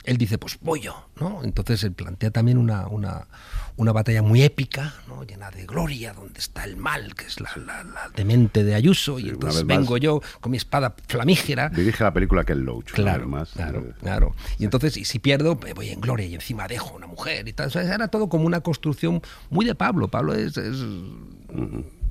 él 0.09 0.17
dice, 0.19 0.39
pues 0.39 0.59
voy 0.61 0.81
yo, 0.81 1.09
¿no? 1.21 1.43
Entonces 1.45 1.85
él 1.85 1.93
plantea 1.93 2.31
también 2.31 2.59
una, 2.59 2.87
una, 2.89 3.27
una 3.77 3.93
batalla 3.93 4.23
muy 4.23 4.43
épica, 4.43 4.95
¿no? 5.07 5.23
Llena 5.25 5.51
de 5.51 5.67
gloria, 5.67 6.13
donde 6.15 6.39
está 6.41 6.65
el 6.65 6.77
mal, 6.77 7.15
que 7.15 7.27
es 7.27 7.41
la, 7.41 7.51
la- 7.65 7.85
la 7.85 8.11
demente 8.17 8.65
de 8.65 8.75
Ayuso, 8.75 9.19
y 9.19 9.29
entonces 9.29 9.65
más. 9.65 9.77
vengo 9.79 9.97
yo 9.99 10.21
con 10.41 10.51
mi 10.53 10.57
espada 10.57 10.95
flamígera. 11.07 11.69
Dirige 11.69 12.03
la 12.03 12.13
película 12.13 12.45
Ken 12.45 12.65
Loach. 12.65 12.93
Claro, 12.93 13.19
además. 13.23 13.51
claro, 13.55 13.81
Eh, 13.81 13.93
claro. 14.01 14.35
Y 14.59 14.65
entonces, 14.65 14.97
y 14.97 15.05
si 15.05 15.19
pierdo, 15.19 15.57
me 15.63 15.75
voy 15.75 15.91
en 15.91 16.01
gloria 16.01 16.27
y 16.27 16.35
encima 16.35 16.67
dejo 16.67 16.97
una 16.97 17.07
mujer 17.07 17.47
y 17.47 17.53
tal. 17.53 17.69
O 17.69 17.71
sea, 17.71 17.83
era 17.83 18.09
todo 18.09 18.29
como 18.29 18.47
una 18.47 18.61
construcción 18.63 19.21
muy 19.51 19.65
de 19.67 19.75
Pablo. 19.75 20.09
Pablo 20.09 20.35
es, 20.35 20.57
es- 20.57 20.83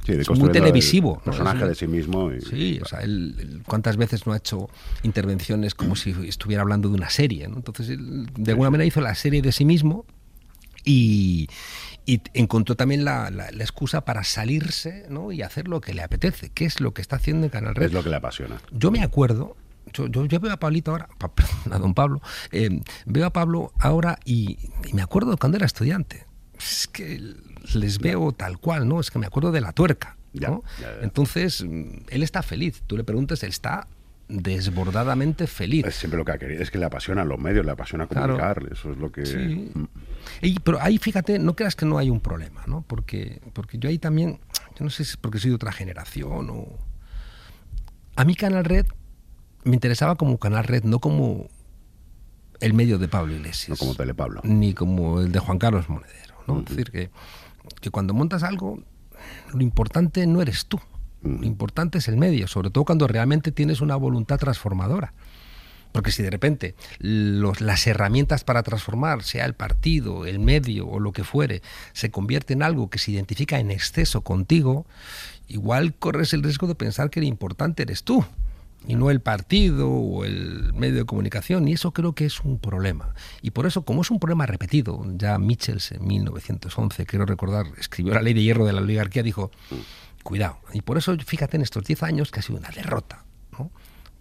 Sí, 0.07 0.13
de 0.13 0.21
Es 0.21 0.29
muy 0.29 0.51
televisivo, 0.51 1.19
personaje 1.19 1.65
de 1.67 1.75
sí 1.75 1.85
mismo. 1.85 2.31
Y, 2.31 2.39
Sí, 2.41 2.79
o 2.81 2.85
sea, 2.85 2.99
él, 3.01 3.35
él 3.39 3.61
cuántas 3.67 3.97
veces 3.97 4.25
no 4.25 4.31
ha 4.33 4.37
hecho 4.37 4.69
intervenciones 5.03 5.75
como 5.75 5.95
si 5.97 6.11
estuviera 6.27 6.61
hablando 6.61 6.87
de 6.89 6.95
una 6.95 7.09
serie, 7.09 7.47
¿no? 7.49 7.57
Entonces, 7.57 7.89
él, 7.89 8.25
de 8.35 8.51
alguna 8.51 8.69
manera 8.71 8.85
hizo 8.87 9.01
la 9.01 9.13
serie 9.15 9.41
de 9.41 9.51
sí 9.51 9.65
mismo 9.65 10.05
y, 10.85 11.49
encontró 12.33 12.75
también 12.75 13.03
la, 13.03 13.29
la- 13.31 13.51
la 13.51 13.63
excusa 13.63 14.05
para 14.05 14.23
salirse 14.23 15.05
¿no? 15.09 15.33
y 15.33 15.41
hacer 15.41 15.67
lo 15.67 15.81
que 15.81 15.93
le 15.93 16.01
apetece, 16.03 16.49
que 16.51 16.63
es 16.63 16.79
lo 16.79 16.93
que 16.93 17.01
está 17.01 17.17
haciendo 17.17 17.45
en 17.45 17.49
Canal 17.49 17.75
Red. 17.75 17.87
Es 17.87 17.91
lo 17.93 18.01
que 18.01 18.09
le 18.09 18.15
apasiona. 18.15 18.61
Yo 18.71 18.91
me 18.91 19.01
acuerdo, 19.03 19.57
yo, 19.91 20.07
yo, 20.07 20.25
yo 20.25 20.39
veo 20.39 20.53
a 20.53 20.57
Pablito 20.57 20.91
ahora, 20.91 21.09
pa- 21.17 21.27
perdón, 21.35 21.73
a 21.73 21.77
don 21.79 21.93
Pablo, 21.93 22.21
eh, 22.53 22.81
veo 23.05 23.25
a 23.25 23.33
Pablo 23.33 23.73
ahora 23.79 24.19
y, 24.23 24.57
y 24.87 24.93
me 24.93 25.01
acuerdo 25.01 25.35
cuando 25.35 25.57
era 25.57 25.65
estudiante. 25.65 26.25
Es 26.57 26.87
que 26.87 27.19
les 27.75 27.99
veo 27.99 28.31
tal 28.31 28.57
cual, 28.59 28.87
¿no? 28.87 28.99
Es 28.99 29.11
que 29.11 29.19
me 29.19 29.25
acuerdo 29.25 29.51
de 29.51 29.61
la 29.61 29.71
tuerca. 29.73 30.15
¿no? 30.33 30.61
ya, 30.79 30.85
ya. 30.97 31.03
Entonces, 31.03 31.63
mm, 31.63 31.83
él 32.09 32.21
está 32.23 32.43
feliz. 32.43 32.83
Tú 32.85 32.95
le 32.95 33.03
preguntas, 33.03 33.41
él 33.43 33.49
está 33.49 33.87
desbordadamente 34.29 35.47
feliz. 35.47 35.85
Es 35.85 35.95
siempre 35.95 36.17
lo 36.17 36.25
que 36.25 36.31
ha 36.33 36.37
querido. 36.37 36.61
Es 36.61 36.69
que 36.69 36.77
le 36.77 36.85
apasionan 36.85 37.27
los 37.27 37.39
medios, 37.39 37.65
le 37.65 37.71
apasiona 37.71 38.07
Claro. 38.07 38.35
comunicar. 38.37 38.63
Eso 38.71 38.91
es 38.91 38.97
lo 38.97 39.11
que. 39.11 39.25
Sí. 39.25 39.71
Mm. 39.73 39.85
Y- 40.41 40.59
pero 40.59 40.79
ahí, 40.81 40.97
fíjate, 40.97 41.39
no 41.39 41.55
creas 41.55 41.75
que 41.75 41.85
no 41.85 41.97
hay 41.97 42.09
un 42.09 42.19
problema, 42.19 42.63
¿no? 42.67 42.83
Porque, 42.87 43.41
porque 43.53 43.77
yo 43.79 43.89
ahí 43.89 43.97
también, 43.97 44.39
yo 44.77 44.83
no 44.83 44.89
sé 44.89 45.05
si 45.05 45.11
es 45.11 45.17
porque 45.17 45.39
soy 45.39 45.49
de 45.51 45.55
otra 45.55 45.71
generación 45.71 46.49
o... 46.51 46.67
A 48.15 48.25
mí 48.25 48.35
Canal 48.35 48.65
Red 48.65 48.87
me 49.63 49.75
interesaba 49.75 50.15
como 50.15 50.37
Canal 50.39 50.63
Red, 50.65 50.83
no 50.83 50.99
como 50.99 51.47
el 52.59 52.73
medio 52.73 52.97
de 52.97 53.07
Pablo 53.07 53.33
Iglesias. 53.35 53.69
No 53.69 53.75
como 53.77 53.95
Telepablo. 53.95 54.41
Ni 54.43 54.73
como 54.73 55.21
el 55.21 55.31
de 55.31 55.39
Juan 55.39 55.59
Carlos 55.59 55.87
Monedero, 55.89 56.35
¿no? 56.47 56.59
Es 56.59 56.65
decir, 56.65 56.91
que, 56.91 57.09
que 57.81 57.89
cuando 57.91 58.13
montas 58.13 58.43
algo, 58.43 58.79
lo 59.53 59.61
importante 59.61 60.25
no 60.27 60.41
eres 60.41 60.65
tú. 60.65 60.79
Lo 61.23 61.45
importante 61.45 61.97
es 61.97 62.07
el 62.07 62.15
medio, 62.17 62.47
sobre 62.47 62.69
todo 62.69 62.85
cuando 62.85 63.07
realmente 63.07 63.51
tienes 63.51 63.81
una 63.81 63.95
voluntad 63.95 64.37
transformadora. 64.37 65.13
Porque 65.91 66.11
si 66.11 66.21
de 66.21 66.29
repente 66.29 66.75
los- 66.99 67.59
las 67.59 67.87
herramientas 67.87 68.43
para 68.43 68.61
transformar, 68.61 69.23
sea 69.23 69.45
el 69.45 69.53
partido, 69.55 70.25
el 70.25 70.37
medio 70.39 70.87
o 70.87 70.99
lo 70.99 71.11
que 71.11 71.23
fuere, 71.23 71.61
se 71.93 72.11
convierte 72.11 72.53
en 72.53 72.61
algo 72.61 72.89
que 72.89 72.99
se 72.99 73.11
identifica 73.11 73.59
en 73.59 73.71
exceso 73.71 74.21
contigo, 74.21 74.85
igual 75.47 75.95
corres 75.95 76.33
el 76.33 76.43
riesgo 76.43 76.67
de 76.67 76.75
pensar 76.75 77.09
que 77.09 77.19
lo 77.21 77.25
importante 77.25 77.83
eres 77.83 78.03
tú 78.03 78.23
y 78.87 78.95
no 78.95 79.11
el 79.11 79.19
partido 79.19 79.89
o 79.89 80.25
el 80.25 80.73
medio 80.73 80.95
de 80.95 81.05
comunicación. 81.05 81.67
Y 81.67 81.73
eso 81.73 81.91
creo 81.91 82.13
que 82.13 82.25
es 82.25 82.41
un 82.41 82.57
problema. 82.57 83.13
Y 83.41 83.51
por 83.51 83.65
eso, 83.65 83.83
como 83.83 84.01
es 84.01 84.11
un 84.11 84.19
problema 84.19 84.45
repetido, 84.45 85.03
ya 85.15 85.37
Michels 85.37 85.91
en 85.91 86.07
1911, 86.07 87.05
quiero 87.05 87.25
recordar, 87.25 87.67
escribió 87.77 88.13
la 88.13 88.21
ley 88.21 88.33
de 88.33 88.43
hierro 88.43 88.65
de 88.65 88.73
la 88.73 88.81
oligarquía, 88.81 89.23
dijo, 89.23 89.51
cuidado. 90.23 90.57
Y 90.73 90.81
por 90.81 90.97
eso, 90.97 91.15
fíjate, 91.17 91.57
en 91.57 91.63
estos 91.63 91.83
10 91.83 92.03
años 92.03 92.31
que 92.31 92.39
ha 92.39 92.43
sido 92.43 92.59
una 92.59 92.69
derrota. 92.69 93.23
¿no? 93.57 93.71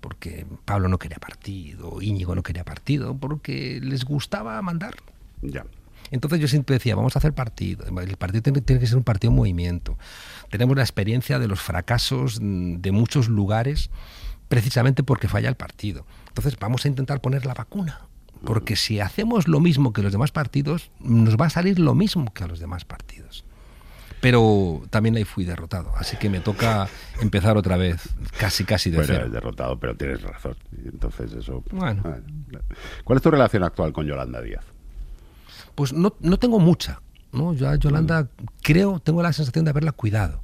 porque 0.07 0.47
Pablo 0.65 0.89
no 0.89 0.99
quería 0.99 1.19
partido, 1.19 2.01
Íñigo 2.01 2.37
no 2.37 2.45
quería 2.45 2.63
partido, 2.65 3.17
porque 3.17 3.81
les 3.83 4.05
gustaba 4.05 4.63
mandar. 4.63 4.95
Ya. 5.43 5.67
Entonces 6.13 6.39
yo 6.39 6.47
siempre 6.47 6.75
decía, 6.75 6.95
vamos 6.95 7.17
a 7.17 7.19
hacer 7.19 7.33
partido. 7.33 7.85
El 8.01 8.17
partido 8.17 8.43
tiene, 8.43 8.61
tiene 8.61 8.79
que 8.79 8.87
ser 8.87 8.99
un 8.99 9.03
partido 9.03 9.33
en 9.33 9.37
movimiento. 9.37 9.99
Tenemos 10.49 10.77
la 10.77 10.83
experiencia 10.83 11.41
de 11.41 11.49
los 11.49 11.61
fracasos 11.61 12.39
de 12.41 12.93
muchos 12.93 13.29
lugares 13.29 13.91
precisamente 14.49 15.03
porque 15.03 15.29
falla 15.29 15.49
el 15.49 15.57
partido. 15.57 16.07
Entonces 16.29 16.57
vamos 16.59 16.85
a 16.85 16.89
intentar 16.89 17.21
poner 17.21 17.47
la 17.47 17.55
vacuna. 17.55 18.01
Porque 18.45 18.77
si 18.77 19.01
hacemos 19.01 19.49
lo 19.49 19.61
mismo 19.61 19.93
que 19.93 20.03
los 20.03 20.13
demás 20.13 20.31
partidos, 20.31 20.91
nos 21.01 21.37
va 21.37 21.47
a 21.47 21.51
salir 21.51 21.79
lo 21.79 21.95
mismo 21.95 22.33
que 22.33 22.45
a 22.45 22.47
los 22.47 22.61
demás 22.61 22.85
partidos. 22.85 23.45
Pero 24.21 24.83
también 24.91 25.17
ahí 25.17 25.25
fui 25.25 25.45
derrotado, 25.45 25.93
así 25.97 26.17
que 26.17 26.31
me 26.31 26.41
toca 26.41 26.89
empezar 27.21 27.57
otra 27.57 27.77
vez, 27.77 28.09
casi 28.39 28.65
casi 28.65 28.91
de 28.91 28.99
Bueno, 28.99 29.13
cero. 29.15 29.31
derrotado, 29.31 29.79
pero 29.79 29.95
tienes 29.97 30.23
razón. 30.23 30.57
Entonces, 30.85 31.33
eso. 31.33 31.63
Bueno. 31.71 32.03
¿Cuál 33.05 33.17
es 33.17 33.23
tu 33.23 33.31
relación 33.31 33.63
actual 33.63 33.93
con 33.93 34.07
Yolanda 34.07 34.41
Díaz? 34.41 34.65
Pues 35.75 35.93
no, 35.93 36.15
no 36.21 36.39
tengo 36.39 36.59
mucha. 36.59 37.01
¿no? 37.33 37.53
Yo 37.53 37.69
a 37.69 37.77
Yolanda 37.77 38.29
creo, 38.63 38.99
tengo 39.01 39.23
la 39.23 39.33
sensación 39.33 39.65
de 39.65 39.71
haberla 39.71 39.93
cuidado, 39.93 40.41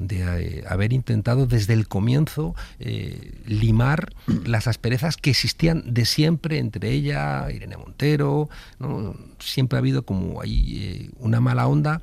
de 0.00 0.22
eh, 0.22 0.64
haber 0.66 0.92
intentado 0.92 1.46
desde 1.46 1.74
el 1.74 1.86
comienzo 1.86 2.56
eh, 2.80 3.32
limar 3.46 4.12
las 4.46 4.66
asperezas 4.66 5.16
que 5.16 5.30
existían 5.30 5.84
de 5.86 6.04
siempre 6.06 6.58
entre 6.58 6.90
ella, 6.90 7.46
Irene 7.52 7.76
Montero. 7.76 8.48
¿no? 8.78 9.14
Siempre 9.38 9.76
ha 9.76 9.80
habido 9.80 10.04
como 10.04 10.40
ahí 10.40 10.78
eh, 10.78 11.10
una 11.18 11.40
mala 11.40 11.68
onda. 11.68 12.00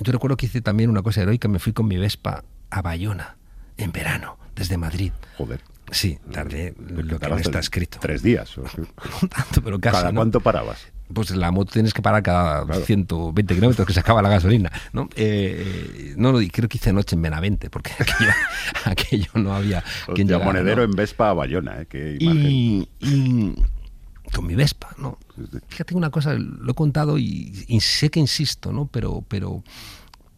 Yo 0.00 0.12
recuerdo 0.12 0.36
que 0.36 0.46
hice 0.46 0.60
también 0.60 0.90
una 0.90 1.02
cosa 1.02 1.22
heroica, 1.22 1.48
me 1.48 1.58
fui 1.58 1.72
con 1.72 1.88
mi 1.88 1.96
Vespa 1.96 2.44
a 2.70 2.82
Bayona 2.82 3.36
en 3.76 3.92
verano, 3.92 4.38
desde 4.54 4.76
Madrid. 4.76 5.12
Joder. 5.38 5.60
Sí, 5.90 6.18
tardé 6.30 6.74
lo 6.78 7.18
que 7.18 7.28
no 7.28 7.36
está 7.36 7.58
escrito. 7.58 7.98
Tres 8.00 8.22
días. 8.22 8.56
No 9.22 9.28
tanto, 9.28 9.62
pero 9.62 9.78
casi. 9.80 9.96
¿Cada 9.96 10.12
¿no? 10.12 10.20
cuánto 10.20 10.40
parabas? 10.40 10.86
Pues 11.12 11.30
la 11.30 11.50
moto 11.50 11.72
tienes 11.72 11.94
que 11.94 12.02
parar 12.02 12.22
cada 12.22 12.64
Claro. 12.64 12.84
120 12.84 13.54
kilómetros 13.54 13.86
que 13.86 13.92
se 13.92 14.00
acaba 14.00 14.22
la 14.22 14.28
gasolina, 14.28 14.70
¿no? 14.92 15.08
Eh, 15.16 16.14
no, 16.16 16.32
no, 16.32 16.38
creo 16.50 16.68
que 16.68 16.78
hice 16.78 16.92
noche 16.92 17.16
en 17.16 17.22
Benavente, 17.22 17.70
porque 17.70 17.92
aquello, 17.98 18.30
aquello 18.84 19.30
no 19.34 19.54
había 19.54 19.82
quien 20.14 20.28
llegara, 20.28 20.44
monedero 20.44 20.78
¿no? 20.78 20.82
en 20.84 20.90
Vespa 20.92 21.30
a 21.30 21.32
Bayona, 21.32 21.82
¿eh? 21.82 21.86
Qué 21.88 22.16
y, 22.20 22.88
y 23.00 23.54
con 24.32 24.46
mi 24.46 24.54
Vespa, 24.54 24.94
¿no? 24.98 25.18
Fíjate 25.68 25.94
una 25.94 26.10
cosa, 26.10 26.34
lo 26.34 26.70
he 26.70 26.74
contado 26.74 27.18
y, 27.18 27.64
y 27.68 27.80
sé 27.80 28.10
que 28.10 28.20
insisto, 28.20 28.72
¿no? 28.72 28.86
Pero, 28.86 29.24
pero 29.28 29.62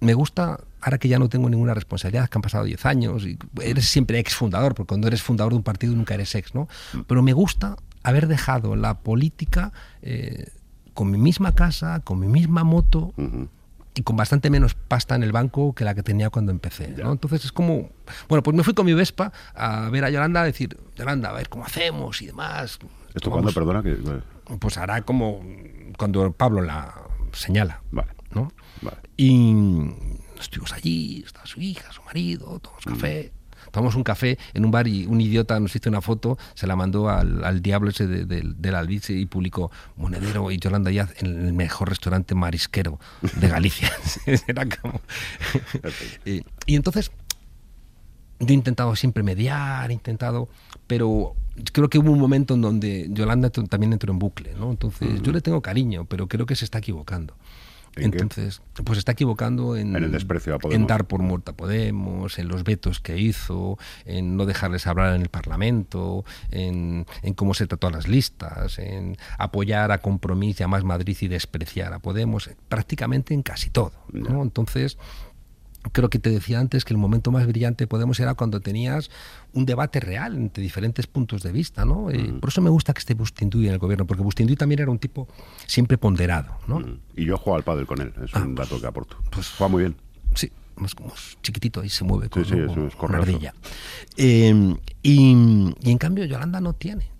me 0.00 0.14
gusta, 0.14 0.58
ahora 0.80 0.98
que 0.98 1.08
ya 1.08 1.18
no 1.18 1.28
tengo 1.28 1.48
ninguna 1.48 1.74
responsabilidad, 1.74 2.28
que 2.28 2.38
han 2.38 2.42
pasado 2.42 2.64
10 2.64 2.86
años, 2.86 3.24
y 3.24 3.38
eres 3.62 3.86
siempre 3.86 4.18
ex 4.18 4.34
fundador, 4.34 4.74
porque 4.74 4.88
cuando 4.88 5.06
eres 5.08 5.22
fundador 5.22 5.52
de 5.52 5.56
un 5.58 5.62
partido 5.62 5.94
nunca 5.94 6.14
eres 6.14 6.34
ex, 6.34 6.54
¿no? 6.54 6.68
Pero 7.06 7.22
me 7.22 7.32
gusta 7.32 7.76
haber 8.02 8.26
dejado 8.26 8.76
la 8.76 8.98
política 9.00 9.72
eh, 10.02 10.48
con 10.94 11.10
mi 11.10 11.18
misma 11.18 11.54
casa, 11.54 12.00
con 12.00 12.18
mi 12.20 12.26
misma 12.28 12.64
moto, 12.64 13.12
Ujú. 13.16 13.48
y 13.94 14.02
con 14.02 14.16
bastante 14.16 14.48
menos 14.50 14.74
pasta 14.74 15.14
en 15.14 15.22
el 15.22 15.32
banco 15.32 15.74
que 15.74 15.84
la 15.84 15.94
que 15.94 16.02
tenía 16.02 16.30
cuando 16.30 16.50
empecé. 16.52 16.88
¿no? 16.88 17.12
Entonces 17.12 17.44
es 17.44 17.52
como, 17.52 17.90
bueno, 18.28 18.42
pues 18.42 18.56
me 18.56 18.62
fui 18.64 18.74
con 18.74 18.86
mi 18.86 18.94
Vespa 18.94 19.32
a 19.54 19.88
ver 19.90 20.04
a 20.04 20.10
Yolanda, 20.10 20.40
a 20.42 20.44
decir, 20.44 20.76
Yolanda, 20.96 21.30
a 21.30 21.32
ver 21.32 21.48
cómo 21.48 21.64
hacemos 21.64 22.20
y 22.22 22.26
demás. 22.26 22.78
¿Esto 23.14 23.30
cuándo, 23.30 23.52
perdona? 23.52 23.82
Que... 23.82 23.96
Pues 24.58 24.76
hará 24.78 25.02
como 25.02 25.40
cuando 25.96 26.32
Pablo 26.32 26.60
la 26.62 26.94
señala, 27.32 27.82
Vale, 27.90 28.10
¿no? 28.34 28.52
vale. 28.82 28.98
Y 29.16 29.54
estuvimos 30.38 30.72
allí, 30.72 31.22
está 31.24 31.46
su 31.46 31.60
hija, 31.60 31.92
su 31.92 32.02
marido, 32.02 32.58
tomamos 32.60 32.84
café. 32.84 33.32
Tomamos 33.74 33.96
un 33.96 34.04
café 34.04 34.38
en 34.54 34.64
un 34.64 34.70
bar 34.70 34.86
y 34.86 35.04
un 35.06 35.20
idiota 35.20 35.58
nos 35.58 35.74
hizo 35.74 35.90
una 35.90 36.00
foto, 36.00 36.38
se 36.54 36.68
la 36.68 36.76
mandó 36.76 37.08
al, 37.08 37.42
al 37.44 37.60
diablo 37.60 37.90
ese 37.90 38.06
de- 38.06 38.24
del- 38.24 38.54
del 38.62 38.74
Albice 38.76 39.12
y 39.14 39.26
publicó 39.26 39.72
Monedero 39.96 40.52
y 40.52 40.58
Yolanda 40.58 40.90
Díaz 40.90 41.10
en 41.18 41.26
el 41.46 41.52
mejor 41.52 41.88
restaurante 41.88 42.36
marisquero 42.36 43.00
de 43.40 43.48
Galicia. 43.48 43.90
Era 44.46 44.64
como... 44.68 45.00
y, 46.24 46.42
y 46.66 46.76
entonces 46.76 47.10
yo 48.38 48.46
he 48.48 48.52
intentado 48.52 48.94
siempre 48.94 49.22
mediar, 49.24 49.90
he 49.90 49.94
intentado, 49.94 50.48
pero 50.86 51.34
creo 51.72 51.88
que 51.88 51.98
hubo 51.98 52.10
un 52.12 52.20
momento 52.20 52.54
en 52.54 52.60
donde 52.62 53.08
Yolanda 53.10 53.50
también 53.50 53.92
entró 53.92 54.12
en 54.12 54.18
bucle, 54.20 54.54
¿no? 54.54 54.70
Entonces 54.70 55.20
yo 55.22 55.32
le 55.32 55.40
tengo 55.40 55.60
cariño, 55.62 56.04
pero 56.04 56.28
creo 56.28 56.46
que 56.46 56.54
se 56.56 56.64
está 56.64 56.78
equivocando. 56.78 57.36
¿En 57.96 58.10
qué? 58.10 58.18
Entonces, 58.18 58.60
pues 58.84 58.98
está 58.98 59.12
equivocando 59.12 59.76
en, 59.76 59.94
En 59.94 60.04
el 60.04 60.12
desprecio 60.12 60.54
a 60.54 60.58
Podemos. 60.58 60.80
en 60.80 60.86
dar 60.86 61.06
por 61.06 61.22
muerta 61.22 61.52
a 61.52 61.56
Podemos, 61.56 62.38
en 62.38 62.48
los 62.48 62.64
vetos 62.64 63.00
que 63.00 63.18
hizo, 63.18 63.78
en 64.04 64.36
no 64.36 64.46
dejarles 64.46 64.86
hablar 64.86 65.14
en 65.14 65.22
el 65.22 65.28
Parlamento, 65.28 66.24
en, 66.50 67.06
en 67.22 67.34
cómo 67.34 67.54
se 67.54 67.66
trató 67.66 67.86
a 67.88 67.90
las 67.90 68.08
listas, 68.08 68.78
en 68.78 69.16
apoyar 69.38 69.92
a 69.92 69.98
Compromís 69.98 70.60
y 70.60 70.62
a 70.62 70.68
Más 70.68 70.84
Madrid 70.84 71.16
y 71.20 71.28
despreciar 71.28 71.92
a 71.92 71.98
Podemos, 71.98 72.50
prácticamente 72.68 73.34
en 73.34 73.42
casi 73.42 73.70
todo. 73.70 73.92
¿no? 74.12 74.42
Entonces, 74.42 74.98
creo 75.92 76.08
que 76.10 76.18
te 76.18 76.30
decía 76.30 76.58
antes 76.60 76.84
que 76.84 76.92
el 76.94 76.98
momento 76.98 77.30
más 77.30 77.46
brillante 77.46 77.84
de 77.84 77.88
Podemos 77.88 78.18
era 78.20 78.34
cuando 78.34 78.60
tenías 78.60 79.10
un 79.52 79.66
debate 79.66 80.00
real 80.00 80.34
entre 80.36 80.62
diferentes 80.62 81.06
puntos 81.06 81.42
de 81.42 81.52
vista, 81.52 81.84
¿no? 81.84 82.10
Eh, 82.10 82.34
Por 82.40 82.48
eso 82.50 82.60
me 82.60 82.70
gusta 82.70 82.92
que 82.94 83.00
esté 83.00 83.14
Bustinduy 83.14 83.66
en 83.68 83.74
el 83.74 83.78
gobierno, 83.78 84.06
porque 84.06 84.22
Bustinduy 84.22 84.56
también 84.56 84.80
era 84.80 84.90
un 84.90 84.98
tipo 84.98 85.28
siempre 85.66 85.98
ponderado, 85.98 86.56
¿no? 86.66 86.80
Mm. 86.80 87.00
Y 87.16 87.24
yo 87.26 87.36
juego 87.36 87.56
al 87.56 87.62
pádel 87.64 87.86
con 87.86 88.00
él, 88.00 88.12
es 88.24 88.32
un 88.34 88.54
dato 88.54 88.80
que 88.80 88.86
aporto. 88.86 89.16
pues- 89.30 89.50
Juega 89.58 89.70
muy 89.70 89.82
bien. 89.82 89.96
Sí, 90.34 90.50
más 90.76 90.94
como 90.94 91.12
es 91.14 91.38
chiquitito 91.42 91.80
ahí 91.80 91.88
se 91.88 92.02
mueve 92.04 92.28
con, 92.28 92.44
Sí, 92.44 92.50
sí, 92.54 92.58
es 92.58 92.94
una 93.00 93.18
ardilla. 93.18 93.54
Eh, 94.16 94.76
y, 95.02 95.30
y 95.82 95.90
en 95.90 95.98
cambio 95.98 96.24
Yolanda 96.24 96.60
no 96.60 96.72
tiene. 96.72 97.10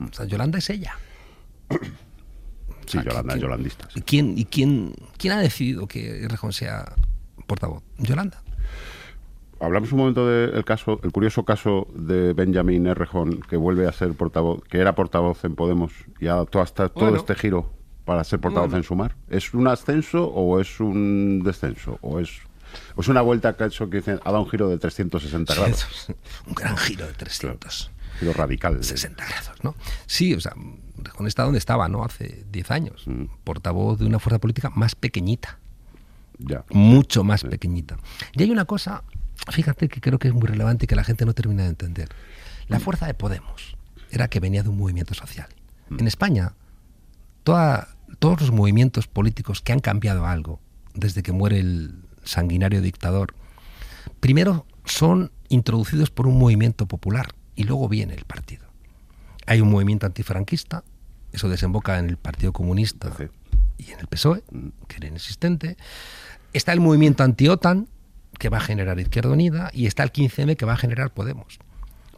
O 0.00 0.12
sea, 0.12 0.26
Yolanda 0.26 0.58
es 0.58 0.68
ella. 0.70 0.92
Sí, 2.86 2.92
sea, 2.92 3.02
que- 3.02 3.10
Yolanda, 3.10 3.34
que- 3.34 3.40
yolandista. 3.40 3.88
sí. 3.92 3.98
¿Y 3.98 4.02
quién, 4.02 4.38
y 4.38 4.44
quién, 4.46 4.94
quién 5.18 5.34
ha 5.34 5.38
decidido 5.40 5.86
que 5.86 6.26
Rejón 6.26 6.54
sea 6.54 6.94
portavoz? 7.48 7.82
Yolanda. 7.98 8.40
Hablamos 9.60 9.90
un 9.90 9.98
momento 9.98 10.24
del 10.28 10.64
caso, 10.64 11.00
el 11.02 11.10
curioso 11.10 11.44
caso 11.44 11.88
de 11.92 12.32
Benjamín 12.32 12.86
Errejón, 12.86 13.40
que 13.40 13.56
vuelve 13.56 13.88
a 13.88 13.92
ser 13.92 14.12
portavoz, 14.14 14.62
que 14.62 14.78
era 14.78 14.94
portavoz 14.94 15.44
en 15.44 15.56
Podemos 15.56 15.90
y 16.20 16.28
ha 16.28 16.36
dado 16.36 16.60
hasta 16.60 16.88
todo 16.88 17.06
Bueno. 17.06 17.16
este 17.16 17.34
giro 17.34 17.72
para 18.04 18.22
ser 18.22 18.38
portavoz 18.38 18.68
Bueno. 18.68 18.78
en 18.78 18.84
Sumar. 18.84 19.16
¿Es 19.28 19.52
un 19.54 19.66
ascenso 19.66 20.26
o 20.28 20.60
es 20.60 20.78
un 20.78 21.42
descenso? 21.44 21.98
¿O 22.02 22.20
es, 22.20 22.38
o 22.94 23.00
es 23.00 23.08
una 23.08 23.20
vuelta 23.20 23.56
que 23.56 23.64
ha 23.64 23.66
hecho 23.66 23.90
que 23.90 23.96
dicen, 23.96 24.20
ha 24.24 24.30
dado 24.30 24.44
un 24.44 24.48
giro 24.50 24.68
de 24.68 24.78
360 24.78 25.52
grados? 25.56 26.06
un 26.46 26.54
gran 26.54 26.76
giro 26.76 27.04
de 27.08 27.14
300. 27.14 27.90
Giro 28.20 28.32
radical. 28.34 28.84
60 28.84 29.24
grados, 29.26 29.64
¿no? 29.64 29.74
Sí, 30.06 30.34
o 30.34 30.40
sea, 30.40 30.52
Rejón 30.98 31.26
está 31.26 31.42
donde 31.42 31.58
estaba, 31.58 31.88
¿no? 31.88 32.04
Hace 32.04 32.44
10 32.52 32.70
años. 32.70 33.02
Mm. 33.08 33.24
Portavoz 33.42 33.98
de 33.98 34.06
una 34.06 34.20
fuerza 34.20 34.38
política 34.38 34.70
más 34.70 34.94
pequeñita. 34.94 35.58
Ya. 36.38 36.64
mucho 36.70 37.24
más 37.24 37.42
pequeñita. 37.44 37.96
Y 38.32 38.42
hay 38.42 38.50
una 38.50 38.64
cosa, 38.64 39.02
fíjate 39.50 39.88
que 39.88 40.00
creo 40.00 40.18
que 40.18 40.28
es 40.28 40.34
muy 40.34 40.46
relevante 40.46 40.84
y 40.84 40.86
que 40.88 40.96
la 40.96 41.04
gente 41.04 41.24
no 41.26 41.34
termina 41.34 41.64
de 41.64 41.70
entender. 41.70 42.08
La 42.68 42.80
fuerza 42.80 43.06
de 43.06 43.14
Podemos 43.14 43.76
era 44.10 44.28
que 44.28 44.40
venía 44.40 44.62
de 44.62 44.68
un 44.68 44.78
movimiento 44.78 45.14
social. 45.14 45.48
En 45.90 46.06
España, 46.06 46.54
toda- 47.44 47.88
todos 48.18 48.40
los 48.40 48.50
movimientos 48.52 49.06
políticos 49.06 49.60
que 49.62 49.72
han 49.72 49.80
cambiado 49.80 50.26
algo 50.26 50.60
desde 50.94 51.22
que 51.22 51.32
muere 51.32 51.58
el 51.60 51.94
sanguinario 52.24 52.82
dictador, 52.82 53.34
primero 54.20 54.66
son 54.84 55.30
introducidos 55.48 56.10
por 56.10 56.26
un 56.26 56.38
movimiento 56.38 56.86
popular 56.86 57.34
y 57.54 57.64
luego 57.64 57.88
viene 57.88 58.14
el 58.14 58.24
partido. 58.24 58.66
Hay 59.46 59.60
un 59.60 59.70
movimiento 59.70 60.06
antifranquista, 60.06 60.84
eso 61.32 61.48
desemboca 61.48 61.98
en 61.98 62.08
el 62.10 62.16
Partido 62.18 62.52
Comunista 62.52 63.12
Sí. 63.16 63.24
y 63.78 63.92
en 63.92 64.00
el 64.00 64.06
PSOE, 64.06 64.38
E, 64.38 64.70
que 64.88 64.96
era 64.96 65.08
inexistente. 65.08 65.76
Está 66.52 66.72
el 66.72 66.80
movimiento 66.80 67.22
anti-OTAN, 67.22 67.88
que 68.38 68.48
va 68.48 68.58
a 68.58 68.60
generar 68.60 68.98
Izquierda 68.98 69.30
Unida, 69.30 69.70
y 69.72 69.86
está 69.86 70.02
el 70.02 70.12
15M, 70.12 70.56
que 70.56 70.66
va 70.66 70.74
a 70.74 70.76
generar 70.76 71.12
Podemos. 71.12 71.58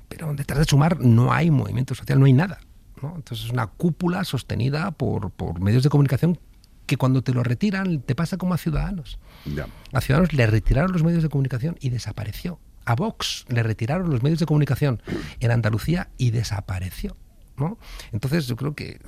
Pero 0.09 0.35
detrás 0.35 0.59
de 0.59 0.64
Sumar 0.64 1.01
no 1.01 1.33
hay 1.33 1.51
movimiento 1.51 1.95
social, 1.95 2.18
no 2.18 2.26
hay 2.26 2.33
nada. 2.33 2.61
¿no? 3.03 3.14
Entonces 3.16 3.47
es 3.47 3.53
una 3.53 3.66
cúpula 3.66 4.24
sostenida 4.24 4.91
por, 4.91 5.31
por 5.31 5.61
medios 5.61 5.83
de 5.83 5.89
comunicación 5.89 6.39
que 6.87 6.97
cuando 6.97 7.22
te 7.22 7.33
lo 7.33 7.45
retiran 7.45 8.01
te 8.03 8.16
pasa 8.16 8.37
como 8.37 8.55
a 8.55 8.59
Ciudadanos. 8.59 9.18
Ya. 9.47 9.68
A 9.93 10.01
Ciudadanos 10.01 10.33
le 10.33 10.47
retiraron 10.47 10.93
los 10.93 11.05
medios 11.05 11.22
de 11.22 11.28
comunicación 11.28 11.76
y 11.81 11.91
desapareció. 11.91 12.59
A 12.85 12.97
Vox 12.97 13.45
le 13.49 13.62
retiraron 13.62 14.11
los 14.11 14.24
medios 14.24 14.41
de 14.41 14.47
comunicación 14.47 15.01
en 15.39 15.51
Andalucía 15.53 16.11
y 16.18 16.33
desapareció. 16.33 17.16
¿no? 17.57 17.78
Entonces 18.11 18.49
yo 18.49 18.57
creo 18.57 18.74
que 18.74 19.01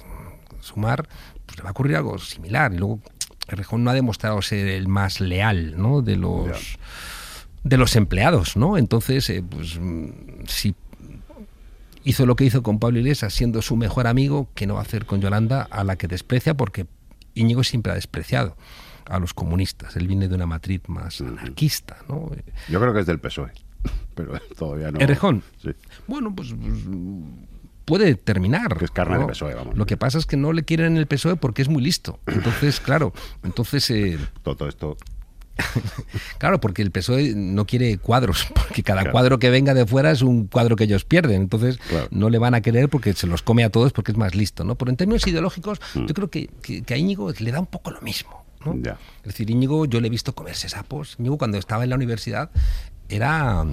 Sumar 0.61 1.09
pues, 1.45 1.59
le 1.59 1.65
va 1.65 1.71
a 1.71 1.73
ocurrir 1.73 1.97
algo 1.97 2.19
similar. 2.19 2.73
Y 2.73 2.79
luego 2.79 3.01
Errejón 3.49 3.85
no 3.85 3.91
ha 3.91 3.95
demostrado 3.95 4.41
ser 4.43 4.69
el 4.69 4.89
más 4.89 5.21
leal 5.21 5.75
¿no? 5.77 6.03
de 6.03 6.17
los 6.17 6.79
de 7.65 7.77
los 7.77 7.95
empleados, 7.97 8.57
¿no? 8.57 8.77
Entonces, 8.77 9.29
eh, 9.31 9.43
pues 9.49 9.79
si 10.47 10.75
hizo 12.05 12.27
lo 12.27 12.37
que 12.37 12.45
hizo 12.45 12.63
con 12.63 12.79
Pablo 12.79 12.99
Iglesias 12.99 13.33
siendo 13.33 13.63
su 13.63 13.77
mejor 13.77 14.07
amigo, 14.07 14.49
que 14.55 14.67
no 14.67 14.75
va 14.75 14.81
a 14.81 14.83
hacer 14.83 15.07
con 15.07 15.21
Yolanda, 15.21 15.69
a 15.71 15.85
la 15.85 15.97
que 15.97 16.09
desprecia, 16.09 16.55
porque 16.55 16.87
Íñigo 17.35 17.63
siempre 17.65 17.93
ha 17.93 17.95
despreciado 17.95 18.57
a 19.07 19.19
los 19.19 19.35
comunistas. 19.35 19.97
Él 19.97 20.09
viene 20.09 20.29
de 20.29 20.35
una 20.35 20.47
matriz 20.47 20.83
más 20.89 21.21
anarquista, 21.21 21.99
¿no? 22.09 22.31
Yo 22.69 22.81
creo 22.81 22.93
que 22.93 23.01
es 23.01 23.07
del 23.07 23.21
PSOE, 23.21 23.53
pero 24.15 24.33
todavía 24.59 24.91
no. 24.91 25.01
Errejón. 25.01 25.43
Sí. 25.63 25.71
Bueno, 26.07 26.35
pues, 26.35 26.55
pues, 26.61 26.85
puede 27.85 28.15
terminar. 28.15 28.79
Es 28.81 28.91
carne 28.91 29.15
¿no? 29.17 29.21
de 29.23 29.27
PSOE, 29.29 29.55
vamos. 29.55 29.77
Lo 29.77 29.87
que 29.87 29.97
pasa 29.97 30.19
es 30.19 30.27
que 30.27 30.37
no 30.37 30.53
le 30.53 30.65
quieren 30.65 30.93
en 30.93 30.97
el 30.99 31.07
PSOE 31.07 31.37
porque 31.37 31.63
es 31.63 31.69
muy 31.69 31.83
listo. 31.83 32.19
Entonces, 32.27 32.81
claro, 32.85 33.13
entonces 33.43 33.89
eh, 33.91 34.19
Todo, 34.43 34.57
todo 34.57 34.69
esto. 34.69 34.97
Claro, 36.39 36.61
porque 36.61 36.83
el 36.83 36.91
PSOE 36.91 37.35
no 37.37 37.67
quiere 37.67 37.99
cuadros, 37.99 38.47
porque 38.55 38.83
cada 38.83 39.01
Claro. 39.03 39.13
cuadro 39.13 39.39
que 39.39 39.51
venga 39.51 39.75
de 39.75 39.87
fuera 39.87 40.11
es 40.11 40.23
un 40.23 40.47
cuadro 40.47 40.77
que 40.77 40.85
ellos 40.85 41.05
pierden. 41.05 41.43
Entonces 41.43 41.77
Claro. 41.79 42.09
no 42.11 42.31
le 42.31 42.39
van 42.39 42.55
a 42.55 42.61
querer 42.63 42.89
porque 42.89 43.13
se 43.13 43.27
los 43.27 43.43
come 43.43 43.63
a 43.65 43.71
todos 43.71 43.93
porque 43.93 44.13
es 44.13 44.19
más 44.19 44.35
listo. 44.35 44.65
¿no? 44.65 44.75
Pero 44.77 44.91
en 44.91 44.97
términos 44.97 45.27
ideológicos, 45.27 45.81
yo 45.95 46.07
creo 46.15 46.31
que, 46.31 46.49
que- 46.63 46.83
que 46.83 46.95
a 46.95 46.97
Íñigo 46.97 47.31
le 47.39 47.53
da 47.53 47.61
un 47.61 47.67
poco 47.67 47.91
lo 47.91 48.01
mismo. 48.01 48.45
¿no? 48.65 48.77
Ya. 48.81 48.97
Es 49.19 49.25
decir, 49.33 49.51
Íñigo, 49.51 49.85
yo 49.87 50.01
le 50.01 50.07
he 50.07 50.11
visto 50.11 50.35
comerse 50.35 50.69
sapos. 50.69 51.17
Íñigo, 51.19 51.37
cuando 51.37 51.59
estaba 51.59 51.85
en 51.85 51.91
la 51.91 51.97
universidad, 51.97 52.51
era, 53.09 53.65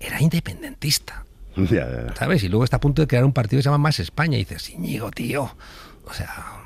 era 0.00 0.20
independentista. 0.20 1.24
Ya, 1.70 1.88
ya, 1.90 2.06
ya. 2.08 2.14
¿Sabes? 2.16 2.42
Y 2.42 2.48
luego 2.48 2.64
está 2.64 2.76
a 2.76 2.80
punto 2.80 3.02
de 3.02 3.08
crear 3.08 3.24
un 3.24 3.32
partido 3.32 3.58
que 3.58 3.62
se 3.62 3.68
llama 3.68 3.78
Más 3.78 3.98
España. 4.00 4.36
Y 4.36 4.40
dices, 4.44 4.70
Íñigo, 4.70 5.10
tío. 5.10 5.54
O 6.04 6.12
sea, 6.14 6.62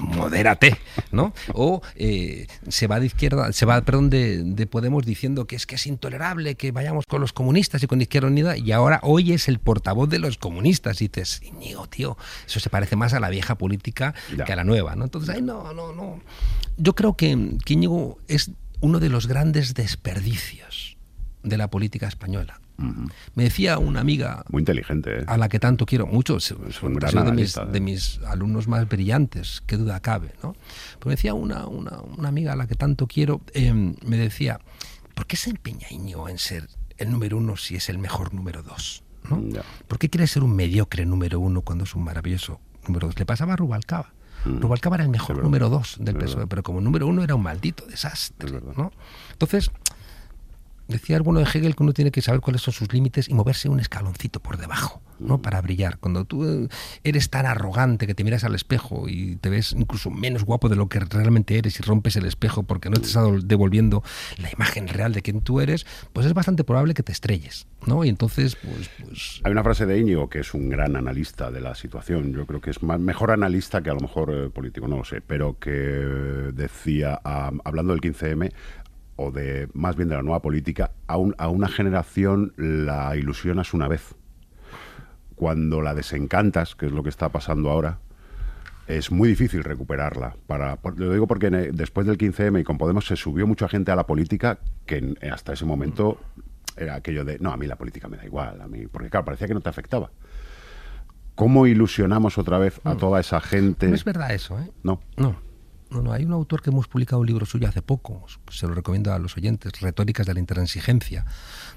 modérate, 0.00 0.76
¿no? 1.12 1.32
O 1.52 1.80
eh, 1.96 2.46
se 2.68 2.86
va 2.86 3.00
de 3.00 3.06
izquierda, 3.06 3.52
se 3.52 3.64
va, 3.66 3.80
perdón, 3.82 4.10
de, 4.10 4.42
de 4.42 4.66
Podemos 4.66 5.04
diciendo 5.06 5.46
que 5.46 5.56
es 5.56 5.66
que 5.66 5.76
es 5.76 5.86
intolerable 5.86 6.56
que 6.56 6.72
vayamos 6.72 7.06
con 7.06 7.20
los 7.20 7.32
comunistas 7.32 7.82
y 7.82 7.86
con 7.86 8.00
Izquierda 8.00 8.28
Unida. 8.28 8.56
Y 8.56 8.72
ahora 8.72 9.00
hoy 9.02 9.32
es 9.32 9.48
el 9.48 9.58
portavoz 9.60 10.08
de 10.08 10.18
los 10.18 10.36
comunistas. 10.38 11.00
Y 11.00 11.08
dices, 11.08 11.40
Íñigo, 11.42 11.86
tío, 11.88 12.16
eso 12.46 12.60
se 12.60 12.70
parece 12.70 12.96
más 12.96 13.14
a 13.14 13.20
la 13.20 13.30
vieja 13.30 13.56
política 13.56 14.14
Ya. 14.36 14.44
que 14.44 14.52
a 14.52 14.56
la 14.56 14.64
nueva, 14.64 14.94
¿no? 14.96 15.04
Entonces, 15.04 15.34
ay, 15.34 15.42
no, 15.42 15.72
no, 15.72 15.92
no. 15.92 16.20
Yo 16.76 16.94
creo 16.94 17.16
que, 17.16 17.56
que 17.64 17.74
Íñigo 17.74 18.18
es 18.28 18.50
uno 18.80 19.00
de 19.00 19.08
los 19.08 19.26
grandes 19.26 19.74
desperdicios 19.74 20.96
de 21.42 21.56
la 21.56 21.68
política 21.68 22.06
española. 22.08 22.60
Me 23.34 23.44
decía 23.44 23.78
una 23.78 24.00
amiga 24.00 24.44
Muy 24.50 24.60
inteligente, 24.62 25.20
¿eh? 25.20 25.24
a 25.26 25.36
la 25.36 25.48
que 25.48 25.60
tanto 25.60 25.86
quiero 25.86 26.06
mucho, 26.06 26.38
es 26.38 26.50
un 26.82 26.94
gran 26.94 27.24
de, 27.26 27.32
mis, 27.32 27.56
¿eh? 27.56 27.64
de 27.70 27.80
mis 27.80 28.20
alumnos 28.26 28.66
más 28.68 28.88
brillantes, 28.88 29.62
qué 29.66 29.76
duda 29.76 30.00
cabe, 30.00 30.32
¿no? 30.42 30.54
Pero 30.98 31.06
me 31.08 31.12
decía 31.12 31.34
una, 31.34 31.66
una, 31.66 32.00
una 32.00 32.28
amiga 32.28 32.52
a 32.52 32.56
la 32.56 32.66
que 32.66 32.74
tanto 32.74 33.06
quiero, 33.06 33.40
eh, 33.52 33.72
me 33.72 34.16
decía, 34.16 34.60
¿por 35.14 35.26
qué 35.26 35.36
se 35.36 35.50
empeña 35.50 35.86
Íñigo 35.90 36.28
en 36.28 36.38
ser 36.38 36.68
el 36.98 37.10
número 37.10 37.36
uno 37.38 37.56
si 37.56 37.76
es 37.76 37.88
el 37.88 37.98
mejor 37.98 38.34
número 38.34 38.62
dos? 38.62 39.02
¿no? 39.30 39.42
¿Por 39.88 39.98
qué 39.98 40.10
quiere 40.10 40.26
ser 40.26 40.42
un 40.42 40.54
mediocre 40.54 41.06
número 41.06 41.40
uno 41.40 41.62
cuando 41.62 41.84
es 41.84 41.94
un 41.94 42.02
maravilloso 42.04 42.60
número 42.86 43.06
dos? 43.06 43.18
Le 43.18 43.24
pasaba 43.24 43.54
a 43.54 43.56
Rubalcaba. 43.56 44.12
Rubalcaba 44.44 44.96
era 44.96 45.04
el 45.04 45.10
mejor 45.10 45.38
Mm. 45.38 45.42
número 45.42 45.70
dos 45.70 45.96
del 45.98 46.16
PSOE, 46.16 46.46
pero 46.46 46.62
como 46.62 46.78
número 46.82 47.06
uno 47.06 47.22
era 47.24 47.34
un 47.34 47.42
maldito 47.42 47.86
desastre. 47.86 48.60
¿no? 48.76 48.92
Entonces, 49.32 49.70
Decía 50.88 51.16
el 51.16 51.22
bueno 51.22 51.40
de 51.40 51.46
Hegel 51.46 51.74
que 51.74 51.82
uno 51.82 51.92
tiene 51.92 52.10
que 52.10 52.20
saber 52.20 52.40
cuáles 52.40 52.62
son 52.62 52.74
sus 52.74 52.92
límites 52.92 53.28
y 53.28 53.34
moverse 53.34 53.68
un 53.68 53.80
escaloncito 53.80 54.40
por 54.40 54.58
debajo, 54.58 55.02
¿no? 55.18 55.40
Para 55.40 55.62
brillar. 55.62 55.98
Cuando 55.98 56.26
tú 56.26 56.44
eh, 56.44 56.68
eres 57.04 57.30
tan 57.30 57.46
arrogante 57.46 58.06
que 58.06 58.14
te 58.14 58.22
miras 58.22 58.44
al 58.44 58.54
espejo 58.54 59.08
y 59.08 59.36
te 59.36 59.48
ves 59.48 59.72
incluso 59.72 60.10
menos 60.10 60.44
guapo 60.44 60.68
de 60.68 60.76
lo 60.76 60.88
que 60.88 61.00
realmente 61.00 61.56
eres 61.56 61.80
y 61.80 61.82
rompes 61.82 62.16
el 62.16 62.26
espejo 62.26 62.64
porque 62.64 62.90
no 62.90 62.96
te 62.96 63.06
estás 63.06 63.24
devolviendo 63.46 64.02
la 64.36 64.50
imagen 64.52 64.88
real 64.88 65.12
de 65.14 65.22
quien 65.22 65.40
tú 65.40 65.60
eres, 65.60 65.86
pues 66.12 66.26
es 66.26 66.34
bastante 66.34 66.64
probable 66.64 66.92
que 66.92 67.02
te 67.02 67.12
estrelles, 67.12 67.66
¿no? 67.86 68.04
Y 68.04 68.10
entonces, 68.10 68.56
pues... 68.56 68.90
pues 69.02 69.40
Hay 69.44 69.52
una 69.52 69.62
frase 69.62 69.86
de 69.86 69.98
Íñigo 69.98 70.28
que 70.28 70.40
es 70.40 70.52
un 70.52 70.68
gran 70.68 70.96
analista 70.96 71.50
de 71.50 71.62
la 71.62 71.74
situación. 71.74 72.32
Yo 72.34 72.46
creo 72.46 72.60
que 72.60 72.70
es 72.70 72.82
más, 72.82 73.00
mejor 73.00 73.30
analista 73.30 73.82
que 73.82 73.88
a 73.88 73.94
lo 73.94 74.00
mejor 74.00 74.30
eh, 74.34 74.50
político, 74.50 74.86
no 74.86 74.98
lo 74.98 75.04
sé, 75.04 75.22
pero 75.22 75.58
que 75.58 75.70
decía, 75.70 77.20
ah, 77.24 77.52
hablando 77.64 77.94
del 77.94 78.02
15M, 78.02 78.52
o 79.16 79.30
de 79.30 79.68
más 79.74 79.96
bien 79.96 80.08
de 80.08 80.16
la 80.16 80.22
nueva 80.22 80.42
política, 80.42 80.90
a, 81.06 81.16
un- 81.16 81.34
a 81.38 81.48
una 81.48 81.68
generación 81.68 82.52
la 82.56 83.16
ilusionas 83.16 83.72
una 83.74 83.88
vez. 83.88 84.14
Cuando 85.34 85.82
la 85.82 85.94
desencantas, 85.94 86.74
que 86.76 86.86
es 86.86 86.92
lo 86.92 87.02
que 87.02 87.08
está 87.08 87.28
pasando 87.30 87.70
ahora, 87.70 87.98
es 88.86 89.10
muy 89.10 89.28
difícil 89.28 89.64
recuperarla. 89.64 90.36
Para, 90.46 90.78
lo 90.96 91.12
digo 91.12 91.26
porque 91.26 91.50
después 91.50 92.06
del 92.06 92.18
15M 92.18 92.60
y 92.60 92.64
con 92.64 92.78
Podemos 92.78 93.06
se 93.06 93.16
subió 93.16 93.46
mucha 93.46 93.68
gente 93.68 93.90
a 93.90 93.96
la 93.96 94.06
política 94.06 94.58
que 94.86 95.14
hasta 95.32 95.52
ese 95.54 95.64
momento 95.64 96.20
era 96.76 96.94
aquello 96.96 97.24
de, 97.24 97.38
no, 97.38 97.50
a 97.52 97.56
mí 97.56 97.66
la 97.66 97.76
política 97.76 98.08
me 98.08 98.16
da 98.16 98.24
igual, 98.24 98.60
a 98.60 98.68
mí, 98.68 98.86
porque 98.86 99.10
claro, 99.10 99.24
parecía 99.24 99.46
que 99.48 99.54
no 99.54 99.60
te 99.60 99.68
afectaba. 99.68 100.10
¿Cómo 101.34 101.66
ilusionamos 101.66 102.38
otra 102.38 102.58
vez 102.58 102.80
a 102.84 102.94
toda 102.96 103.18
esa 103.20 103.40
gente? 103.40 103.88
no 103.88 103.94
es 103.94 104.04
verdad 104.04 104.32
eso, 104.34 104.58
¿eh? 104.60 104.70
No. 104.84 105.00
No. 105.16 105.34
No, 105.90 106.02
no, 106.02 106.12
hay 106.12 106.24
un 106.24 106.32
autor 106.32 106.62
que 106.62 106.70
hemos 106.70 106.88
publicado 106.88 107.20
un 107.20 107.26
libro 107.26 107.46
suyo 107.46 107.68
hace 107.68 107.82
poco, 107.82 108.24
se 108.50 108.66
lo 108.66 108.74
recomiendo 108.74 109.12
a 109.12 109.18
los 109.18 109.36
oyentes, 109.36 109.80
Retóricas 109.80 110.26
de 110.26 110.34
la 110.34 110.40
Intransigencia, 110.40 111.26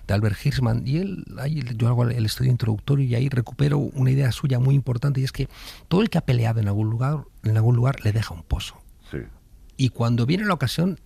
de 0.08 0.14
Albert 0.14 0.38
Hirschman, 0.44 0.88
y 0.88 0.98
él, 0.98 1.26
ahí 1.38 1.62
yo 1.76 1.88
hago 1.88 2.04
el 2.06 2.26
estudio 2.26 2.50
introductorio 2.52 3.06
y 3.06 3.16
ahí 3.16 3.30
recupero 3.30 3.78
una 3.78 4.10
idea 4.10 4.32
suya 4.32 4.60
muy 4.60 4.76
importante, 4.76 5.20
y 5.22 5.24
es 5.24 5.32
que 5.32 5.50
todo 5.88 6.02
el 6.02 6.10
que 6.10 6.18
ha 6.18 6.22
peleado 6.22 6.60
en 6.60 6.68
algún 6.68 6.90
lugar, 6.90 7.26
en 7.44 7.58
algún 7.58 7.76
lugar 7.76 8.04
le 8.04 8.12
deja 8.12 8.34
un 8.34 8.44
pozo. 8.44 8.82
Sí. 9.12 9.20
Y 9.76 9.90
cuando 9.90 10.26
viene 10.26 10.46
la 10.46 10.54
ocasión, 10.54 11.00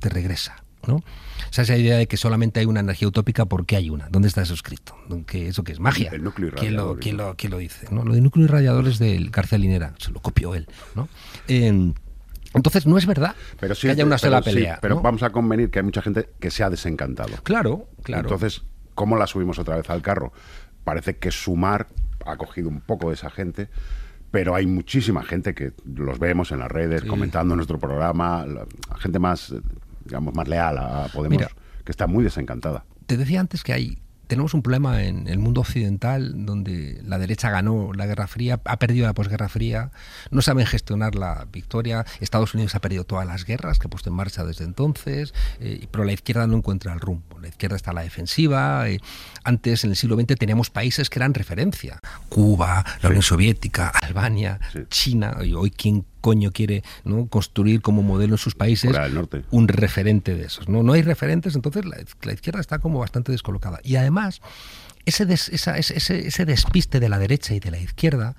te 0.00 0.08
regresa. 0.08 0.63
¿No? 0.88 0.96
O 0.96 1.02
sea, 1.50 1.62
esa 1.64 1.76
idea 1.76 1.96
de 1.96 2.06
que 2.06 2.16
solamente 2.16 2.60
hay 2.60 2.66
una 2.66 2.80
energía 2.80 3.08
utópica, 3.08 3.44
¿por 3.46 3.64
qué 3.66 3.76
hay 3.76 3.90
una? 3.90 4.08
¿Dónde 4.10 4.28
está 4.28 4.42
eso 4.42 4.54
escrito? 4.54 4.96
¿Que 5.26 5.48
¿Eso 5.48 5.62
qué 5.64 5.72
es? 5.72 5.80
¿Magia? 5.80 6.10
El 6.12 6.24
núcleo 6.24 6.50
¿Quién 6.56 6.74
lo, 6.76 6.82
irradiador, 6.96 7.00
quién 7.00 7.16
¿no? 7.16 7.22
lo- 7.28 7.36
quién 7.36 7.50
lo 7.52 7.58
dice? 7.58 7.86
¿no? 7.90 8.04
Lo 8.04 8.14
de 8.14 8.20
núcleo 8.20 8.44
irradiador 8.46 8.86
es 8.88 8.98
del 8.98 9.30
García 9.30 9.58
Linera, 9.58 9.94
se 9.98 10.10
lo 10.10 10.20
copió 10.20 10.54
él. 10.54 10.66
¿no? 10.94 11.08
Eh, 11.48 11.92
entonces, 12.54 12.86
no 12.86 12.96
es 12.98 13.06
verdad 13.06 13.34
Pero 13.58 13.74
sí 13.74 13.88
que 13.88 13.92
haya 13.92 14.04
una 14.04 14.16
sola 14.18 14.40
pero 14.40 14.52
sí, 14.52 14.56
pelea. 14.60 14.78
pero 14.80 14.94
¿no? 14.96 15.02
vamos 15.02 15.22
a 15.24 15.30
convenir 15.30 15.70
que 15.70 15.80
hay 15.80 15.84
mucha 15.84 16.02
gente 16.02 16.28
que 16.38 16.50
se 16.52 16.62
ha 16.62 16.70
desencantado. 16.70 17.34
Claro, 17.42 17.88
claro. 18.04 18.22
Entonces, 18.22 18.62
¿cómo 18.94 19.16
la 19.16 19.26
subimos 19.26 19.58
otra 19.58 19.76
vez 19.76 19.90
al 19.90 20.02
carro? 20.02 20.32
Parece 20.84 21.16
que 21.16 21.30
Sumar 21.32 21.88
ha 22.24 22.36
cogido 22.36 22.68
un 22.68 22.80
poco 22.80 23.08
de 23.08 23.14
esa 23.14 23.28
gente, 23.30 23.68
pero 24.30 24.54
hay 24.54 24.66
muchísima 24.66 25.22
gente 25.24 25.54
que 25.54 25.72
los 25.84 26.18
vemos 26.18 26.52
en 26.52 26.60
las 26.60 26.70
redes, 26.70 27.02
Sí. 27.02 27.08
comentando 27.08 27.56
nuestro 27.56 27.78
programa, 27.78 28.46
la, 28.46 28.66
gente 28.98 29.18
más, 29.18 29.50
eh, 29.50 29.60
digamos, 30.04 30.34
más 30.34 30.48
leal 30.48 30.78
a 30.78 31.08
Podemos, 31.12 31.38
Mira. 31.38 31.50
que 31.84 31.92
está 31.92 32.06
muy 32.06 32.24
desencantada. 32.24 32.84
te 33.06 33.16
decía 33.16 33.40
antes 33.40 33.62
que 33.62 33.72
hay 33.72 33.98
tenemos 34.26 34.54
un 34.54 34.62
problema 34.62 35.02
en 35.02 35.28
el 35.28 35.38
mundo 35.38 35.60
occidental 35.60 36.46
donde 36.46 36.98
la 37.04 37.18
derecha 37.18 37.50
ganó 37.50 37.92
la 37.92 38.06
Guerra 38.06 38.26
Fría, 38.26 38.58
ha 38.64 38.78
perdido 38.78 39.06
la 39.06 39.12
posguerra 39.12 39.50
fría, 39.50 39.90
no 40.30 40.40
saben 40.40 40.64
gestionar 40.64 41.14
la 41.14 41.46
victoria, 41.52 42.06
Estados 42.20 42.54
Unidos 42.54 42.74
ha 42.74 42.80
perdido 42.80 43.04
todas 43.04 43.26
las 43.26 43.44
guerras 43.44 43.78
que 43.78 43.86
ha 43.86 43.90
puesto 43.90 44.08
en 44.08 44.16
marcha 44.16 44.42
desde 44.42 44.64
entonces, 44.64 45.34
eh, 45.60 45.86
pero 45.90 46.04
la 46.04 46.12
izquierda 46.14 46.46
no 46.46 46.56
encuentra 46.56 46.94
el 46.94 47.00
rumbo, 47.00 47.38
la 47.38 47.48
izquierda 47.48 47.76
está 47.76 47.90
a 47.90 47.94
la 47.94 48.02
defensiva, 48.02 48.88
eh, 48.88 48.98
Antes, 49.44 49.84
en 49.84 49.90
el 49.90 49.96
siglo 49.96 50.16
XX, 50.16 50.36
teníamos 50.38 50.70
países 50.70 51.10
que 51.10 51.18
eran 51.18 51.34
referencia. 51.34 52.00
Cuba, 52.30 52.82
la 53.02 53.08
Unión 53.10 53.22
Soviética, 53.22 53.88
Albania, 53.90 54.58
Sí. 54.72 54.78
China. 54.88 55.36
Y 55.44 55.52
hoy, 55.52 55.70
¿quién 55.70 56.06
coño 56.24 56.52
quiere 56.52 56.82
¿no? 57.04 57.26
construir 57.26 57.82
como 57.82 58.02
modelo 58.02 58.32
en 58.34 58.38
sus 58.38 58.54
países 58.54 58.90
Norte. 59.12 59.44
un 59.50 59.68
referente 59.68 60.34
de 60.34 60.46
esos? 60.46 60.70
No, 60.70 60.82
no 60.82 60.94
hay 60.94 61.02
referentes, 61.02 61.54
entonces 61.54 61.84
la, 61.84 61.98
la 62.22 62.32
izquierda 62.32 62.60
está 62.60 62.78
como 62.78 62.98
bastante 63.00 63.30
descolocada. 63.30 63.78
Y 63.84 63.96
además, 63.96 64.40
ese, 65.04 65.26
des- 65.26 65.50
esa- 65.50 65.76
ese, 65.76 65.98
ese- 66.26 66.44
despiste 66.46 66.98
de 66.98 67.10
la 67.10 67.18
derecha 67.18 67.52
y 67.52 67.60
de 67.60 67.70
la 67.70 67.78
izquierda 67.78 68.36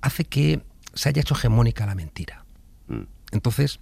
hace 0.00 0.24
que 0.24 0.62
se 0.94 1.10
haya 1.10 1.20
hecho 1.20 1.34
hegemónica 1.34 1.84
la 1.84 1.94
mentira. 1.94 2.46
Mm. 2.88 3.02
Entonces, 3.32 3.80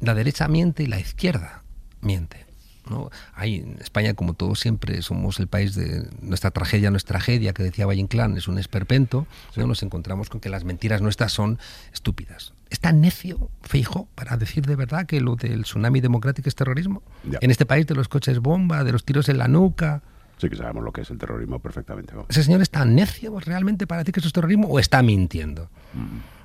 la 0.00 0.14
derecha 0.14 0.48
miente 0.48 0.82
y 0.82 0.86
la 0.86 0.98
izquierda 0.98 1.62
miente. 2.00 2.46
¿no? 2.88 3.10
Hay, 3.34 3.56
en 3.56 3.76
España, 3.80 4.14
como 4.14 4.32
todos 4.34 4.58
siempre, 4.60 5.02
somos 5.02 5.38
el 5.40 5.46
país 5.46 5.74
de 5.76 6.08
nuestra 6.20 6.50
tragedia, 6.50 6.90
no 6.90 6.96
es 6.96 7.04
tragedia, 7.04 7.52
que 7.52 7.62
decía 7.62 7.86
Valle 7.86 8.00
Inclán, 8.00 8.36
es 8.36 8.48
un 8.48 8.58
esperpento. 8.58 9.26
¿no? 9.56 9.66
Nos 9.68 9.82
encontramos 9.84 10.30
con 10.30 10.40
que 10.40 10.48
las 10.48 10.64
mentiras 10.64 11.00
nuestras 11.02 11.32
son 11.32 11.58
estúpidas. 11.92 12.54
¿Es 12.72 12.80
tan 12.80 13.02
necio, 13.02 13.50
Feijo, 13.60 14.08
para 14.14 14.38
decir 14.38 14.64
de 14.64 14.76
verdad 14.76 15.04
que 15.04 15.20
lo 15.20 15.36
del 15.36 15.64
tsunami 15.64 16.00
democrático 16.00 16.48
es 16.48 16.54
terrorismo? 16.54 17.02
Ya. 17.22 17.38
En 17.42 17.50
este 17.50 17.66
país 17.66 17.86
de 17.86 17.94
los 17.94 18.08
coches 18.08 18.38
bomba, 18.38 18.82
de 18.82 18.92
los 18.92 19.04
tiros 19.04 19.28
en 19.28 19.36
la 19.36 19.46
nuca. 19.46 20.02
Sí 20.38 20.48
que 20.48 20.56
sabemos 20.56 20.82
lo 20.82 20.90
que 20.90 21.02
es 21.02 21.10
el 21.10 21.18
terrorismo 21.18 21.58
perfectamente. 21.58 22.14
¿Ese 22.30 22.42
señor 22.42 22.62
es 22.62 22.70
tan 22.70 22.94
necio 22.94 23.38
realmente 23.40 23.86
para 23.86 24.00
decir 24.00 24.14
que 24.14 24.20
eso 24.20 24.28
es 24.28 24.32
terrorismo 24.32 24.68
o 24.68 24.78
está 24.78 25.02
mintiendo? 25.02 25.68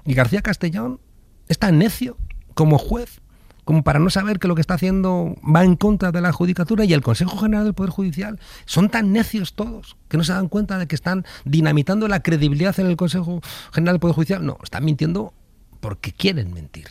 Y 0.03 0.15
García 0.15 0.41
Castellón 0.41 0.99
es 1.47 1.59
tan 1.59 1.77
necio 1.77 2.17
como 2.55 2.77
juez 2.77 3.21
como 3.63 3.83
para 3.83 3.99
no 3.99 4.09
saber 4.09 4.39
que 4.39 4.47
lo 4.47 4.55
que 4.55 4.61
está 4.61 4.75
haciendo 4.75 5.35
va 5.43 5.65
en 5.65 5.75
contra 5.75 6.13
de 6.13 6.21
la 6.21 6.31
judicatura 6.31 6.85
y 6.85 6.93
el 6.93 7.01
Consejo 7.01 7.37
General 7.37 7.65
del 7.65 7.73
Poder 7.73 7.91
Judicial 7.91 8.39
son 8.65 8.87
tan 8.87 9.11
necios 9.11 9.55
todos 9.55 9.97
que 10.07 10.15
no 10.15 10.23
se 10.23 10.31
dan 10.31 10.47
cuenta 10.47 10.77
de 10.77 10.87
que 10.87 10.95
están 10.95 11.25
dinamitando 11.43 12.07
la 12.07 12.21
credibilidad 12.21 12.79
en 12.79 12.87
el 12.87 12.95
Consejo 12.95 13.41
General 13.73 13.95
del 13.95 13.99
Poder 13.99 14.15
Judicial. 14.15 14.45
No, 14.45 14.57
están 14.63 14.85
mintiendo 14.85 15.33
porque 15.79 16.11
quieren 16.11 16.53
mentir. 16.53 16.87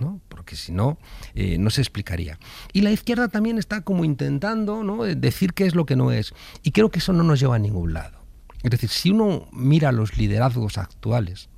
¿no? 0.00 0.20
Porque 0.28 0.56
si 0.56 0.72
no, 0.72 0.98
eh, 1.34 1.58
no 1.58 1.70
se 1.70 1.80
explicaría. 1.80 2.38
Y 2.72 2.80
la 2.80 2.90
izquierda 2.90 3.28
también 3.28 3.58
está 3.58 3.82
como 3.82 4.04
intentando 4.04 4.82
¿no? 4.82 5.06
eh, 5.06 5.14
decir 5.14 5.52
qué 5.52 5.64
es 5.64 5.76
lo 5.76 5.86
que 5.86 5.94
no 5.94 6.10
es. 6.10 6.34
Y 6.62 6.72
creo 6.72 6.90
que 6.90 6.98
eso 6.98 7.12
no 7.12 7.22
nos 7.22 7.38
lleva 7.38 7.54
a 7.54 7.60
ningún 7.60 7.92
lado. 7.92 8.18
Es 8.64 8.70
decir, 8.70 8.88
si 8.88 9.10
uno 9.10 9.46
mira 9.52 9.92
los 9.92 10.16
liderazgos 10.16 10.78
actuales, 10.78 11.48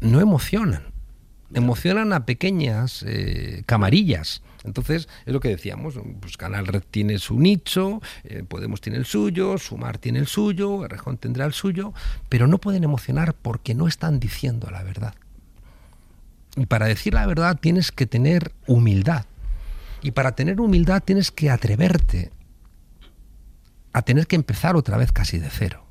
no 0.00 0.20
emocionan. 0.20 0.82
Emocionan 1.54 2.12
a 2.12 2.26
pequeñas 2.26 3.04
eh, 3.06 3.62
camarillas. 3.66 4.42
Entonces, 4.64 5.08
es 5.26 5.32
lo 5.32 5.40
que 5.40 5.48
decíamos, 5.48 5.94
pues 6.20 6.36
Canal 6.36 6.66
Red 6.66 6.82
tiene 6.90 7.18
su 7.18 7.38
nicho, 7.38 8.00
eh, 8.24 8.44
Podemos 8.46 8.80
tiene 8.80 8.98
el 8.98 9.06
suyo, 9.06 9.58
Sumar 9.58 9.98
tiene 9.98 10.18
el 10.18 10.26
suyo, 10.26 10.86
Rejón 10.88 11.18
tendrá 11.18 11.44
el 11.44 11.52
suyo, 11.52 11.92
pero 12.28 12.46
no 12.46 12.58
pueden 12.58 12.84
emocionar 12.84 13.34
porque 13.34 13.74
no 13.74 13.86
están 13.86 14.18
diciendo 14.18 14.70
la 14.70 14.82
verdad. 14.82 15.14
Y 16.56 16.66
para 16.66 16.86
decir 16.86 17.14
la 17.14 17.26
verdad 17.26 17.58
tienes 17.60 17.92
que 17.92 18.06
tener 18.06 18.52
humildad. 18.66 19.24
Y 20.02 20.10
para 20.10 20.32
tener 20.34 20.60
humildad 20.60 21.02
tienes 21.04 21.30
que 21.30 21.50
atreverte 21.50 22.30
a 23.92 24.02
tener 24.02 24.26
que 24.26 24.36
empezar 24.36 24.76
otra 24.76 24.96
vez 24.96 25.12
casi 25.12 25.38
de 25.38 25.48
cero. 25.50 25.84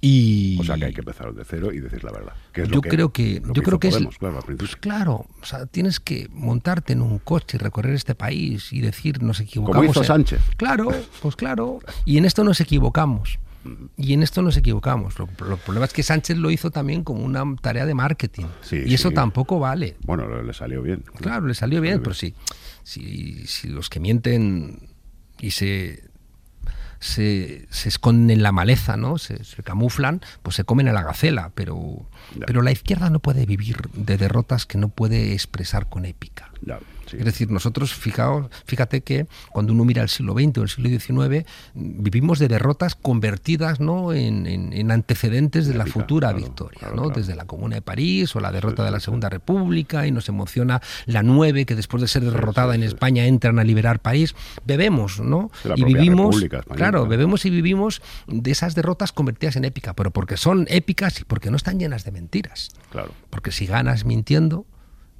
Y 0.00 0.58
O 0.60 0.64
sea 0.64 0.76
que 0.76 0.84
hay 0.86 0.92
que 0.92 1.00
empezar 1.00 1.32
de 1.32 1.44
cero 1.44 1.72
y 1.72 1.80
decir 1.80 2.04
la 2.04 2.12
verdad. 2.12 2.32
que 2.52 2.62
es 2.62 2.68
yo 2.68 2.76
lo 2.76 2.80
que- 2.82 2.88
creo 2.90 3.12
que 3.12 3.40
lo 3.44 3.54
yo 3.54 3.62
creo 3.62 3.78
que 3.80 3.88
Podemos, 3.88 4.14
es 4.14 4.18
claro, 4.18 4.40
pues 4.58 4.76
claro, 4.76 5.26
o 5.42 5.44
sea, 5.44 5.66
tienes 5.66 6.00
que 6.00 6.28
montarte 6.32 6.92
en 6.92 7.02
un 7.02 7.18
coche 7.18 7.56
y 7.56 7.60
recorrer 7.60 7.94
este 7.94 8.14
país 8.14 8.72
y 8.72 8.80
decir 8.80 9.22
nos 9.22 9.40
equivocamos. 9.40 9.76
Como 9.78 9.90
hizo 9.90 10.00
en-". 10.02 10.06
Sánchez. 10.06 10.40
Claro, 10.56 10.90
pues 11.22 11.34
claro, 11.34 11.80
y 12.04 12.18
en 12.18 12.24
esto 12.24 12.44
nos 12.44 12.60
equivocamos. 12.60 13.38
Y 13.96 14.12
en 14.12 14.22
esto 14.22 14.42
nos 14.42 14.56
equivocamos. 14.56 15.18
Lo, 15.18 15.28
lo 15.46 15.56
problema 15.56 15.86
es 15.86 15.92
que 15.92 16.02
Sánchez 16.02 16.36
lo 16.36 16.50
hizo 16.50 16.70
también 16.70 17.04
como 17.04 17.24
una 17.24 17.44
tarea 17.60 17.86
de 17.86 17.94
marketing. 17.94 18.46
Sí, 18.60 18.82
y 18.86 18.94
eso 18.94 19.10
tampoco 19.10 19.58
vale. 19.58 19.96
Bueno, 20.04 20.42
le 20.42 20.52
salió 20.52 20.82
bien. 20.82 21.04
Claro, 21.20 21.46
le 21.46 21.54
salió 21.54 21.80
bien, 21.80 22.00
pero 22.02 22.14
sí, 22.14 22.34
si, 22.82 23.46
si 23.46 23.68
los 23.68 23.90
que 23.90 24.00
mienten 24.00 24.90
y 25.40 25.50
se, 25.50 26.04
se, 27.00 27.66
se 27.70 27.88
esconden 27.88 28.30
en 28.30 28.42
la 28.42 28.52
maleza, 28.52 28.96
¿no? 28.96 29.18
Se, 29.18 29.44
se 29.44 29.62
camuflan, 29.62 30.20
pues 30.42 30.56
se 30.56 30.64
comen 30.64 30.88
a 30.88 30.92
la 30.92 31.02
gacela. 31.02 31.52
Pero, 31.54 32.08
Ya. 32.38 32.46
pero 32.46 32.62
la 32.62 32.70
izquierda 32.72 33.10
no 33.10 33.18
puede 33.20 33.46
vivir 33.46 33.76
de 33.94 34.16
derrotas 34.16 34.66
que 34.66 34.78
no 34.78 34.88
puede 34.88 35.32
expresar 35.32 35.88
con 35.88 36.04
épica. 36.04 36.50
Ya, 36.62 36.78
sí. 37.10 37.16
Es 37.18 37.24
decir, 37.24 37.50
nosotros, 37.50 37.92
fijaos, 37.94 38.46
fíjate 38.64 39.02
que 39.02 39.26
cuando 39.52 39.72
uno 39.74 39.84
mira 39.84 40.02
el 40.02 40.08
siglo 40.08 40.32
XX 40.34 40.58
o 40.58 40.62
el 40.62 40.68
siglo 40.68 40.88
XIX, 40.88 41.46
vivimos 41.74 42.38
de 42.38 42.48
derrotas 42.48 42.94
convertidas 42.94 43.78
¿no? 43.80 44.12
en, 44.12 44.46
en- 44.46 44.72
en 44.72 44.90
antecedentes 44.90 45.66
de 45.66 45.74
la 45.74 45.86
futura 45.86 46.30
claro, 46.30 46.44
victoria, 46.46 46.78
claro, 46.80 46.96
¿no? 46.96 47.02
claro. 47.04 47.20
desde 47.20 47.36
la 47.36 47.44
Comuna 47.44 47.76
de 47.76 47.82
París 47.82 48.34
o 48.36 48.40
la 48.40 48.50
derrota 48.52 48.84
de 48.84 48.90
la 48.90 49.00
Segunda 49.00 49.28
República 49.28 50.06
y 50.06 50.12
nos 50.12 50.28
emociona 50.28 50.80
la 51.04 51.22
nueve 51.22 51.66
que 51.66 51.74
después 51.76 52.00
de 52.00 52.08
ser 52.08 52.24
derrotada 52.24 52.72
sí, 52.72 52.76
en 52.76 52.82
sí. 52.82 52.86
España 52.88 53.26
entran 53.26 53.58
a 53.58 53.64
liberar 53.64 54.00
París. 54.00 54.34
Bebemos, 54.64 55.20
¿no? 55.20 55.50
Y 55.76 55.84
vivimos, 55.84 56.42
claro. 56.74 57.06
bebemos 57.06 57.44
y 57.44 57.50
vivimos 57.50 58.02
de 58.26 58.50
esas 58.50 58.74
derrotas 58.74 59.12
convertidas 59.12 59.56
en 59.56 59.64
épica, 59.64 59.94
pero 59.94 60.10
porque 60.10 60.36
son 60.36 60.66
épicas 60.70 61.20
y 61.20 61.24
porque 61.24 61.50
no 61.50 61.56
están 61.56 61.78
llenas 61.78 62.04
de 62.04 62.10
mentiras. 62.12 62.25
Claro. 62.90 63.12
Porque 63.30 63.52
si 63.52 63.66
ganas 63.66 64.04
mintiendo, 64.04 64.66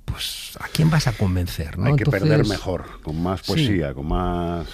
pues 0.04 0.57
¿a 0.61 0.68
quién 0.68 0.90
vas 0.90 1.07
a 1.07 1.12
convencer? 1.12 1.78
¿no? 1.78 1.86
Hay 1.86 1.96
que 1.96 2.04
perder 2.07 2.46
mejor, 2.46 3.00
con 3.02 3.22
más 3.22 3.40
Sí. 3.40 3.46
poesía, 3.46 3.94
con 3.94 4.07
más... 4.07 4.66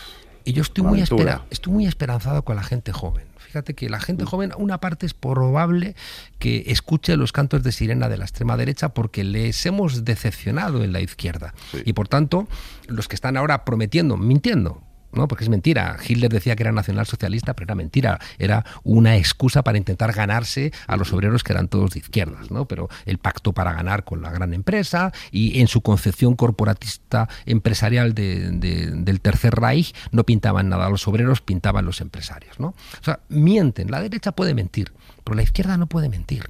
Y 0.44 0.52
yo 0.54 0.62
estoy 0.62 0.82
muy, 0.84 1.00
espera, 1.00 1.44
estoy 1.50 1.72
muy 1.72 1.86
esperanzado 1.86 2.44
con 2.44 2.56
la 2.56 2.64
gente 2.64 2.92
joven. 2.92 3.26
Fíjate 3.38 3.74
que 3.74 3.88
la 3.88 4.00
gente 4.00 4.24
joven, 4.24 4.52
una 4.56 4.78
parte 4.80 5.06
es 5.06 5.14
probable 5.14 5.94
que 6.38 6.64
escuche 6.68 7.16
los 7.16 7.32
cantos 7.32 7.62
de 7.62 7.70
sirena 7.70 8.08
de 8.08 8.16
la 8.16 8.24
extrema 8.24 8.56
derecha 8.56 8.88
porque 8.94 9.24
les 9.24 9.64
hemos 9.66 10.04
decepcionado 10.04 10.82
en 10.82 10.92
la 10.92 11.00
izquierda. 11.00 11.54
Sí. 11.70 11.82
Y 11.84 11.92
por 11.92 12.08
tanto, 12.08 12.48
los 12.88 13.08
que 13.08 13.14
están 13.14 13.36
ahora 13.36 13.64
prometiendo, 13.64 14.16
mintiendo, 14.16 14.82
¿no? 15.12 15.28
Porque 15.28 15.44
es 15.44 15.50
mentira. 15.50 15.96
Hitler 16.06 16.30
decía 16.32 16.56
que 16.56 16.62
era 16.62 16.72
nacionalsocialista, 16.72 17.54
pero 17.54 17.64
era 17.66 17.74
mentira. 17.74 18.18
Era 18.38 18.64
una 18.84 19.16
excusa 19.16 19.62
para 19.62 19.78
intentar 19.78 20.12
ganarse 20.12 20.72
a 20.86 20.96
los 20.96 21.12
obreros 21.12 21.44
que 21.44 21.52
eran 21.52 21.68
todos 21.68 21.90
de 21.92 22.00
izquierdas, 22.00 22.50
¿no? 22.50 22.66
Pero 22.66 22.88
el 23.06 23.18
pacto 23.18 23.52
para 23.52 23.72
ganar 23.72 24.04
con 24.04 24.22
la 24.22 24.30
gran 24.30 24.54
empresa 24.54 25.12
y 25.30 25.60
en 25.60 25.68
su 25.68 25.80
concepción 25.82 26.34
corporatista 26.34 27.28
empresarial 27.46 28.14
de- 28.14 28.50
de- 28.52 28.90
del 28.90 29.20
Tercer 29.20 29.54
Reich 29.54 29.94
no 30.10 30.24
pintaban 30.24 30.68
nada 30.68 30.86
a 30.86 30.90
los 30.90 31.06
obreros, 31.08 31.40
pintaban 31.40 31.84
los 31.84 32.00
empresarios, 32.00 32.58
¿no? 32.58 32.68
O 32.68 33.04
sea, 33.04 33.20
mienten. 33.28 33.90
La 33.90 34.00
derecha 34.00 34.32
puede 34.32 34.54
mentir, 34.54 34.92
pero 35.24 35.34
la 35.36 35.42
izquierda 35.42 35.76
no 35.76 35.86
puede 35.86 36.08
mentir 36.08 36.48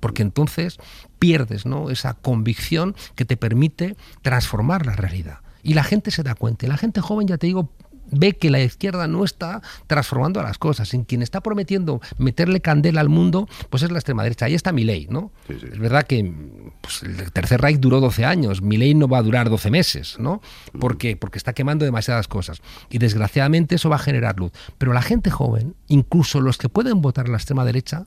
porque 0.00 0.22
entonces 0.22 0.78
pierdes 1.20 1.64
¿no? 1.64 1.88
esa 1.88 2.14
convicción 2.14 2.96
que 3.14 3.24
te 3.24 3.36
permite 3.36 3.96
transformar 4.22 4.84
la 4.84 4.94
realidad. 4.96 5.38
Y 5.62 5.74
la 5.74 5.84
gente 5.84 6.10
se 6.10 6.24
da 6.24 6.34
cuenta, 6.34 6.66
y 6.66 6.68
la 6.68 6.76
gente 6.76 7.00
joven, 7.00 7.28
ya 7.28 7.38
te 7.38 7.46
digo, 7.46 7.70
ve 8.12 8.34
que 8.34 8.50
la 8.50 8.60
izquierda 8.60 9.08
no 9.08 9.24
está 9.24 9.62
transformando 9.86 10.40
a 10.40 10.44
las 10.44 10.58
cosas. 10.58 10.94
En 10.94 11.04
quien 11.04 11.22
está 11.22 11.40
prometiendo 11.40 12.00
meterle 12.18 12.60
candela 12.60 13.00
al 13.00 13.08
mundo, 13.08 13.48
pues 13.70 13.82
es 13.82 13.90
la 13.90 13.98
extrema 13.98 14.22
derecha. 14.22 14.46
Ahí 14.46 14.54
está 14.54 14.72
Milei, 14.72 15.08
¿no? 15.10 15.32
Sí, 15.48 15.56
sí. 15.60 15.66
Es 15.72 15.78
verdad 15.78 16.06
que 16.06 16.32
pues, 16.80 17.02
el 17.02 17.32
Tercer 17.32 17.60
Reich 17.60 17.80
duró 17.80 18.00
12 18.00 18.24
años, 18.24 18.62
Milei 18.62 18.94
no 18.94 19.08
va 19.08 19.18
a 19.18 19.22
durar 19.22 19.50
12 19.50 19.70
meses, 19.70 20.16
¿no? 20.18 20.40
¿Por 20.78 20.98
qué? 20.98 21.16
Porque 21.16 21.38
está 21.38 21.52
quemando 21.52 21.84
demasiadas 21.84 22.28
cosas. 22.28 22.62
Y 22.90 22.98
desgraciadamente 22.98 23.74
eso 23.74 23.88
va 23.88 23.96
a 23.96 24.00
generar 24.00 24.38
luz. 24.38 24.52
Pero 24.78 24.92
la 24.92 25.02
gente 25.02 25.30
joven, 25.30 25.74
incluso 25.88 26.40
los 26.40 26.58
que 26.58 26.68
pueden 26.68 27.00
votar 27.00 27.26
a 27.26 27.30
la 27.30 27.36
extrema 27.36 27.64
derecha, 27.64 28.06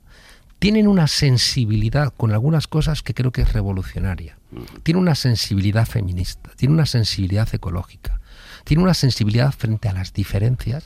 tienen 0.60 0.88
una 0.88 1.08
sensibilidad 1.08 2.14
con 2.16 2.32
algunas 2.32 2.68
cosas 2.68 3.02
que 3.04 3.14
creo 3.14 3.32
que 3.32 3.42
es 3.42 3.54
revolucionaria. 3.54 4.38
Tiene 4.84 5.00
una 5.00 5.16
sensibilidad 5.16 5.86
feminista, 5.86 6.52
tiene 6.56 6.74
una 6.74 6.86
sensibilidad 6.86 7.48
ecológica, 7.54 8.22
tiene 8.66 8.84
una 8.84 8.94
sensibilidad 8.94 9.54
frente 9.54 9.88
a 9.88 9.94
las 9.94 10.12
diferencias 10.12 10.84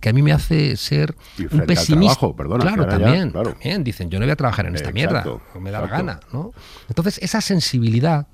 que 0.00 0.08
a 0.08 0.12
mí 0.12 0.22
me 0.22 0.32
hace 0.32 0.76
ser 0.76 1.14
Y 1.38 1.42
un 1.42 1.64
pesimista. 1.66 2.16
trabajo, 2.16 2.34
perdona, 2.34 2.64
claro, 2.64 2.82
ya, 2.84 2.88
también, 2.88 3.30
claro. 3.30 3.50
también 3.50 3.84
dicen, 3.84 4.10
yo 4.10 4.18
no 4.18 4.24
voy 4.24 4.32
a 4.32 4.36
trabajar 4.36 4.66
en 4.66 4.74
esta 4.74 4.90
mierda, 4.90 5.24
no 5.24 5.60
me 5.60 5.70
da 5.70 5.80
la 5.82 5.86
gana, 5.86 6.20
¿no? 6.32 6.52
Entonces, 6.88 7.18
esa 7.22 7.40
sensibilidad 7.40 8.26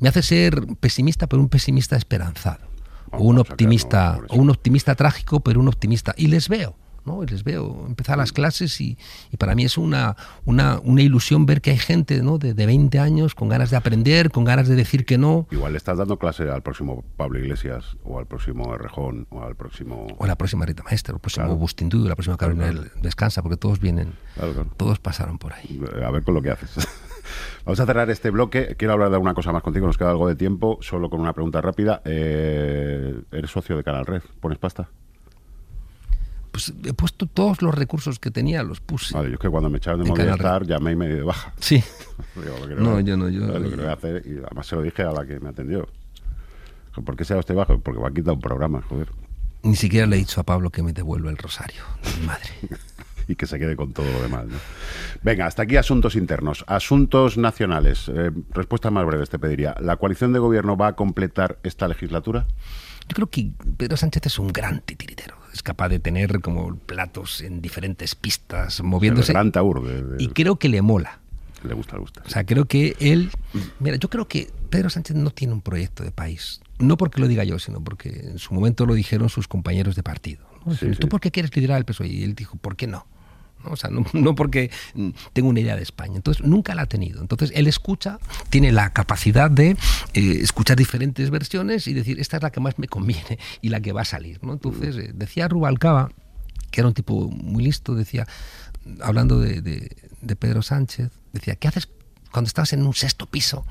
me 0.00 0.08
hace 0.08 0.22
ser 0.22 0.66
pesimista, 0.80 1.28
pero 1.28 1.40
un 1.40 1.48
pesimista 1.48 1.96
esperanzado. 1.96 2.66
O 3.12 3.22
un 3.24 3.38
optimista, 3.38 4.18
o 4.28 4.36
un 4.36 4.50
optimista 4.50 4.94
trágico, 4.94 5.40
pero 5.40 5.60
un 5.60 5.68
optimista. 5.68 6.12
Y 6.18 6.26
les 6.26 6.48
veo, 6.48 6.76
¿no? 7.06 7.22
Y 7.22 7.26
les 7.26 7.44
veo 7.44 7.84
empezar 7.86 8.18
las 8.18 8.32
clases 8.32 8.80
y, 8.80 8.98
y 9.32 9.36
para 9.36 9.54
mí 9.54 9.64
es 9.64 9.78
una, 9.78 10.16
una, 10.44 10.78
una 10.82 11.02
ilusión 11.02 11.46
ver 11.46 11.60
que 11.60 11.70
hay 11.70 11.78
gente 11.78 12.22
¿no? 12.22 12.38
de, 12.38 12.54
de 12.54 12.66
20 12.66 12.98
años 12.98 13.34
con 13.34 13.48
ganas 13.48 13.70
de 13.70 13.76
aprender, 13.76 14.30
con 14.30 14.44
ganas 14.44 14.68
de 14.68 14.74
decir 14.76 15.04
que 15.06 15.18
no, 15.18 15.46
Igual 15.50 15.72
le 15.72 15.78
estás 15.78 15.98
dando 15.98 16.18
clase 16.18 16.50
al 16.50 16.62
próximo 16.62 17.04
Pablo 17.16 17.38
Iglesias 17.38 17.96
o 18.04 18.18
al 18.18 18.26
próximo 18.26 18.74
Errejón 18.74 19.26
o 19.30 19.42
al 19.42 19.54
próximo... 19.56 20.06
o 20.18 20.26
la 20.26 20.36
próxima 20.36 20.66
Rita 20.66 20.82
Maestra, 20.82 21.14
o 21.14 21.16
el 21.16 21.20
próximo 21.20 21.46
Claro. 21.46 21.56
Bustindu, 21.58 22.06
la 22.08 22.14
próxima 22.16 22.36
Carolina 22.36 22.70
Claro, 22.70 22.88
Descansa, 23.02 23.42
porque 23.42 23.56
todos 23.56 23.78
vienen, 23.80 24.12
Claro, 24.34 24.52
claro. 24.52 24.70
todos 24.76 24.98
pasaron 24.98 25.38
por 25.38 25.52
ahí. 25.52 25.80
A 26.04 26.10
ver 26.10 26.22
con 26.24 26.34
lo 26.34 26.42
que 26.42 26.50
haces. 26.50 26.76
Vamos 27.64 27.80
a 27.80 27.86
cerrar 27.86 28.08
este 28.10 28.30
bloque. 28.30 28.76
Quiero 28.78 28.92
hablar 28.92 29.08
de 29.10 29.16
alguna 29.16 29.34
cosa 29.34 29.50
más 29.52 29.62
contigo. 29.62 29.86
Nos 29.86 29.98
queda 29.98 30.10
algo 30.10 30.28
de 30.28 30.36
tiempo. 30.36 30.78
Solo 30.80 31.10
con 31.10 31.20
una 31.20 31.32
pregunta 31.32 31.60
rápida. 31.60 32.00
Eh, 32.04 33.20
¿Eres 33.32 33.50
socio 33.50 33.76
de 33.76 33.82
Canal 33.82 34.06
Red? 34.06 34.22
¿Pones 34.40 34.58
pasta? 34.58 34.88
Pues 36.56 36.72
he 36.86 36.94
puesto 36.94 37.26
todos 37.26 37.60
los 37.60 37.74
recursos 37.74 38.18
que 38.18 38.30
tenía, 38.30 38.62
los 38.62 38.80
puse. 38.80 39.12
Vale, 39.12 39.28
yo 39.28 39.34
es 39.34 39.40
que 39.40 39.50
cuando 39.50 39.68
me 39.68 39.76
echaron 39.76 40.02
de 40.02 40.08
Movistar 40.08 40.64
llamé 40.64 40.92
y 40.92 40.96
me 40.96 41.06
di 41.06 41.12
de 41.16 41.22
baja. 41.22 41.52
Sí. 41.60 41.84
Digo, 42.34 42.66
No, 42.78 42.98
yo 43.00 43.14
no, 43.14 43.28
yo-. 43.28 43.46
Lo 43.46 43.68
que 43.68 43.76
voy 43.76 43.84
a 43.84 43.92
hacer, 43.92 44.22
y 44.24 44.38
además 44.38 44.66
se 44.66 44.74
lo 44.74 44.80
dije 44.80 45.02
a 45.02 45.12
la 45.12 45.26
que 45.26 45.38
me 45.38 45.50
atendió. 45.50 45.86
¿Por 47.04 47.14
qué 47.14 47.26
se 47.26 47.34
ha 47.34 47.36
usted 47.36 47.54
bajo? 47.54 47.78
Porque 47.80 48.00
va 48.00 48.08
a 48.08 48.10
quitar 48.10 48.32
un 48.32 48.40
programa, 48.40 48.80
joder. 48.88 49.08
Ni 49.64 49.76
siquiera 49.76 50.06
le 50.06 50.16
he 50.16 50.18
dicho 50.18 50.40
a 50.40 50.44
Pablo 50.44 50.70
que 50.70 50.82
me 50.82 50.94
devuelva 50.94 51.28
el 51.28 51.36
rosario. 51.36 51.82
Mi 52.18 52.26
madre. 52.26 52.48
y 53.28 53.34
que 53.34 53.46
se 53.46 53.58
quede 53.58 53.76
con 53.76 53.92
todo 53.92 54.10
lo 54.10 54.22
demás. 54.22 54.46
¿no? 54.46 54.56
Venga, 55.22 55.44
hasta 55.44 55.64
aquí 55.64 55.76
asuntos 55.76 56.16
internos. 56.16 56.64
Asuntos 56.68 57.36
nacionales. 57.36 58.08
Eh, 58.08 58.30
respuestas 58.54 58.90
más 58.92 59.04
breves 59.04 59.28
te 59.28 59.38
pediría. 59.38 59.76
¿La 59.80 59.96
coalición 59.96 60.32
de 60.32 60.38
gobierno 60.38 60.78
va 60.78 60.86
a 60.86 60.96
completar 60.96 61.58
esta 61.64 61.86
legislatura? 61.86 62.46
Yo 63.08 63.14
creo 63.14 63.26
que 63.26 63.50
Pedro 63.76 63.98
Sánchez 63.98 64.24
es 64.24 64.38
un 64.38 64.48
gran 64.48 64.80
titiritero. 64.80 65.45
Es 65.56 65.62
capaz 65.62 65.88
de 65.88 65.98
tener 65.98 66.40
como 66.42 66.76
platos 66.76 67.40
en 67.40 67.62
diferentes 67.62 68.14
pistas, 68.14 68.82
moviéndose. 68.82 69.32
El 69.32 69.36
gran 69.36 69.52
taur. 69.52 69.82
de- 69.82 70.02
de- 70.04 70.22
Y 70.22 70.28
creo 70.28 70.56
que 70.56 70.68
le 70.68 70.82
mola. 70.82 71.18
Le 71.64 71.72
gusta, 71.72 71.94
le 71.94 72.00
gusta. 72.00 72.22
O 72.26 72.28
sea, 72.28 72.44
creo 72.44 72.66
que 72.66 72.94
él. 73.00 73.30
Mira, 73.80 73.96
yo 73.96 74.10
creo 74.10 74.28
que 74.28 74.50
Pedro 74.68 74.90
Sánchez 74.90 75.16
no 75.16 75.30
tiene 75.30 75.54
un 75.54 75.62
proyecto 75.62 76.02
de 76.04 76.10
país. 76.10 76.60
No 76.78 76.98
porque 76.98 77.22
lo 77.22 77.26
diga 77.26 77.42
yo, 77.44 77.58
sino 77.58 77.82
porque 77.82 78.10
en 78.10 78.38
su 78.38 78.52
momento 78.52 78.84
lo 78.84 78.92
dijeron 78.92 79.30
sus 79.30 79.48
compañeros 79.48 79.96
de 79.96 80.02
partido. 80.02 80.44
¿no? 80.66 80.74
Sí, 80.74 80.88
¿Tú 80.88 81.06
sí. 81.06 81.08
por 81.08 81.20
qué 81.22 81.30
quieres 81.30 81.56
liderar 81.56 81.78
el 81.78 81.86
PSOE? 81.86 82.08
Y 82.08 82.22
él 82.22 82.34
dijo, 82.34 82.58
¿por 82.58 82.76
qué 82.76 82.86
no? 82.86 83.06
¿No? 83.66 83.72
O 83.72 83.76
sea, 83.76 83.90
no, 84.12 84.34
porque 84.34 84.70
tengo 85.32 85.48
una 85.48 85.60
idea 85.60 85.76
de 85.76 85.82
España. 85.82 86.16
Entonces, 86.16 86.44
nunca 86.46 86.74
la 86.74 86.82
ha 86.82 86.86
tenido. 86.86 87.20
Entonces, 87.20 87.50
él 87.54 87.66
escucha, 87.66 88.18
tiene 88.50 88.72
la 88.72 88.90
capacidad 88.92 89.50
de 89.50 89.70
eh, 89.70 89.76
escuchar 90.40 90.76
diferentes 90.76 91.30
versiones 91.30 91.86
y 91.88 91.92
decir, 91.92 92.20
esta 92.20 92.36
es 92.38 92.42
la 92.42 92.50
que 92.50 92.60
más 92.60 92.78
me 92.78 92.88
conviene 92.88 93.38
y 93.60 93.68
la 93.70 93.80
que 93.80 93.92
va 93.92 94.02
a 94.02 94.04
salir. 94.06 94.38
¿no? 94.42 94.52
Entonces, 94.52 94.96
eh, 94.96 95.10
decía 95.14 95.48
Rubalcaba, 95.48 96.10
que 96.70 96.80
era 96.80 96.88
un 96.88 96.94
tipo 96.94 97.28
muy 97.28 97.64
listo, 97.64 97.94
decía, 97.94 98.26
hablando 99.02 99.40
de, 99.40 99.60
de- 99.62 99.96
de 100.22 100.36
Pedro 100.36 100.62
Sánchez, 100.62 101.10
decía, 101.32 101.56
¿qué 101.56 101.68
haces 101.68 101.88
cuando 102.32 102.48
estás 102.48 102.72
en 102.72 102.84
un 102.86 102.94
sexto 102.94 103.26
piso? 103.26 103.64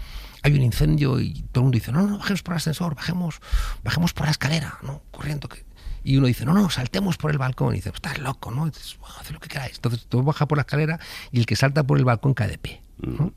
Hay 0.43 0.53
un 0.53 0.61
incendio 0.61 1.19
y 1.19 1.33
todo 1.51 1.61
el 1.61 1.63
mundo 1.63 1.75
dice, 1.77 1.91
no, 1.91 2.05
no, 2.07 2.17
bajemos 2.19 2.43
por 2.43 2.53
el 2.53 2.57
ascensor, 2.57 2.95
bajemos, 2.95 3.39
bajemos 3.83 4.13
por 4.13 4.25
la 4.27 4.31
escalera, 4.31 4.77
¿no? 4.83 5.01
Corriendo. 5.11 5.49
Que... 5.49 5.63
Y 6.05 6.17
uno 6.17 6.27
dice, 6.27 6.45
no, 6.45 6.53
no, 6.53 6.69
saltemos 6.69 7.17
por 7.17 7.31
el 7.31 7.39
balcón. 7.39 7.73
Y 7.73 7.77
dice, 7.77 7.89
estás 7.89 8.19
loco, 8.19 8.51
¿no? 8.51 8.67
Y 8.67 8.69
dices, 8.69 8.95
bueno, 8.99 9.15
haz 9.19 9.31
lo 9.31 9.39
que 9.39 9.49
queráis. 9.49 9.75
Entonces 9.75 10.05
todo 10.07 10.21
baja 10.21 10.47
por 10.47 10.59
la 10.59 10.61
escalera 10.61 10.99
y 11.31 11.39
el 11.39 11.47
que 11.47 11.55
salta 11.55 11.83
por 11.83 11.97
el 11.97 12.05
balcón 12.05 12.35
cae 12.35 12.47
de 12.47 12.59
pie. 12.59 12.81
¿no? 12.99 13.33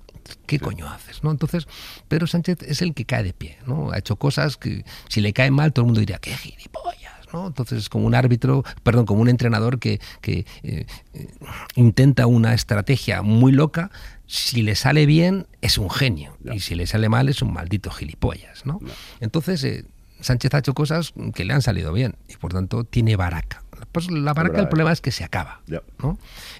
¿Qué 0.46 0.60
coño 0.60 0.86
haces? 0.86 1.24
¿no? 1.24 1.30
Entonces, 1.30 1.66
Pedro 2.08 2.26
Sánchez 2.26 2.58
es 2.62 2.82
el 2.82 2.92
que 2.92 3.06
cae 3.06 3.24
de 3.24 3.32
pie. 3.32 3.56
¿no? 3.66 3.90
Ha 3.90 3.98
hecho 3.98 4.16
cosas 4.16 4.58
que 4.58 4.84
si 5.08 5.22
le 5.22 5.32
cae 5.32 5.50
mal, 5.50 5.72
todo 5.72 5.84
el 5.84 5.86
mundo 5.86 6.00
diría, 6.00 6.18
qué 6.18 6.36
gilipollas. 6.36 7.14
¿no? 7.32 7.46
Entonces 7.46 7.78
es 7.78 7.88
como 7.88 8.06
un 8.06 8.14
árbitro, 8.14 8.62
perdón, 8.82 9.06
como 9.06 9.22
un 9.22 9.30
entrenador 9.30 9.78
que, 9.78 9.98
que, 10.20 10.44
eh, 10.62 10.84
eh, 11.14 11.28
intenta 11.74 12.26
una 12.26 12.52
estrategia 12.52 13.22
muy 13.22 13.50
loca. 13.50 13.90
Si 14.26 14.60
le 14.60 14.74
sale 14.74 15.06
bien, 15.06 15.46
es 15.62 15.78
un 15.78 15.88
genio. 15.88 16.36
Ya. 16.44 16.54
Y 16.54 16.60
si 16.60 16.74
le 16.74 16.86
sale 16.86 17.08
mal, 17.08 17.30
es 17.30 17.40
un 17.40 17.50
maldito 17.54 17.90
gilipollas. 17.90 18.66
¿no? 18.66 18.78
Entonces, 19.20 19.64
eh, 19.64 19.86
Sánchez 20.20 20.54
ha 20.54 20.58
hecho 20.58 20.74
cosas 20.74 21.12
que 21.34 21.44
le 21.44 21.54
han 21.54 21.62
salido 21.62 21.92
bien 21.92 22.16
y 22.28 22.36
por 22.36 22.52
tanto 22.52 22.84
tiene 22.84 23.16
baraca. 23.16 23.62
Pues 23.92 24.10
la 24.10 24.34
baraca, 24.34 24.60
el 24.60 24.68
problema 24.68 24.92
es 24.92 25.00
que 25.00 25.12
se 25.12 25.24
acaba. 25.24 25.62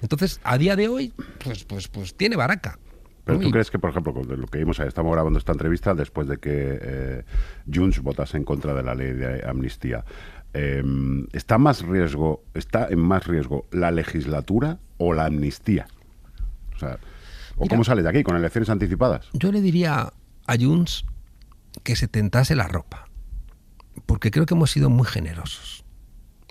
Entonces, 0.01 0.39
a 0.43 0.57
día 0.57 0.75
de 0.75 0.87
hoy, 0.87 1.13
pues, 1.43 1.65
pues, 1.65 1.87
pues 1.87 2.15
tiene 2.15 2.35
baraca. 2.35 2.79
Pero 3.25 3.39
tú 3.39 3.51
crees 3.51 3.69
que, 3.69 3.77
por 3.77 3.91
ejemplo, 3.91 4.13
con 4.13 4.27
lo 4.27 4.47
que 4.47 4.57
vimos, 4.57 4.79
estamos 4.79 5.11
grabando 5.11 5.37
esta 5.37 5.51
entrevista 5.51 5.93
después 5.93 6.27
de 6.27 6.37
que 6.37 6.79
eh, 6.81 7.23
Junts 7.71 7.99
votase 8.01 8.37
en 8.37 8.43
contra 8.43 8.73
de 8.73 8.81
la 8.81 8.95
ley 8.95 9.13
de 9.13 9.45
amnistía. 9.47 10.03
Eh, 10.53 10.83
¿Está 11.31 11.59
más 11.59 11.83
riesgo, 11.83 12.43
está 12.55 12.87
en 12.89 12.99
más 12.99 13.27
riesgo 13.27 13.67
la 13.71 13.91
legislatura 13.91 14.79
o 14.97 15.13
la 15.13 15.25
amnistía? 15.25 15.87
O 16.75 16.79
sea, 16.79 16.97
¿o 17.55 17.63
Mira. 17.63 17.69
cómo 17.69 17.83
sale 17.83 18.01
de 18.01 18.09
aquí 18.09 18.23
con 18.23 18.35
elecciones 18.35 18.69
anticipadas? 18.69 19.29
Yo 19.33 19.51
le 19.51 19.61
diría 19.61 20.11
a 20.47 20.57
Junts 20.57 21.05
que 21.83 21.95
se 21.95 22.07
tentase 22.07 22.55
la 22.55 22.67
ropa, 22.67 23.05
porque 24.05 24.31
creo 24.31 24.45
que 24.45 24.53
hemos 24.53 24.71
sido 24.71 24.89
muy 24.89 25.07
generosos, 25.07 25.83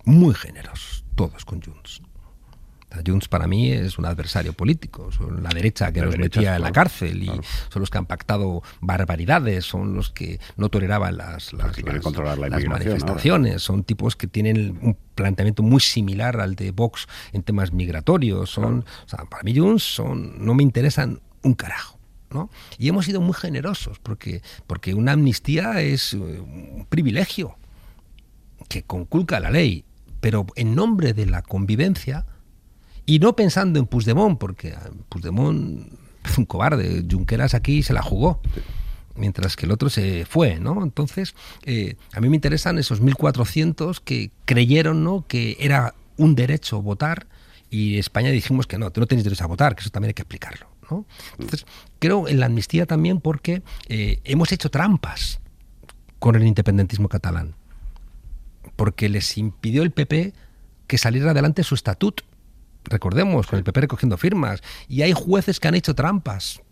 muy 0.05 0.35
generosos, 0.35 1.05
todos 1.15 1.45
con 1.45 1.61
Junts. 1.63 2.03
Junts 3.07 3.29
para 3.29 3.47
mí 3.47 3.71
es 3.71 3.99
un 3.99 4.07
adversario 4.07 4.55
político, 4.55 5.13
son 5.13 5.43
la 5.43 5.51
derecha 5.51 5.93
que 5.93 6.01
La 6.01 6.07
nos 6.07 6.15
derecha, 6.15 6.41
metía 6.41 6.57
en 6.57 6.63
la 6.63 6.73
cárcel 6.73 7.23
y 7.23 7.27
claro. 7.27 7.43
son 7.71 7.81
los 7.81 7.91
que 7.91 7.99
han 7.99 8.07
pactado 8.07 8.63
barbaridades, 8.81 9.67
son 9.67 9.95
los 9.95 10.09
que 10.11 10.41
no 10.57 10.71
toleraban 10.71 11.19
las, 11.19 11.53
las, 11.53 11.67
que 11.69 11.83
quieren 11.83 11.97
las- 11.97 12.03
controlar 12.05 12.39
la 12.39 12.49
las 12.49 12.61
inmigración 12.61 12.93
ahora. 12.93 13.01
manifestaciones, 13.03 13.63
son 13.63 13.85
tipos 13.85 14.17
que 14.17 14.27
tienen 14.27 14.79
un 14.81 14.97
planteamiento 15.15 15.63
muy 15.63 15.81
similar 15.81 16.41
al 16.41 16.55
de 16.57 16.71
Vox 16.71 17.07
en 17.35 17.43
temas 17.43 17.73
migratorios, 17.75 18.49
son, 18.51 18.87
o 19.05 19.09
sea, 19.09 19.27
para 19.27 19.43
mí 19.43 19.55
Junts 19.57 19.83
son, 19.83 20.43
no 20.45 20.55
me 20.55 20.63
interesan 20.63 21.21
un 21.43 21.53
carajo. 21.53 21.98
¿No? 22.31 22.51
Y 22.79 22.89
hemos 22.89 23.07
sido 23.07 23.21
muy 23.21 23.35
generosos 23.35 23.99
porque, 23.99 24.43
porque 24.67 24.95
una 24.95 25.13
amnistía 25.13 25.81
es 25.81 26.13
eh, 26.15 26.17
un 26.17 26.87
privilegio 26.89 27.57
que 28.69 28.83
conculca 28.83 29.41
la 29.41 29.51
ley, 29.51 29.85
pero 30.21 30.47
en 30.57 30.75
nombre 30.75 31.13
de 31.15 31.27
la 31.27 31.43
convivencia 31.43 32.27
y 33.07 33.21
no 33.21 33.35
pensando 33.35 33.79
en 33.79 33.87
Puigdemont, 33.87 34.39
porque 34.39 34.75
Puigdemont 35.09 35.91
es 36.25 36.39
un 36.39 36.45
cobarde, 36.45 37.05
Junqueras 37.11 37.55
aquí 37.55 37.83
se 37.83 37.95
la 37.95 38.03
jugó, 38.03 38.41
mientras 39.17 39.57
que 39.57 39.67
el 39.67 39.73
otro 39.73 39.89
se 39.89 40.27
fue, 40.27 40.61
¿no? 40.61 40.83
Entonces, 40.83 41.35
eh, 41.65 41.97
a 42.13 42.21
mí 42.21 42.29
me 42.29 42.37
interesan 42.37 42.79
esos 42.79 43.03
1.400 43.03 44.01
que 44.05 44.31
creyeron, 44.45 45.05
¿no?, 45.05 45.25
que 45.27 45.57
era 45.61 45.95
un 46.17 46.35
derecho 46.35 46.83
votar 46.83 47.27
y 47.71 47.99
España 47.99 48.31
dijimos 48.31 48.67
que 48.67 48.79
no, 48.79 48.91
tú 48.91 49.01
no 49.01 49.07
tienes 49.07 49.25
derecho 49.25 49.45
a 49.45 49.47
votar, 49.47 49.75
que 49.75 49.81
eso 49.81 49.91
también 49.91 50.11
hay 50.11 50.15
que 50.15 50.23
explicarlo, 50.23 50.67
¿no? 50.91 51.07
Entonces, 51.33 51.67
creo 51.99 52.29
en 52.29 52.41
la 52.41 52.47
amnistía 52.47 52.87
también 52.87 53.21
porque 53.21 53.63
eh, 53.89 54.21
hemos 54.25 54.53
hecho 54.53 54.71
trampas 54.71 55.41
con 56.19 56.35
el 56.37 56.47
independentismo 56.47 57.09
catalán 57.09 57.55
porque 58.77 59.09
les 59.09 59.37
impidió 59.39 59.83
el 59.83 59.91
PP 59.91 60.33
que 60.87 60.99
saliera 60.99 61.33
adelante 61.33 61.65
su 61.65 61.75
estatut. 61.75 62.21
Recordemos, 62.85 63.47
con 63.47 63.59
el 63.59 63.65
PP 63.65 63.83
recogiendo 63.83 64.17
firmas. 64.17 64.63
Y 64.89 65.03
hay 65.03 65.13
jueces 65.13 65.59
que 65.61 65.69
han 65.69 65.75
hecho 65.75 65.95
trampas. 65.95 66.63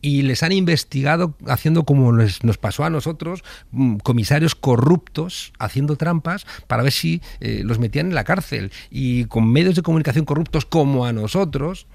Y 0.00 0.22
les 0.22 0.42
han 0.42 0.52
investigado 0.52 1.34
haciendo 1.46 1.84
como 1.84 2.12
les- 2.12 2.42
nos 2.44 2.58
pasó 2.58 2.84
a 2.84 2.90
nosotros, 2.90 3.44
mm, 3.72 3.96
comisarios 3.98 4.54
corruptos 4.54 5.52
haciendo 5.58 5.96
trampas 5.96 6.46
para 6.66 6.82
ver 6.82 6.92
si 6.92 7.20
eh, 7.40 7.60
los 7.64 7.78
metían 7.78 8.06
en 8.08 8.14
la 8.14 8.24
cárcel. 8.24 8.72
Y 8.90 9.26
con 9.26 9.50
medios 9.52 9.76
de 9.76 9.82
comunicación 9.82 10.24
corruptos 10.24 10.64
como 10.64 11.04
a 11.06 11.12
nosotros, 11.12 11.86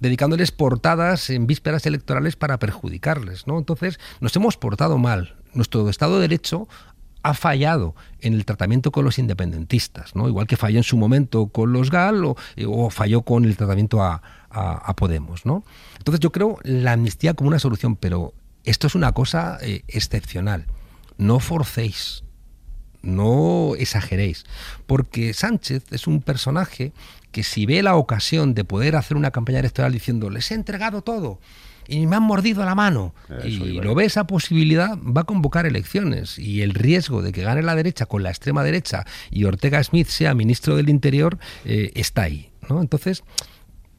dedicándoles 0.00 0.50
portadas 0.50 1.30
en 1.30 1.46
vísperas 1.46 1.86
electorales 1.86 2.36
para 2.36 2.58
perjudicarles. 2.58 3.46
¿no? 3.46 3.58
Entonces, 3.58 4.00
nos 4.20 4.34
hemos 4.36 4.56
portado 4.56 4.98
mal. 4.98 5.36
Nuestro 5.54 5.88
Estado 5.88 6.14
de 6.16 6.22
Derecho 6.22 6.68
ha 7.22 7.34
fallado 7.34 7.94
en 8.20 8.32
el 8.32 8.44
tratamiento 8.46 8.92
con 8.92 9.04
los 9.04 9.18
independentistas, 9.18 10.16
¿no? 10.16 10.26
igual 10.26 10.46
que 10.46 10.56
falló 10.56 10.78
en 10.78 10.84
su 10.84 10.96
momento 10.96 11.48
con 11.48 11.72
los 11.72 11.90
GAL 11.90 12.24
o, 12.24 12.90
falló 12.90 13.22
con 13.22 13.44
el 13.44 13.56
tratamiento 13.56 14.02
a, 14.02 14.22
a- 14.50 14.72
a 14.78 14.96
Podemos. 14.96 15.44
¿no? 15.44 15.62
Entonces 15.98 16.20
yo 16.20 16.32
creo 16.32 16.58
la 16.62 16.92
amnistía 16.92 17.34
como 17.34 17.48
una 17.48 17.58
solución, 17.58 17.96
pero 17.96 18.32
esto 18.64 18.86
es 18.86 18.94
una 18.94 19.12
cosa 19.12 19.58
eh, 19.60 19.82
excepcional. 19.88 20.64
No 21.18 21.40
forcéis, 21.40 22.24
no 23.02 23.74
exageréis, 23.76 24.44
porque 24.86 25.34
Sánchez 25.34 25.84
es 25.90 26.06
un 26.06 26.22
personaje 26.22 26.92
que 27.32 27.42
si 27.42 27.66
ve 27.66 27.82
la 27.82 27.96
ocasión 27.96 28.54
de 28.54 28.64
poder 28.64 28.96
hacer 28.96 29.16
una 29.16 29.30
campaña 29.30 29.60
electoral 29.60 29.92
diciendo 29.92 30.30
les 30.30 30.50
he 30.50 30.54
entregado 30.54 31.02
todo 31.02 31.40
y 31.88 32.06
me 32.06 32.16
han 32.16 32.22
mordido 32.22 32.64
la 32.64 32.74
mano 32.74 33.14
Eso 33.28 33.66
y 33.66 33.80
lo 33.80 33.94
ve 33.94 34.04
esa 34.04 34.26
posibilidad, 34.26 34.96
va 34.98 35.22
a 35.22 35.24
convocar 35.24 35.66
elecciones 35.66 36.38
y 36.38 36.62
el 36.62 36.74
riesgo 36.74 37.22
de 37.22 37.32
que 37.32 37.42
gane 37.42 37.62
la 37.62 37.74
derecha 37.74 38.06
con 38.06 38.22
la 38.22 38.30
extrema 38.30 38.62
derecha 38.62 39.04
y 39.30 39.44
Ortega 39.44 39.82
Smith 39.82 40.06
sea 40.06 40.34
ministro 40.34 40.76
del 40.76 40.88
Interior 40.88 41.38
eh, 41.64 41.90
está 41.94 42.22
ahí, 42.22 42.50
¿no? 42.68 42.80
Entonces, 42.80 43.24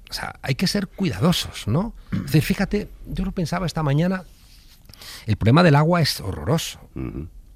o 0.09 0.13
sea, 0.13 0.36
hay 0.41 0.55
que 0.55 0.67
ser 0.67 0.88
cuidadosos, 0.88 1.67
¿no? 1.67 1.93
Es 2.11 2.23
decir, 2.23 2.43
fíjate, 2.43 2.89
yo 3.07 3.25
lo 3.25 3.32
pensaba 3.32 3.65
esta 3.65 3.84
mañana, 3.84 4.23
el 5.25 5.36
problema 5.38 5.63
del 5.63 5.75
agua 5.75 6.01
es 6.01 6.21
horroroso. 6.21 6.79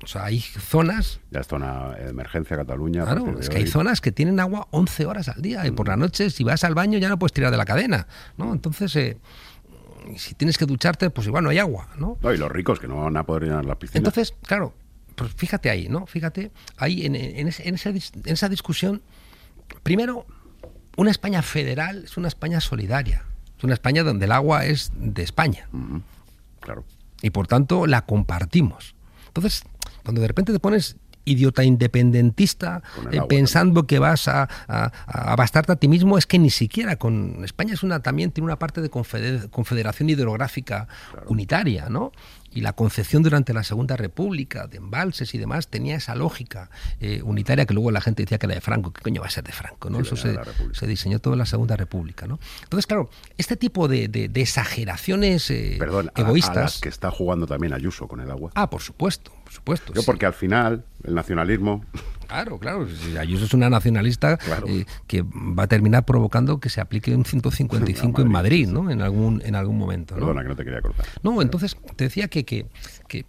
O 0.06 0.08
sea, 0.08 0.26
hay 0.26 0.39
zonas 0.39 1.20
Ya 1.32 1.39
está 1.41 1.56
una 1.58 1.95
emergencia 1.97 2.56
Cataluña. 2.56 3.03
Claro, 3.03 3.26
de 3.26 3.41
es 3.41 3.49
que 3.49 3.58
hay 3.58 3.68
zonas 3.68 3.99
que 4.01 4.12
tienen 4.12 4.39
agua 4.39 4.68
11 4.72 5.06
horas 5.08 5.28
al 5.30 5.41
día 5.41 5.66
y 5.68 5.72
por 5.72 5.88
la 5.88 5.97
noche 5.97 6.30
si 6.30 6.43
vas 6.43 6.64
al 6.64 6.76
baño 6.76 6.97
ya 6.99 7.10
no 7.10 7.20
puedes 7.20 7.34
tirar 7.34 7.51
de 7.51 7.58
la 7.58 7.66
cadena, 7.66 8.08
¿no? 8.38 8.53
Entonces, 8.53 8.95
eh, 8.95 9.18
si 10.16 10.36
tienes 10.36 10.58
que 10.58 10.66
ducharte, 10.66 11.10
pues 11.10 11.26
igual 11.28 11.43
no 11.43 11.49
hay 11.49 11.58
agua, 11.58 11.89
¿no? 11.97 12.18
No, 12.22 12.34
y 12.34 12.38
los 12.38 12.51
ricos 12.51 12.80
que 12.80 12.88
no 12.88 12.97
van 13.03 13.18
a 13.18 13.24
poder 13.24 13.43
llenar 13.43 13.66
las 13.66 13.78
piscinas. 13.78 13.97
Entonces, 14.08 14.36
claro, 14.43 14.74
pues 15.16 15.34
fíjate 15.34 15.70
ahí, 15.72 15.89
¿no? 15.89 16.06
Fíjate, 16.06 16.51
ahí 16.78 17.06
en, 17.06 17.16
en 17.16 17.47
ese- 17.47 17.68
en 17.68 17.76
esa, 17.76 17.89
en 17.89 17.99
esa 18.26 18.47
discusión, 18.47 19.01
primero, 19.84 20.26
una 20.97 21.10
España 21.12 21.41
federal 21.41 22.03
es 22.06 22.16
una 22.18 22.28
España 22.28 22.62
solidaria, 22.62 23.24
es 23.58 23.64
una 23.64 23.74
España 23.74 24.03
donde 24.03 24.26
el 24.26 24.32
agua 24.32 24.66
es 24.66 24.91
de 24.95 25.24
España. 25.24 25.68
Claro. 26.62 26.84
y 27.22 27.30
por 27.32 27.47
tanto 27.47 27.88
la 27.88 28.06
compartimos. 28.06 28.95
Entonces, 29.28 29.64
cuando 30.06 30.22
de 30.22 30.28
repente 30.28 30.53
te 30.53 30.60
pones 30.60 30.95
idiota 31.28 31.64
independentista, 31.64 32.84
eh, 33.12 33.20
pensando 33.28 33.88
que 33.88 33.97
vas 33.97 34.28
a, 34.28 34.47
a- 34.68 34.91
a 35.08 35.36
bastarte 35.36 35.72
a 35.72 35.76
ti 35.76 35.88
mismo, 35.88 36.20
es 36.20 36.28
que 36.28 36.38
ni 36.38 36.51
siquiera 36.51 36.97
con 36.97 37.43
España 37.43 37.74
es 37.74 37.82
una 37.82 37.99
también 38.01 38.30
tiene 38.32 38.45
una 38.45 38.60
parte 38.60 38.80
de 38.80 38.91
confeder- 38.91 39.49
confederación 39.49 40.08
hidrográfica 40.10 40.88
unitaria, 41.28 41.89
¿no? 41.89 42.12
Y 42.56 42.62
la 42.62 42.74
concepción 42.74 43.22
durante 43.22 43.53
la 43.53 43.64
Segunda 43.64 43.95
República 43.97 44.66
de 44.66 44.78
embalses 44.78 45.36
y 45.36 45.38
demás 45.38 45.68
tenía 45.68 45.97
esa 45.97 46.16
lógica 46.16 46.72
eh, 46.99 47.22
unitaria 47.24 47.68
que 47.68 47.74
luego 47.76 47.91
la 47.91 48.01
gente 48.01 48.24
decía 48.24 48.39
que 48.39 48.47
era 48.47 48.56
de 48.56 48.62
Franco. 48.62 48.91
¿Qué 48.91 49.01
coño 49.03 49.22
va 49.22 49.28
a 49.28 49.30
ser 49.30 49.43
de 49.43 49.51
Franco? 49.51 49.89
¿no? 49.91 49.97
Sí, 50.03 50.14
Eso 50.14 50.16
se, 50.16 50.39
se 50.74 50.88
diseñó 50.88 51.20
todo 51.20 51.34
en 51.34 51.39
la 51.39 51.45
Segunda 51.45 51.76
República. 51.76 52.26
¿no? 52.26 52.39
Entonces, 52.64 52.88
claro, 52.88 53.10
este 53.38 53.56
tipo 53.58 53.88
de, 53.88 54.08
de- 54.08 54.30
de 54.30 54.41
exageraciones 54.41 55.51
eh, 55.51 55.76
Perdón, 55.78 56.10
a- 56.16 56.20
a, 56.20 56.24
egoístas. 56.24 56.56
las 56.56 56.80
que 56.82 56.89
está 56.89 57.12
jugando 57.12 57.45
también 57.45 57.74
Ayuso 57.74 58.08
con 58.08 58.22
el 58.22 58.32
agua. 58.32 58.51
Ah, 58.56 58.70
por 58.70 58.82
supuesto, 58.82 59.32
por 59.43 59.53
supuesto. 59.53 59.93
Yo 59.93 60.01
sí. 60.01 60.06
porque 60.06 60.26
al 60.26 60.34
final 60.34 60.86
el 61.03 61.14
nacionalismo 61.14 61.84
Claro, 62.28 62.57
claro. 62.59 62.88
si 62.88 63.17
Ayuso 63.17 63.45
es 63.45 63.53
una 63.53 63.69
nacionalista 63.69 64.38
Claro. 64.38 64.67
eh, 64.67 64.86
que 65.07 65.23
va 65.23 65.63
a 65.63 65.67
terminar 65.67 66.05
provocando 66.05 66.59
que 66.59 66.69
se 66.69 66.82
aplique 66.82 67.15
un 67.15 67.26
155 67.26 68.21
en 68.21 68.30
Madrid, 68.32 68.67
¿no? 68.67 68.89
En 68.89 69.01
algún, 69.01 69.41
en 69.45 69.55
algún 69.55 69.78
momento. 69.78 70.15
¿no? 70.15 70.21
Perdona 70.21 70.43
que 70.43 70.49
no 70.49 70.55
te 70.55 70.63
quería 70.63 70.82
cortar. 70.82 71.05
No, 71.23 71.41
entonces 71.41 71.78
te 71.95 72.05
decía 72.05 72.28
que, 72.28 72.45
que, 72.45 72.67
que 73.07 73.26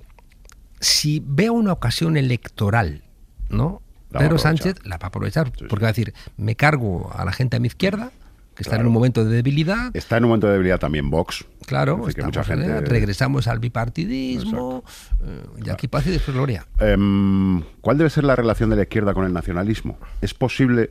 si 0.80 1.22
veo 1.24 1.52
una 1.52 1.72
ocasión 1.72 2.16
electoral, 2.16 3.02
¿no? 3.48 3.82
La 4.10 4.20
Pedro. 4.20 4.38
Sánchez 4.38 4.76
la 4.84 4.98
va 4.98 5.06
a 5.06 5.08
aprovechar 5.08 5.50
sí. 5.58 5.64
porque 5.68 5.82
va 5.84 5.88
a 5.88 5.92
decir, 5.92 6.14
me 6.36 6.54
cargo 6.54 7.10
a 7.14 7.24
la 7.24 7.32
gente 7.32 7.56
a 7.56 7.60
mi 7.60 7.66
izquierda, 7.66 8.12
que 8.56 8.62
está 8.62 8.76
en 8.76 8.78
Claro. 8.80 8.88
un 8.88 8.94
momento 8.94 9.24
de 9.24 9.34
debilidad, 9.36 9.94
Está 9.94 10.16
en 10.16 10.24
un 10.24 10.30
momento 10.30 10.46
de 10.46 10.54
debilidad 10.54 10.78
también 10.80 11.10
Vox. 11.10 11.44
claro, 11.66 11.92
Es 11.94 11.98
decir, 12.00 12.14
que 12.14 12.20
estamos 12.22 12.36
mucha 12.48 12.54
en- 12.54 12.60
gente- 12.78 12.90
regresamos 12.90 13.46
al 13.48 13.58
bipartidismo, 13.60 14.82
eh, 15.22 15.44
y 15.64 15.70
aquí 15.70 15.86
paz 15.88 16.06
y 16.06 16.10
después 16.10 16.34
gloria. 16.34 16.66
Em, 16.80 17.62
¿Cuál 17.82 17.98
debe 17.98 18.10
ser 18.10 18.24
la 18.24 18.34
relación 18.34 18.70
de 18.70 18.76
la 18.76 18.82
izquierda 18.82 19.12
con 19.14 19.24
el 19.26 19.32
nacionalismo? 19.32 19.98
¿Es 20.22 20.32
posible, 20.34 20.90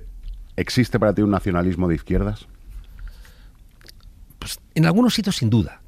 existe 0.55 0.99
para 0.99 1.13
ti 1.13 1.23
un 1.23 1.31
nacionalismo 1.31 1.87
de 1.87 1.95
izquierdas? 1.95 2.47
Pues, 4.39 4.59
en 4.75 4.85
algunos 4.85 5.13
sitios 5.13 5.35
sin 5.37 5.49
duda. 5.49 5.81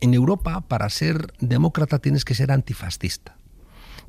En 0.00 0.14
Europa, 0.14 0.62
para 0.62 0.88
ser 0.88 1.32
demócrata 1.40 1.98
tienes 1.98 2.24
que 2.24 2.34
ser 2.34 2.50
antifascista. 2.50 3.36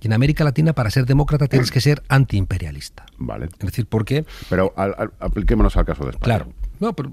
Y 0.01 0.07
en 0.07 0.13
América 0.13 0.43
Latina, 0.43 0.73
para 0.73 0.89
ser 0.89 1.05
demócrata 1.05 1.47
tienes 1.47 1.69
que 1.71 1.79
ser 1.79 2.01
antiimperialista. 2.09 3.05
Vale. 3.19 3.45
Es 3.45 3.59
decir, 3.59 3.85
porque, 3.85 4.25
Pero 4.49 4.73
al- 4.75 4.95
al- 4.97 5.11
apliquémonos 5.19 5.77
al 5.77 5.85
caso 5.85 6.03
de 6.03 6.09
España. 6.11 6.23
claro, 6.39 6.53
no, 6.79 6.93
pero, 6.95 7.09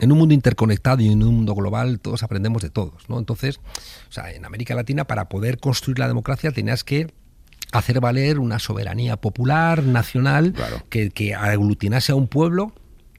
en 0.00 0.10
un 0.12 0.18
mundo 0.18 0.34
interconectado 0.34 1.02
y 1.02 1.08
en 1.08 1.22
un 1.22 1.34
mundo 1.34 1.54
global 1.54 2.00
todos 2.00 2.22
aprendemos 2.22 2.62
de 2.62 2.70
todos, 2.70 3.08
¿no? 3.08 3.18
Entonces, 3.18 3.60
o 4.08 4.12
sea, 4.12 4.30
en 4.32 4.44
América 4.44 4.74
Latina 4.74 5.04
para 5.06 5.28
poder 5.28 5.58
construir 5.58 5.98
la 5.98 6.08
democracia 6.08 6.50
tenías 6.50 6.82
que 6.84 7.12
hacer 7.72 8.00
valer 8.00 8.38
una 8.38 8.58
soberanía 8.58 9.16
popular, 9.16 9.82
nacional, 9.84 10.52
Claro. 10.52 10.82
que, 10.90 11.10
que 11.10 11.34
aglutinase 11.34 12.12
a 12.12 12.14
un 12.14 12.26
pueblo 12.28 12.72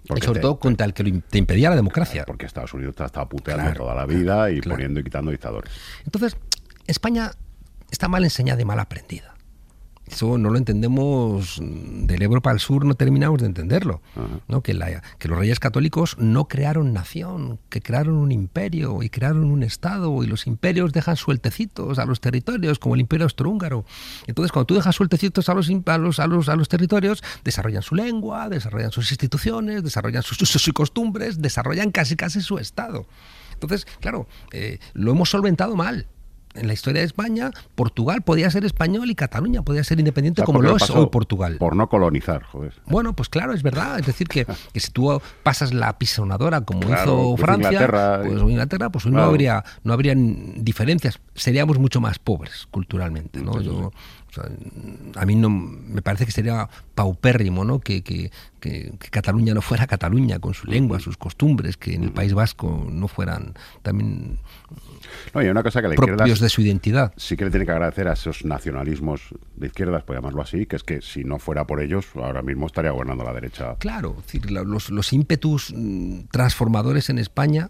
Porque 0.08 0.24
y 0.24 0.26
sobre 0.28 0.40
te- 0.40 0.44
todo 0.44 0.60
contra 0.60 0.86
el 0.86 0.94
que 0.94 1.04
te 1.30 1.38
impedía 1.38 1.70
la 1.70 1.76
democracia. 1.76 2.24
Porque 2.26 2.46
Estados 2.46 2.74
Unidos 2.74 2.96
te 2.96 3.04
ha 3.04 3.06
estado 3.08 3.28
puteando 3.30 3.64
Claro, 3.64 3.78
toda 3.80 3.96
la 3.96 4.06
vida 4.06 4.52
y 4.52 4.60
claro. 4.60 4.76
poniendo 4.76 5.00
y 5.00 5.04
quitando 5.04 5.32
dictadores. 5.32 5.72
Entonces, 6.06 6.36
España 6.86 7.32
está 7.94 8.08
mal 8.08 8.24
enseñada 8.24 8.60
y 8.60 8.66
mal 8.66 8.80
aprendida. 8.80 9.30
Eso 10.06 10.38
no 10.38 10.50
lo 10.50 10.58
entendemos 10.58 11.60
del 11.62 12.22
Ebro 12.22 12.42
para 12.42 12.56
el 12.56 12.60
sur, 12.60 12.84
no 12.86 12.94
terminamos 12.96 13.40
de 13.40 13.46
entenderlo. 13.46 14.02
Ajá. 14.18 14.28
¿no? 14.50 14.62
Que, 14.62 14.74
la- 14.74 15.02
que 15.18 15.30
los 15.30 15.38
reyes 15.40 15.60
católicos 15.62 16.18
no 16.20 16.50
crearon 16.50 16.92
nación, 16.92 17.58
que 17.70 17.82
crearon 17.82 18.16
un 18.16 18.32
imperio 18.34 19.02
y 19.02 19.10
crearon 19.10 19.46
un 19.46 19.64
estado 19.64 20.22
y 20.24 20.28
los 20.28 20.46
imperios 20.46 20.92
dejan 20.92 21.16
sueltecitos 21.16 22.00
a 22.00 22.06
los 22.06 22.20
territorios, 22.20 22.80
como 22.80 22.96
el 22.96 23.02
imperio 23.02 23.24
austrohúngaro. 23.26 23.86
Entonces, 24.28 24.52
cuando 24.52 24.66
tú 24.66 24.76
dejas 24.76 24.94
sueltecitos 24.96 25.48
a 25.48 25.54
los, 25.54 25.70
a 25.86 25.98
los, 25.98 26.20
a 26.20 26.28
los, 26.28 26.50
a 26.50 26.56
los 26.58 26.68
territorios, 26.68 27.24
desarrollan 27.46 27.82
su 27.84 27.96
lengua, 27.96 28.50
desarrollan 28.50 28.92
sus 28.92 29.10
instituciones, 29.10 29.84
desarrollan 29.84 30.22
sus 30.24 30.42
usos 30.42 30.68
y 30.68 30.72
costumbres, 30.74 31.42
desarrollan 31.42 31.92
casi 31.92 32.18
casi 32.18 32.42
su 32.42 32.58
estado. 32.58 33.06
Entonces, 33.54 33.88
claro, 34.02 34.28
eh, 34.52 34.80
lo 34.94 35.12
hemos 35.12 35.30
solventado 35.30 35.78
mal. 35.78 36.08
En 36.56 36.68
la 36.68 36.74
historia 36.74 37.02
de 37.02 37.08
España, 37.08 37.52
Portugal 37.76 38.22
podía 38.22 38.50
ser 38.52 38.64
español 38.66 39.10
y 39.10 39.16
Cataluña 39.16 39.64
podía 39.64 39.84
ser 39.84 40.00
independiente 40.00 40.42
¿Sabes 40.42 40.46
como 40.48 40.62
lo 40.62 40.76
es 40.78 40.90
hoy 40.92 41.08
Portugal. 41.08 41.58
Por 41.58 41.76
no 41.76 41.90
colonizar, 41.90 42.44
joder. 42.44 42.74
Bueno, 42.86 43.14
pues 43.16 43.28
claro, 43.30 43.54
es 43.54 43.64
verdad. 43.64 44.00
Es 44.00 44.06
decir, 44.06 44.28
que, 44.28 44.46
que 44.74 44.80
si 44.80 44.92
tú 44.92 45.20
pasas 45.44 45.74
la 45.74 45.98
pisonadora 45.98 46.62
como 46.62 46.82
Claro, 46.82 47.04
hizo 47.04 47.30
pues 47.32 47.42
Francia, 47.42 47.70
Inglaterra, 47.72 48.22
pues 48.24 48.42
Inglaterra, 48.44 48.90
pues 48.92 49.06
hoy 49.06 49.12
no 49.14 49.24
habría, 49.24 49.64
no 49.84 49.94
habrían 49.94 50.64
diferencias. 50.64 51.20
Seríamos 51.36 51.80
mucho 51.80 52.00
más 52.02 52.20
pobres 52.20 52.68
culturalmente, 52.70 53.42
¿no? 53.42 53.54
Sí, 53.54 53.60
sí, 53.60 53.66
Yo, 53.66 53.88
o 53.88 54.34
sea, 54.34 54.46
a 55.16 55.26
mí 55.26 55.36
no 55.36 55.50
me 55.50 56.02
parece 56.02 56.26
que 56.26 56.32
sería 56.32 56.68
paupérrimo, 56.96 57.66
¿no? 57.66 57.80
Que, 57.80 58.04
que- 58.04 58.32
que- 58.60 58.94
que 59.00 59.10
Cataluña 59.10 59.54
no 59.54 59.62
fuera 59.62 59.86
Cataluña 59.88 60.40
con 60.40 60.54
su 60.54 60.68
lengua, 60.68 61.00
sus 61.00 61.18
costumbres, 61.18 61.78
que 61.78 61.94
en 61.96 62.04
el 62.04 62.12
País 62.12 62.34
Vasco 62.34 62.88
no 62.90 63.08
fueran 63.08 63.54
también 63.84 64.40
No, 65.34 65.42
y 65.42 65.46
hay 65.46 65.52
una 65.52 65.64
cosa 65.64 65.82
que 65.82 65.88
la 65.90 65.94
izquierda 65.96 66.26
de 66.26 66.50
su 66.50 66.62
identidad. 66.62 67.14
sí 67.18 67.36
que 67.38 67.46
le 67.46 67.52
tiene 67.52 67.66
que 67.66 67.72
agradecer 67.72 68.08
a 68.08 68.14
esos 68.14 68.46
nacionalismos 68.46 69.22
de 69.56 69.68
izquierdas, 69.68 70.04
por 70.04 70.16
llamarlo 70.16 70.42
así, 70.42 70.66
que 70.66 70.76
es 70.76 70.84
que 70.84 71.02
si 71.02 71.24
no 71.24 71.40
fuera 71.40 71.66
por 71.66 71.82
ellos, 71.82 72.06
ahora 72.16 72.42
mismo 72.42 72.68
estaría 72.68 72.92
gobernando 72.92 73.24
la 73.24 73.34
derecha. 73.34 73.76
Claro, 73.80 74.16
es 74.20 74.26
decir, 74.26 74.52
la- 74.52 74.64
los, 74.64 74.90
los 74.90 75.14
ímpetus 75.14 75.74
mm, 75.76 76.26
transformadores 76.32 77.10
en 77.10 77.20
España 77.20 77.70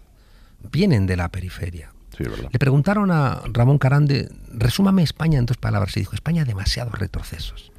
vienen 0.72 1.06
de 1.06 1.16
la 1.16 1.28
periferia. 1.30 1.92
Sí, 2.16 2.22
es 2.22 2.30
verdad. 2.30 2.48
Le 2.52 2.58
preguntaron 2.58 3.10
a 3.10 3.42
Ramón 3.52 3.78
Carande, 3.78 4.28
resúmame 4.52 5.02
España 5.02 5.38
en 5.38 5.46
dos 5.46 5.56
palabras, 5.56 5.96
y 5.96 6.00
dijo, 6.00 6.14
España 6.14 6.44
demasiados 6.44 6.96
retrocesos. 6.98 7.72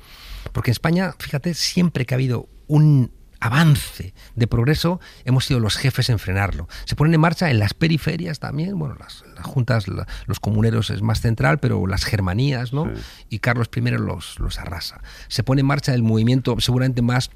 Porque 0.51 0.72
en 0.72 0.74
España, 0.74 1.13
fíjate, 1.18 1.53
siempre 1.53 2.05
que 2.05 2.13
ha 2.13 2.18
habido 2.18 2.47
un 2.68 3.11
avance 3.45 4.13
de 4.35 4.47
progreso, 4.47 4.99
hemos 5.23 5.45
sido 5.45 5.59
los 5.59 5.75
jefes 5.77 6.09
en 6.09 6.19
frenarlo. 6.19 6.67
Se 6.85 6.95
ponen 6.95 7.13
en 7.13 7.21
marcha 7.21 7.49
en 7.49 7.59
las 7.59 7.73
periferias 7.73 8.39
también, 8.39 8.77
bueno, 8.77 8.95
las, 8.99 9.23
las 9.35 9.45
juntas, 9.45 9.87
la- 9.87 10.07
los 10.25 10.39
comuneros 10.39 10.89
es 10.89 11.01
más 11.01 11.21
central, 11.21 11.59
pero 11.59 11.85
las 11.87 12.05
germanías, 12.05 12.73
¿no? 12.73 12.85
Sí. 12.85 13.01
Y 13.29 13.39
Carlos 13.39 13.69
I 13.75 13.81
los, 13.81 14.39
los 14.39 14.59
arrasa. 14.59 15.01
Se 15.27 15.43
pone 15.43 15.61
en 15.61 15.67
marcha 15.67 15.93
el 15.93 16.03
movimiento 16.03 16.55
seguramente 16.59 17.01
más 17.01 17.29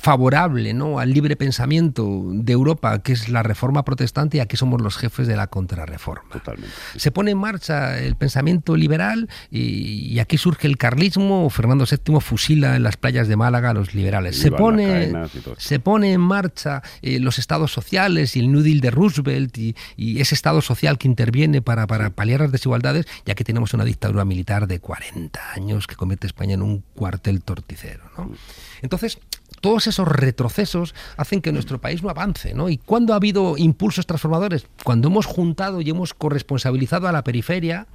favorable 0.00 0.74
¿no? 0.74 0.98
al 0.98 1.12
libre 1.12 1.36
pensamiento 1.36 2.22
de 2.32 2.52
Europa, 2.52 3.02
que 3.02 3.12
es 3.12 3.28
la 3.28 3.42
reforma 3.42 3.84
protestante, 3.84 4.38
y 4.38 4.40
aquí 4.40 4.56
somos 4.56 4.80
los 4.80 4.96
jefes 4.96 5.26
de 5.26 5.36
la 5.36 5.46
contrarreforma. 5.48 6.28
Totalmente. 6.30 6.74
Se 6.96 7.10
pone 7.10 7.32
en 7.32 7.38
marcha 7.38 7.98
el 7.98 8.16
pensamiento 8.16 8.76
liberal 8.76 9.28
y, 9.50 10.08
y 10.12 10.20
aquí 10.20 10.38
surge 10.38 10.66
el 10.66 10.76
carlismo. 10.76 11.48
Fernando 11.50 11.84
VII 11.84 12.20
fusila 12.20 12.76
en 12.76 12.82
las 12.82 12.96
playas 12.96 13.28
de 13.28 13.36
Málaga 13.36 13.70
a 13.70 13.74
los 13.74 13.94
liberales. 13.94 14.38
Se 14.38 14.50
pone, 14.50 15.12
se 15.56 15.80
pone 15.80 16.12
en 16.12 16.20
marcha 16.20 16.82
eh, 17.02 17.18
los 17.18 17.38
estados 17.38 17.72
sociales 17.72 18.36
y 18.36 18.40
el 18.40 18.52
New 18.52 18.62
Deal 18.62 18.80
de 18.80 18.90
Roosevelt 18.90 19.56
y, 19.58 19.74
y 19.96 20.20
ese 20.20 20.34
estado 20.34 20.62
social 20.62 20.98
que 20.98 21.08
interviene 21.08 21.62
para, 21.62 21.86
para 21.86 22.10
paliar 22.10 22.40
las 22.40 22.52
desigualdades, 22.52 23.06
ya 23.26 23.34
que 23.34 23.44
tenemos 23.44 23.74
una 23.74 23.84
dictadura 23.84 24.24
militar 24.24 24.66
de 24.66 24.80
40 24.80 25.52
años 25.54 25.86
que 25.86 25.96
convierte 25.96 26.26
a 26.26 26.28
España 26.28 26.54
en 26.54 26.62
un 26.62 26.84
cuartel 26.94 27.42
torticero. 27.42 28.04
¿no? 28.16 28.30
Entonces, 28.82 29.18
todos 29.60 29.86
esos 29.86 30.06
retrocesos 30.08 30.94
hacen 31.16 31.40
que 31.40 31.52
nuestro 31.52 31.80
país 31.80 32.02
no 32.02 32.10
avance. 32.10 32.54
¿no? 32.54 32.68
¿Y 32.68 32.78
cuándo 32.78 33.12
ha 33.12 33.16
habido 33.16 33.56
impulsos 33.56 34.06
transformadores? 34.06 34.66
Cuando 34.84 35.08
hemos 35.08 35.26
juntado 35.26 35.80
y 35.80 35.90
hemos 35.90 36.14
corresponsabilizado 36.14 37.08
a 37.08 37.12
la 37.12 37.24
periferia 37.24 37.86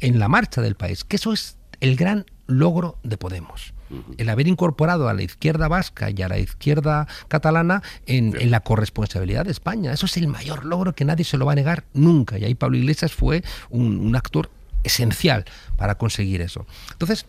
en 0.00 0.18
la 0.18 0.28
marcha 0.28 0.62
del 0.62 0.74
país, 0.74 1.04
que 1.04 1.16
eso 1.16 1.32
es 1.32 1.58
el 1.80 1.96
gran 1.96 2.26
logro 2.46 2.98
de 3.02 3.16
Podemos. 3.16 3.74
El 4.18 4.28
haber 4.28 4.46
incorporado 4.46 5.08
a 5.08 5.14
la 5.14 5.22
izquierda 5.22 5.66
vasca 5.66 6.10
y 6.10 6.22
a 6.22 6.28
la 6.28 6.38
izquierda 6.38 7.08
catalana 7.26 7.82
en, 8.06 8.40
en 8.40 8.52
la 8.52 8.60
corresponsabilidad 8.60 9.46
de 9.46 9.50
España. 9.50 9.92
Eso 9.92 10.06
es 10.06 10.16
el 10.16 10.28
mayor 10.28 10.64
logro 10.64 10.94
que 10.94 11.04
nadie 11.04 11.24
se 11.24 11.36
lo 11.36 11.46
va 11.46 11.52
a 11.52 11.56
negar 11.56 11.82
nunca. 11.92 12.38
Y 12.38 12.44
ahí 12.44 12.54
Pablo 12.54 12.76
Iglesias 12.76 13.12
fue 13.12 13.42
un, 13.68 13.98
un 13.98 14.14
actor 14.14 14.48
esencial 14.84 15.44
para 15.76 15.96
conseguir 15.96 16.40
eso. 16.40 16.66
Entonces, 16.92 17.26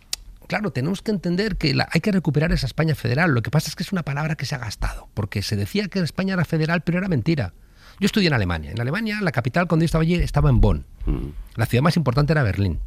claro, 0.52 0.72
tenemos 0.72 1.02
que 1.02 1.12
entender 1.12 1.56
que 1.56 1.74
la- 1.74 1.88
hay 1.93 2.02
que 2.02 2.12
recuperar 2.12 2.52
esa 2.52 2.66
España 2.66 2.93
federal. 2.93 3.32
Lo 3.34 3.41
que 3.41 3.49
pasa 3.52 3.70
es 3.70 3.76
que 3.78 3.84
es 3.84 3.93
una 3.93 4.04
palabra 4.04 4.36
que 4.36 4.45
se 4.45 4.54
ha 4.54 4.58
gastado, 4.58 5.08
porque 5.14 5.41
se 5.43 5.56
decía 5.56 5.88
que 5.88 5.99
España 5.99 6.34
era 6.34 6.43
federal, 6.43 6.82
pero 6.82 6.97
era 6.97 7.08
mentira. 7.08 7.54
Yo 8.02 8.06
estudié 8.06 8.28
en 8.28 8.34
Alemania. 8.34 8.72
En 8.72 8.82
Alemania, 8.82 9.20
la 9.22 9.32
capital, 9.32 9.68
cuando 9.70 9.84
yo 9.84 9.86
estaba 9.86 10.02
allí, 10.02 10.16
estaba 10.16 10.49
en 10.49 10.60
Bonn. 10.60 10.86
Mm. 11.06 11.28
La 11.56 11.66
ciudad 11.68 11.84
más 11.84 11.95
importante 11.95 12.34
era 12.34 12.43
Berlín. 12.43 12.80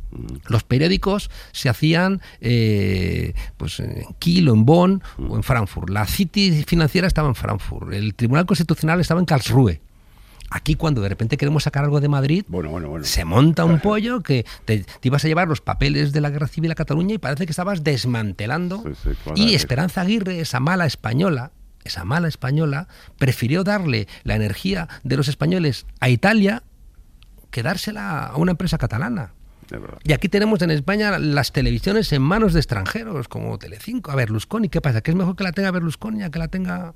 Los 0.47 0.63
periódicos 0.65 1.31
se 1.53 1.69
hacían 1.71 2.21
eh, 2.41 3.33
pues, 3.57 3.81
en 3.81 4.05
Kiel 4.19 4.49
o 4.51 4.55
en 4.55 4.65
Bonn 4.67 5.03
o 5.29 5.37
en 5.37 5.43
Frankfurt. 5.43 5.89
La 5.89 6.05
City 6.07 6.65
financiera 6.67 7.07
estaba 7.07 7.29
en 7.29 7.35
Frankfurt. 7.35 7.93
El 7.95 8.15
Tribunal 8.15 8.45
Constitucional 8.45 9.01
estaba 9.01 9.21
en 9.21 9.27
Karlsruhe. 9.27 9.81
Aquí 10.57 10.77
cuando 10.77 11.01
de 11.01 11.09
repente 11.09 11.37
queremos 11.37 11.65
sacar 11.65 11.83
algo 11.83 12.01
de 12.01 12.09
Madrid, 12.09 12.45
Bueno, 12.47 12.71
bueno, 12.71 12.89
bueno. 12.89 13.05
se 13.05 13.25
monta 13.25 13.65
un 13.65 13.81
pollo 13.81 14.21
que 14.23 14.47
te, 14.65 14.85
te 14.85 15.09
ibas 15.09 15.25
a 15.25 15.29
llevar 15.29 15.49
los 15.49 15.61
papeles 15.61 16.13
de 16.13 16.21
la 16.21 16.31
guerra 16.31 16.47
civil 16.47 16.71
a 16.71 16.77
Cataluña 16.77 17.17
y 17.17 17.19
parece 17.19 17.45
que 17.45 17.51
estabas 17.51 17.83
desmantelando. 17.83 18.85
Sí, 18.87 18.93
sí, 19.03 19.11
claro, 19.25 19.37
y. 19.37 19.57
Esperanza 19.57 20.03
Aguirre, 20.03 20.39
esa 20.39 20.61
mala 20.61 20.87
española, 20.87 21.51
esa 21.83 22.05
mala 22.05 22.29
española, 22.29 22.87
prefirió 23.19 23.65
darle 23.65 24.07
la 24.23 24.37
energía 24.37 24.89
de 25.03 25.17
los 25.17 25.27
españoles 25.27 25.87
a 25.99 26.09
Italia 26.09 26.63
que 27.51 27.65
dársela 27.65 28.27
a 28.27 28.37
una 28.37 28.53
empresa 28.53 28.79
catalana. 28.79 29.33
Y 30.05 30.13
aquí 30.13 30.29
tenemos 30.29 30.63
en 30.63 30.71
España 30.71 31.19
las 31.19 31.51
televisiones 31.51 32.13
en 32.13 32.23
manos 32.23 32.53
de 32.53 32.61
extranjeros, 32.61 33.27
como 33.27 33.59
Telecinco. 33.59 34.13
A 34.13 34.15
Berlusconi, 34.15 34.69
¿qué 34.69 34.81
pasa? 34.81 35.01
¿Que 35.01 35.11
es 35.11 35.17
mejor 35.17 35.35
que 35.35 35.43
la 35.43 35.51
tenga 35.53 35.73
Berlusconi 35.73 36.23
a 36.23 36.31
que 36.31 36.39
la 36.39 36.47
tenga... 36.49 36.95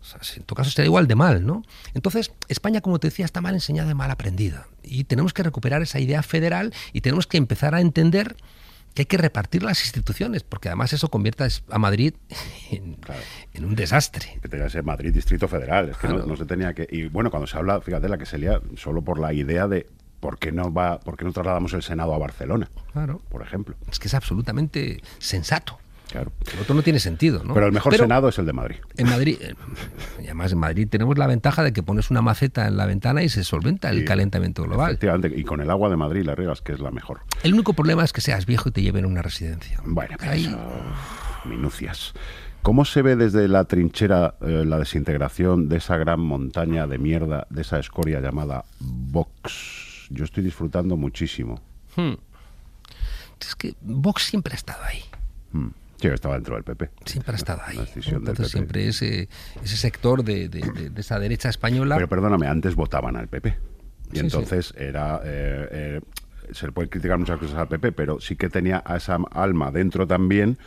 O 0.00 0.04
sea, 0.04 0.22
si 0.22 0.40
en 0.40 0.46
tu 0.46 0.54
caso 0.54 0.70
sería 0.70 0.86
igual 0.86 1.06
de 1.06 1.14
mal, 1.14 1.44
¿no? 1.46 1.62
Entonces, 1.94 2.32
España, 2.48 2.80
como 2.80 2.98
te 2.98 3.08
decía, 3.08 3.24
está 3.24 3.40
mal 3.40 3.54
enseñada 3.54 3.90
y 3.90 3.94
mal 3.94 4.10
aprendida. 4.10 4.66
Y 4.82 5.04
tenemos 5.04 5.32
que 5.34 5.42
recuperar 5.42 5.82
esa 5.82 6.00
idea 6.00 6.22
federal 6.22 6.72
y 6.92 7.00
tenemos 7.02 7.26
que 7.26 7.36
empezar 7.36 7.74
a 7.74 7.80
entender 7.80 8.36
que 8.94 9.02
hay 9.02 9.06
que 9.06 9.18
repartir 9.18 9.62
las 9.62 9.80
instituciones, 9.84 10.42
porque 10.42 10.68
además 10.68 10.92
eso 10.92 11.08
convierte 11.10 11.46
a 11.70 11.78
Madrid 11.78 12.14
en, 12.70 12.94
Claro. 12.94 13.20
en 13.54 13.64
un 13.64 13.76
desastre. 13.76 14.38
Que 14.42 14.48
tenía 14.48 14.64
que 14.66 14.72
ser 14.72 14.82
Madrid 14.84 15.12
Distrito 15.14 15.46
Federal. 15.48 15.90
Es 15.90 15.96
que 15.98 16.08
no, 16.08 16.14
Claro. 16.14 16.28
no 16.28 16.36
se 16.36 16.44
tenía 16.46 16.74
que. 16.74 16.88
Y 16.90 17.06
bueno, 17.08 17.30
cuando 17.30 17.46
se 17.46 17.56
habla, 17.56 17.80
fíjate 17.80 18.08
la 18.08 18.18
que 18.18 18.26
se 18.26 18.38
lía 18.38 18.60
solo 18.76 19.02
por 19.02 19.20
la 19.20 19.32
idea 19.32 19.68
de 19.68 19.86
por 20.18 20.38
qué 20.38 20.50
no 20.52 20.72
va, 20.72 20.98
por 21.00 21.16
qué 21.16 21.24
no 21.24 21.32
trasladamos 21.32 21.72
el 21.74 21.82
Senado 21.82 22.12
a 22.14 22.18
Barcelona, 22.18 22.68
Claro. 22.92 23.20
por 23.28 23.42
ejemplo. 23.42 23.76
Es 23.90 23.98
que 23.98 24.08
es 24.08 24.14
absolutamente 24.14 25.00
sensato. 25.18 25.78
Claro. 26.10 26.32
El 26.52 26.58
otro 26.60 26.74
no 26.74 26.82
tiene 26.82 26.98
sentido, 26.98 27.44
¿no? 27.44 27.54
Pero 27.54 27.66
el 27.66 27.72
mejor 27.72 27.94
Senado 27.96 28.28
es 28.28 28.38
el 28.38 28.46
de 28.46 28.52
Madrid. 28.52 28.76
En 28.96 29.08
Madrid, 29.08 29.38
eh, 29.40 29.54
y 30.20 30.24
además 30.24 30.50
en 30.52 30.58
Madrid 30.58 30.88
tenemos 30.90 31.16
la 31.18 31.26
ventaja 31.28 31.62
de 31.62 31.72
que 31.72 31.82
pones 31.84 32.10
una 32.10 32.20
maceta 32.20 32.66
en 32.66 32.76
la 32.76 32.86
ventana 32.86 33.22
y 33.22 33.28
se 33.28 33.44
solventa 33.44 33.90
el 33.90 34.00
Y- 34.00 34.04
calentamiento 34.04 34.64
global. 34.64 34.90
Efectivamente, 34.90 35.32
y 35.38 35.44
con 35.44 35.60
el 35.60 35.70
agua 35.70 35.88
de 35.88 35.96
Madrid 35.96 36.24
la 36.24 36.34
riegas, 36.34 36.62
que 36.62 36.72
es 36.72 36.80
la 36.80 36.90
mejor. 36.90 37.20
El 37.44 37.54
único 37.54 37.74
problema 37.74 38.02
es 38.02 38.12
que 38.12 38.20
seas 38.20 38.44
viejo 38.46 38.70
y 38.70 38.72
te 38.72 38.82
lleven 38.82 39.04
a 39.04 39.08
una 39.08 39.22
residencia. 39.22 39.80
Bueno, 39.84 40.16
pero 40.18 40.32
Ahí- 40.32 40.46
eso, 40.46 40.58
minucias. 41.44 42.12
¿Cómo 42.62 42.84
se 42.84 43.00
ve 43.02 43.16
desde 43.16 43.48
la 43.48 43.64
trinchera 43.64 44.34
eh, 44.42 44.64
la 44.66 44.78
desintegración 44.78 45.68
de 45.68 45.78
esa 45.78 45.96
gran 45.96 46.20
montaña 46.20 46.86
de 46.86 46.98
mierda, 46.98 47.46
de 47.50 47.62
esa 47.62 47.78
escoria 47.78 48.20
llamada 48.20 48.64
Vox? 48.80 50.08
Yo 50.10 50.24
estoy 50.24 50.42
disfrutando 50.44 50.96
muchísimo. 50.96 51.60
Hmm. 51.96 52.14
Es 53.40 53.54
que 53.54 53.74
Vox 53.80 54.24
siempre 54.24 54.52
ha 54.52 54.56
estado 54.56 54.82
ahí. 54.84 55.02
Mm. 55.52 55.68
Sí, 56.00 56.08
estaba 56.08 56.34
dentro 56.34 56.54
del 56.54 56.64
PP. 56.64 56.90
Siempre 57.04 57.32
ha 57.32 57.36
estado 57.36 57.60
ahí. 57.66 57.78
Entonces 58.06 58.48
siempre 58.50 58.88
ese, 58.88 59.28
ese 59.62 59.76
sector 59.76 60.24
de, 60.24 60.48
de- 60.48 60.60
de- 60.72 60.90
de 60.90 61.00
esa 61.00 61.18
derecha 61.18 61.48
española... 61.50 61.96
Pero 61.96 62.08
perdóname, 62.08 62.46
antes 62.46 62.74
votaban 62.74 63.16
al 63.16 63.28
PP. 63.28 63.56
Y 64.12 64.14
Sí, 64.16 64.20
entonces 64.20 64.72
era. 64.78 65.20
eh, 65.24 65.68
eh, 65.70 66.00
se 66.52 66.66
le 66.66 66.72
puede 66.72 66.88
criticar 66.88 67.18
muchas 67.18 67.38
cosas 67.38 67.56
al 67.56 67.68
PP, 67.68 67.92
pero 67.92 68.18
sí 68.20 68.34
que 68.36 68.48
tenía 68.48 68.82
a 68.84 68.96
esa 68.96 69.18
alma 69.32 69.70
dentro 69.70 70.06
también 70.06 70.58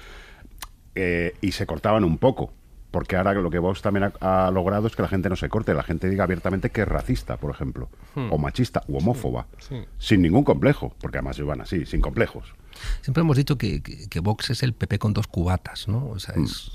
eh, 0.95 1.33
y 1.41 1.51
se 1.51 1.65
cortaban 1.65 2.03
un 2.03 2.17
poco. 2.17 2.53
Porque 2.91 3.15
ahora 3.15 3.33
lo 3.33 3.49
que 3.49 3.57
Vox 3.57 3.81
también 3.81 4.11
ha, 4.21 4.47
ha 4.47 4.51
logrado 4.51 4.85
es 4.85 4.95
que 4.95 5.01
la 5.01 5.07
gente 5.07 5.27
no 5.27 5.35
se 5.35 5.49
corte, 5.49 5.73
la 5.73 5.81
gente 5.81 6.07
diga 6.09 6.25
abiertamente 6.25 6.69
que 6.69 6.81
es 6.83 6.87
racista, 6.87 7.37
por 7.37 7.49
ejemplo, 7.49 7.89
o 8.15 8.37
machista, 8.37 8.83
u 8.87 8.97
homófoba, 8.97 9.47
Hmm. 9.47 9.57
Sí. 9.67 9.85
sin 9.97 10.21
ningún 10.21 10.43
complejo, 10.43 10.93
porque 11.01 11.17
además 11.17 11.39
iban 11.39 11.59
así, 11.59 11.87
sin 11.87 12.01
complejos. 12.01 12.53
Siempre 13.01 13.21
hemos 13.21 13.37
dicho 13.37 13.57
que, 13.57 13.81
que- 13.81 14.07
que 14.09 14.19
Vox 14.19 14.49
es 14.49 14.63
el 14.63 14.73
PP 14.73 14.99
con 14.99 15.13
dos 15.13 15.27
cubatas, 15.27 15.87
¿no? 15.87 16.07
O 16.09 16.19
sea, 16.19 16.35
es, 16.35 16.71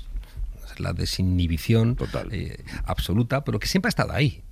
es 0.71 0.79
la 0.79 0.93
desinhibición 0.93 1.91
Mm. 1.91 1.95
Total. 1.95 2.29
eh, 2.31 2.63
absoluta, 2.85 3.43
pero 3.43 3.59
que 3.59 3.67
siempre 3.67 3.87
ha 3.87 3.91
estado 3.91 4.13
ahí. 4.13 4.43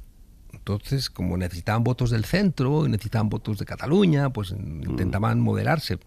Entonces, 0.54 1.10
como 1.10 1.38
necesitaban 1.38 1.84
votos 1.84 2.10
del 2.10 2.26
centro 2.26 2.86
y 2.86 2.90
necesitaban 2.90 3.30
votos 3.30 3.58
de 3.60 3.66
Cataluña, 3.66 4.30
pues 4.32 4.52
Mm. 4.54 4.90
intentaban 4.90 5.40
moderarse. 5.40 6.00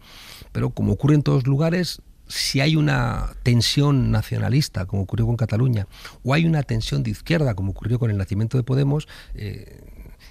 Pero 0.52 0.70
como 0.70 0.92
ocurre 0.92 1.14
en 1.14 1.22
todos 1.22 1.46
lugares, 1.46 2.02
si 2.26 2.60
hay 2.60 2.76
una 2.76 3.30
tensión 3.42 4.10
nacionalista, 4.10 4.86
como 4.86 5.02
ocurrió 5.02 5.26
con 5.26 5.36
Cataluña, 5.36 5.86
o 6.22 6.32
hay 6.34 6.46
una 6.46 6.62
tensión 6.62 7.02
de 7.02 7.10
izquierda, 7.10 7.54
como 7.54 7.72
ocurrió 7.72 7.98
con 7.98 8.10
el 8.10 8.18
nacimiento 8.18 8.56
de 8.56 8.62
Podemos, 8.62 9.08
eh, 9.34 9.80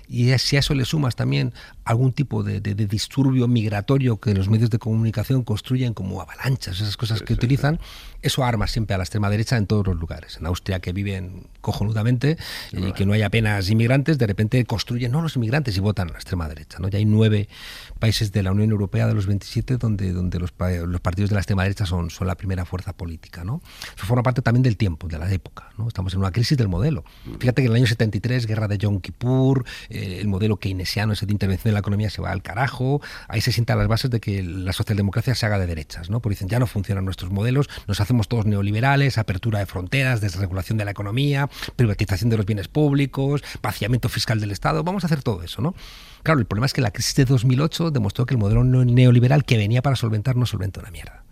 y 0.07 0.35
si 0.39 0.55
a 0.55 0.59
eso 0.59 0.73
le 0.73 0.85
sumas 0.85 1.15
también 1.15 1.53
algún 1.89 2.13
tipo 2.13 2.43
de, 2.43 2.61
de- 2.61 2.75
de 2.75 2.85
disturbio 2.85 3.47
migratorio 3.47 4.19
que 4.19 4.33
los 4.35 4.47
medios 4.47 4.69
de 4.69 4.77
comunicación 4.77 5.43
construyen 5.43 5.93
como 5.95 6.21
avalanchas, 6.21 6.79
esas 6.79 6.95
cosas 6.97 7.21
que 7.23 7.33
utilizan, 7.33 7.79
eso 8.21 8.43
arma 8.43 8.67
siempre 8.67 8.93
a 8.93 8.97
la 8.97 9.03
extrema 9.03 9.29
derecha 9.29 9.57
en 9.57 9.65
todos 9.65 9.87
los 9.87 9.95
lugares. 9.97 10.37
En 10.37 10.45
Austria, 10.45 10.79
que 10.81 10.93
viven 10.93 11.47
cojonudamente 11.61 12.37
y 12.71 12.91
que 12.93 13.05
no 13.05 13.13
hay 13.13 13.23
apenas 13.23 13.69
inmigrantes, 13.69 14.17
de 14.19 14.27
repente 14.27 14.63
construyen, 14.65 15.11
no 15.11 15.21
los 15.21 15.35
inmigrantes, 15.35 15.75
y 15.77 15.79
votan 15.79 16.09
a 16.09 16.11
la 16.13 16.17
extrema 16.19 16.47
derecha. 16.47 16.77
¿no? 16.79 16.89
Ya 16.89 16.99
hay 16.99 17.05
nueve 17.05 17.49
países 17.97 18.31
de 18.31 18.43
la 18.43 18.51
Unión 18.51 18.69
Europea, 18.71 19.07
de 19.07 19.13
los 19.15 19.25
27, 19.25 19.77
donde, 19.77 20.13
donde 20.13 20.39
los, 20.39 20.53
los 20.87 21.01
partidos 21.01 21.29
de 21.31 21.35
la 21.35 21.39
extrema 21.41 21.63
derecha 21.63 21.85
son, 21.85 22.09
son 22.11 22.27
la 22.27 22.35
primera 22.35 22.65
fuerza 22.65 22.93
política. 22.93 23.43
¿no? 23.43 23.61
Eso 23.97 24.05
forma 24.05 24.21
parte 24.23 24.41
también 24.41 24.61
del 24.63 24.77
tiempo, 24.77 25.07
de 25.07 25.17
la 25.17 25.31
época. 25.31 25.71
¿no? 25.77 25.87
Estamos 25.87 26.13
en 26.13 26.19
una 26.19 26.31
crisis 26.31 26.57
del 26.57 26.67
modelo. 26.67 27.03
Fíjate 27.39 27.61
que 27.61 27.65
en 27.65 27.71
el 27.71 27.77
año 27.77 27.87
73, 27.87 28.45
guerra 28.45 28.67
de 28.67 28.77
Yom 28.77 28.99
Kippur, 29.01 29.65
eh, 29.89 30.19
el 30.21 30.27
modelo 30.27 30.57
keynesiano 30.57 31.13
ese 31.13 31.25
de 31.25 31.31
intervención 31.33 31.69
en 31.71 31.75
la 31.75 31.78
economía 31.79 32.09
se 32.09 32.21
va 32.21 32.31
al 32.31 32.41
carajo, 32.41 33.01
ahí 33.27 33.41
se 33.41 33.51
sientan 33.51 33.77
las 33.77 33.87
bases 33.87 34.11
de 34.11 34.19
que 34.19 34.43
la 34.43 34.73
socialdemocracia 34.73 35.35
se 35.35 35.45
haga 35.45 35.59
de 35.59 35.67
derechas, 35.67 36.09
¿no? 36.09 36.19
Porque 36.21 36.35
dicen, 36.35 36.47
ya 36.49 36.59
no 36.59 36.67
funcionan 36.67 37.05
nuestros 37.05 37.31
modelos, 37.31 37.69
nos 37.87 37.99
hacemos 38.01 38.27
todos 38.27 38.45
neoliberales, 38.45 39.17
apertura 39.17 39.59
de 39.59 39.65
fronteras, 39.65 40.21
desregulación 40.21 40.77
de 40.77 40.85
la 40.85 40.91
economía, 40.91 41.49
privatización 41.75 42.29
de 42.29 42.37
los 42.37 42.45
bienes 42.45 42.67
públicos, 42.67 43.43
vaciamiento 43.61 44.09
fiscal 44.09 44.39
del 44.39 44.51
Estado, 44.51 44.83
vamos 44.83 45.03
a 45.03 45.07
hacer 45.07 45.23
todo 45.23 45.43
eso, 45.43 45.61
¿no? 45.61 45.75
Claro, 46.23 46.39
el 46.39 46.45
problema 46.45 46.65
es 46.65 46.73
que 46.73 46.81
la 46.81 46.91
crisis 46.91 47.15
de 47.15 47.25
2008 47.25 47.91
demostró 47.91 48.25
que 48.25 48.33
el 48.33 48.39
modelo 48.39 48.63
neo- 48.63 48.85
neoliberal 48.85 49.45
que 49.45 49.57
venía 49.57 49.81
para 49.81 49.95
solventar 49.95 50.35
no 50.35 50.45
solventa 50.45 50.81
una 50.81 50.91
mierda. 50.91 51.23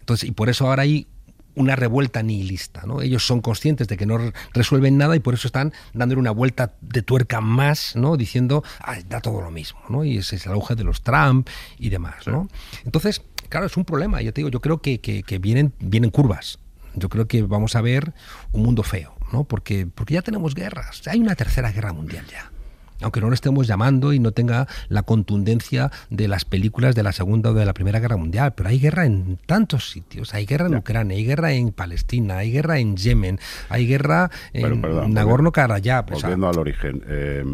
Entonces, 0.00 0.28
y 0.28 0.32
por 0.32 0.48
eso 0.50 0.66
ahora 0.68 0.82
hay 0.82 1.06
una 1.54 1.76
revuelta 1.76 2.22
nihilista, 2.22 2.82
¿no? 2.86 3.02
Ellos 3.02 3.26
son 3.26 3.40
conscientes 3.40 3.88
de 3.88 3.96
que 3.96 4.06
no 4.06 4.18
re- 4.18 4.32
resuelven 4.54 4.96
nada 4.96 5.16
y 5.16 5.20
por 5.20 5.34
eso 5.34 5.46
están 5.48 5.72
dándole 5.92 6.20
una 6.20 6.30
vuelta 6.30 6.74
de 6.80 7.02
tuerca 7.02 7.40
más, 7.40 7.94
¿no? 7.96 8.16
Diciendo, 8.16 8.64
ah, 8.80 8.96
da 9.08 9.20
todo 9.20 9.40
lo 9.42 9.50
mismo, 9.50 9.80
¿no? 9.88 10.04
Y 10.04 10.18
ese 10.18 10.36
es 10.36 10.46
el 10.46 10.52
auge 10.52 10.74
de 10.74 10.84
los 10.84 11.02
Trump 11.02 11.48
y 11.78 11.90
demás, 11.90 12.26
¿no? 12.26 12.48
Entonces, 12.84 13.22
claro, 13.48 13.66
es 13.66 13.76
un 13.76 13.84
problema. 13.84 14.22
Yo 14.22 14.32
te 14.32 14.40
digo, 14.40 14.48
yo 14.48 14.60
creo 14.60 14.80
que, 14.80 15.00
que- 15.00 15.22
que 15.22 15.38
vienen, 15.38 15.72
vienen 15.78 16.10
curvas. 16.10 16.58
Yo 16.94 17.08
creo 17.08 17.26
que 17.26 17.42
vamos 17.42 17.74
a 17.76 17.80
ver 17.80 18.12
un 18.52 18.62
mundo 18.62 18.82
feo, 18.82 19.14
¿no? 19.32 19.44
Porque, 19.44 19.86
porque 19.86 20.14
ya 20.14 20.22
tenemos 20.22 20.54
guerras. 20.54 21.02
Hay 21.06 21.20
una 21.20 21.34
tercera 21.34 21.72
guerra 21.72 21.92
mundial 21.92 22.26
ya 22.30 22.50
aunque 23.02 23.20
no 23.20 23.28
lo 23.28 23.34
estemos 23.34 23.66
llamando 23.66 24.12
y 24.12 24.18
no 24.18 24.32
tenga 24.32 24.66
la 24.88 25.02
contundencia 25.02 25.90
de 26.10 26.28
las 26.28 26.44
películas 26.44 26.94
de 26.94 27.02
la 27.02 27.12
Segunda 27.12 27.50
o 27.50 27.54
de 27.54 27.64
la 27.64 27.74
Primera 27.74 28.00
Guerra 28.00 28.16
Mundial, 28.16 28.54
pero 28.54 28.68
hay 28.68 28.78
guerra 28.78 29.04
en 29.06 29.38
tantos 29.46 29.90
sitios, 29.90 30.34
hay 30.34 30.46
guerra 30.46 30.66
en 30.66 30.76
Ucrania, 30.76 31.16
hay 31.16 31.24
guerra 31.24 31.52
en 31.52 31.72
Palestina, 31.72 32.38
hay 32.38 32.52
guerra 32.52 32.78
en 32.78 32.96
Yemen, 32.96 33.38
hay 33.68 33.86
guerra 33.86 34.30
en 34.52 34.80
Nagorno-Karabaj. 35.14 35.82
o 35.82 35.82
sea, 35.82 36.28
Volviendo 36.28 36.48
al 36.48 36.58
origen, 36.58 37.02
eh, 37.06 37.44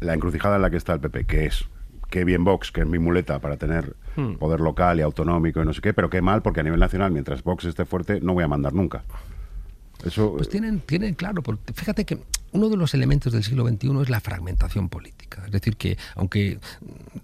la 0.00 0.14
encrucijada 0.14 0.56
en 0.56 0.62
la 0.62 0.70
que 0.70 0.76
está 0.76 0.94
el 0.94 1.00
PP, 1.00 1.24
que 1.24 1.46
es 1.46 1.64
qué 2.10 2.24
bien 2.24 2.44
Vox, 2.44 2.72
que 2.72 2.80
es 2.82 2.86
mi 2.86 2.98
muleta 2.98 3.38
para 3.40 3.56
tener 3.56 3.94
Hmm. 4.16 4.34
poder 4.34 4.58
local 4.58 4.98
y 4.98 5.02
autonómico 5.02 5.62
y 5.62 5.64
no 5.64 5.72
sé 5.72 5.80
qué, 5.80 5.94
pero 5.94 6.10
qué 6.10 6.20
mal, 6.20 6.42
porque 6.42 6.58
a 6.58 6.62
nivel 6.64 6.80
nacional, 6.80 7.12
mientras 7.12 7.44
Vox 7.44 7.64
esté 7.66 7.84
fuerte, 7.84 8.20
no 8.20 8.34
voy 8.34 8.42
a 8.42 8.48
mandar 8.48 8.72
nunca. 8.72 9.04
Eso, 10.04 10.34
Pues 10.36 10.48
tienen, 10.48 10.80
tienen 10.80 11.14
claro, 11.14 11.40
porque 11.42 11.72
fíjate 11.72 12.04
que 12.04 12.18
uno 12.52 12.68
de 12.68 12.76
los 12.76 12.94
elementos 12.94 13.32
del 13.32 13.44
siglo 13.44 13.66
XXI 13.66 14.02
es 14.02 14.10
la 14.10 14.20
fragmentación 14.20 14.88
política. 14.88 15.42
Es 15.46 15.52
decir, 15.52 15.76
que 15.76 15.98
aunque 16.14 16.58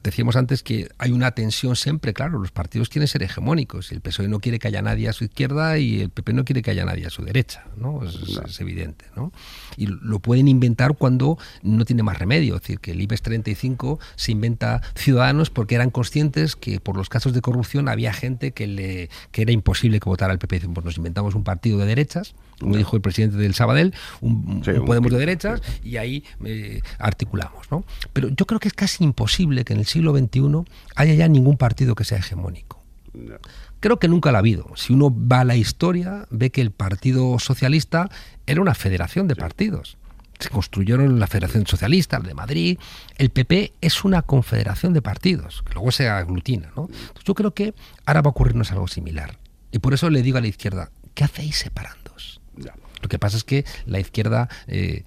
decíamos 0.03 0.37
antes 0.37 0.63
que 0.63 0.89
hay 0.99 1.13
una 1.13 1.33
tensión 1.33 1.77
siempre, 1.77 2.13
claro, 2.13 2.39
los 2.39 2.51
partidos 2.51 2.89
quieren 2.89 3.09
ser 3.09 3.23
hegemónicos. 3.23 3.93
El 3.93 4.01
PSOE 4.01 4.29
no 4.29 4.41
quiere 4.41 4.59
que 4.59 4.69
haya 4.69 4.83
nadie 4.83 5.09
a 5.09 5.13
su 5.13 5.25
izquierda 5.25 5.79
y 5.79 6.01
el 6.01 6.11
PP 6.11 6.33
no 6.33 6.45
quiere 6.45 6.63
que 6.63 6.71
haya 6.71 6.85
nadie 6.85 7.07
a 7.07 7.11
su 7.11 7.25
derecha, 7.25 7.65
¿no? 7.77 8.03
Es, 8.05 8.61
evidente, 8.61 9.07
¿no? 9.17 9.33
Y 9.77 9.87
lo 9.87 10.21
pueden 10.21 10.49
inventar 10.49 10.97
cuando 10.97 11.39
no 11.63 11.85
tiene 11.85 12.03
más 12.03 12.19
remedio. 12.19 12.57
Es 12.57 12.63
decir, 12.63 12.81
que 12.81 12.93
el 12.93 13.01
IBEX 13.01 13.23
35 13.23 13.99
se 14.17 14.33
inventa 14.33 14.83
Ciudadanos 14.95 15.51
porque 15.51 15.75
eran 15.75 15.91
conscientes 15.91 16.57
que 16.57 16.81
por 16.81 16.97
los 16.97 17.09
casos 17.09 17.33
de 17.33 17.41
corrupción 17.41 17.89
había 17.89 18.13
gente 18.13 18.53
que, 18.53 18.67
le, 18.67 19.11
que 19.33 19.43
era 19.43 19.53
imposible 19.53 20.01
que 20.01 20.09
votara 20.09 20.33
al 20.33 20.39
PP. 20.39 20.55
Dicen, 20.57 20.75
pues 20.75 20.85
nos 20.85 20.97
inventamos 20.97 21.35
un 21.35 21.45
partido 21.45 21.79
de 21.79 21.87
derechas, 21.87 22.35
como 22.61 22.77
dijo 22.77 22.97
el 22.97 23.03
presidente 23.03 23.37
del 23.37 23.55
Sabadell, 23.55 23.95
un, 24.21 24.63
Sí, 24.65 24.71
un 24.71 24.81
un 24.81 24.85
Podemos 24.87 25.13
de 25.15 25.21
derechas, 25.21 25.63
y 25.83 25.97
ahí 25.97 26.25
eh, 26.45 26.81
articulamos. 26.99 27.71
¿no? 27.71 27.85
Pero 28.13 28.29
yo 28.29 28.47
creo 28.47 28.61
que 28.61 28.69
es 28.69 28.75
casi 28.75 29.05
imposible 29.05 29.65
que 29.65 29.73
en 29.73 29.81
el 29.81 29.87
siglo 29.87 30.17
XXI 30.17 30.65
haya 30.97 31.15
ya 31.15 31.29
ningún 31.29 31.57
partido 31.57 31.95
que 31.95 32.05
sea 32.05 32.19
hegemónico. 32.19 32.83
no. 33.13 33.37
Creo 33.85 33.99
que 33.99 34.09
nunca 34.09 34.33
la 34.33 34.39
ha 34.39 34.41
habido. 34.41 34.71
Si 34.77 34.95
uno 34.95 35.15
va 35.15 35.41
a 35.41 35.45
la 35.45 35.57
historia, 35.57 36.27
ve 36.31 36.49
que 36.49 36.63
el 36.63 36.71
Partido 36.71 37.39
Socialista 37.39 38.09
era 38.47 38.63
una 38.63 38.75
federación 38.75 39.29
de 39.29 39.37
partidos. 39.37 39.99
Se 40.39 40.49
construyeron 40.49 41.21
la 41.21 41.27
Federación 41.27 41.67
Socialista, 41.67 42.19
la 42.19 42.29
de 42.29 42.33
Madrid. 42.33 42.79
El 43.19 43.29
PP 43.29 43.75
es 43.83 44.03
una 44.03 44.23
confederación 44.23 44.95
de 44.95 45.03
partidos, 45.03 45.63
que 45.67 45.75
luego 45.75 45.93
se 45.93 46.09
aglutina. 46.09 46.71
¿no? 46.75 46.85
Entonces, 46.85 47.25
yo 47.25 47.35
creo 47.35 47.53
que 47.53 47.75
ahora 48.07 48.23
va 48.23 48.29
a 48.29 48.31
ocurrirnos 48.31 48.73
algo 48.73 48.89
similar. 48.89 49.39
Y 49.71 49.81
por 49.81 49.93
eso 49.93 50.09
le 50.09 50.23
digo 50.23 50.39
a 50.39 50.41
la 50.41 50.47
izquierda, 50.47 50.91
¿qué 51.13 51.25
hacéis 51.25 51.57
separándoos? 51.59 52.41
Ya. 52.57 52.75
Lo 53.05 53.09
que 53.11 53.19
pasa 53.19 53.37
es 53.37 53.45
que 53.45 53.67
la 53.85 54.01
izquierda 54.01 54.49
eh, 54.67 55.05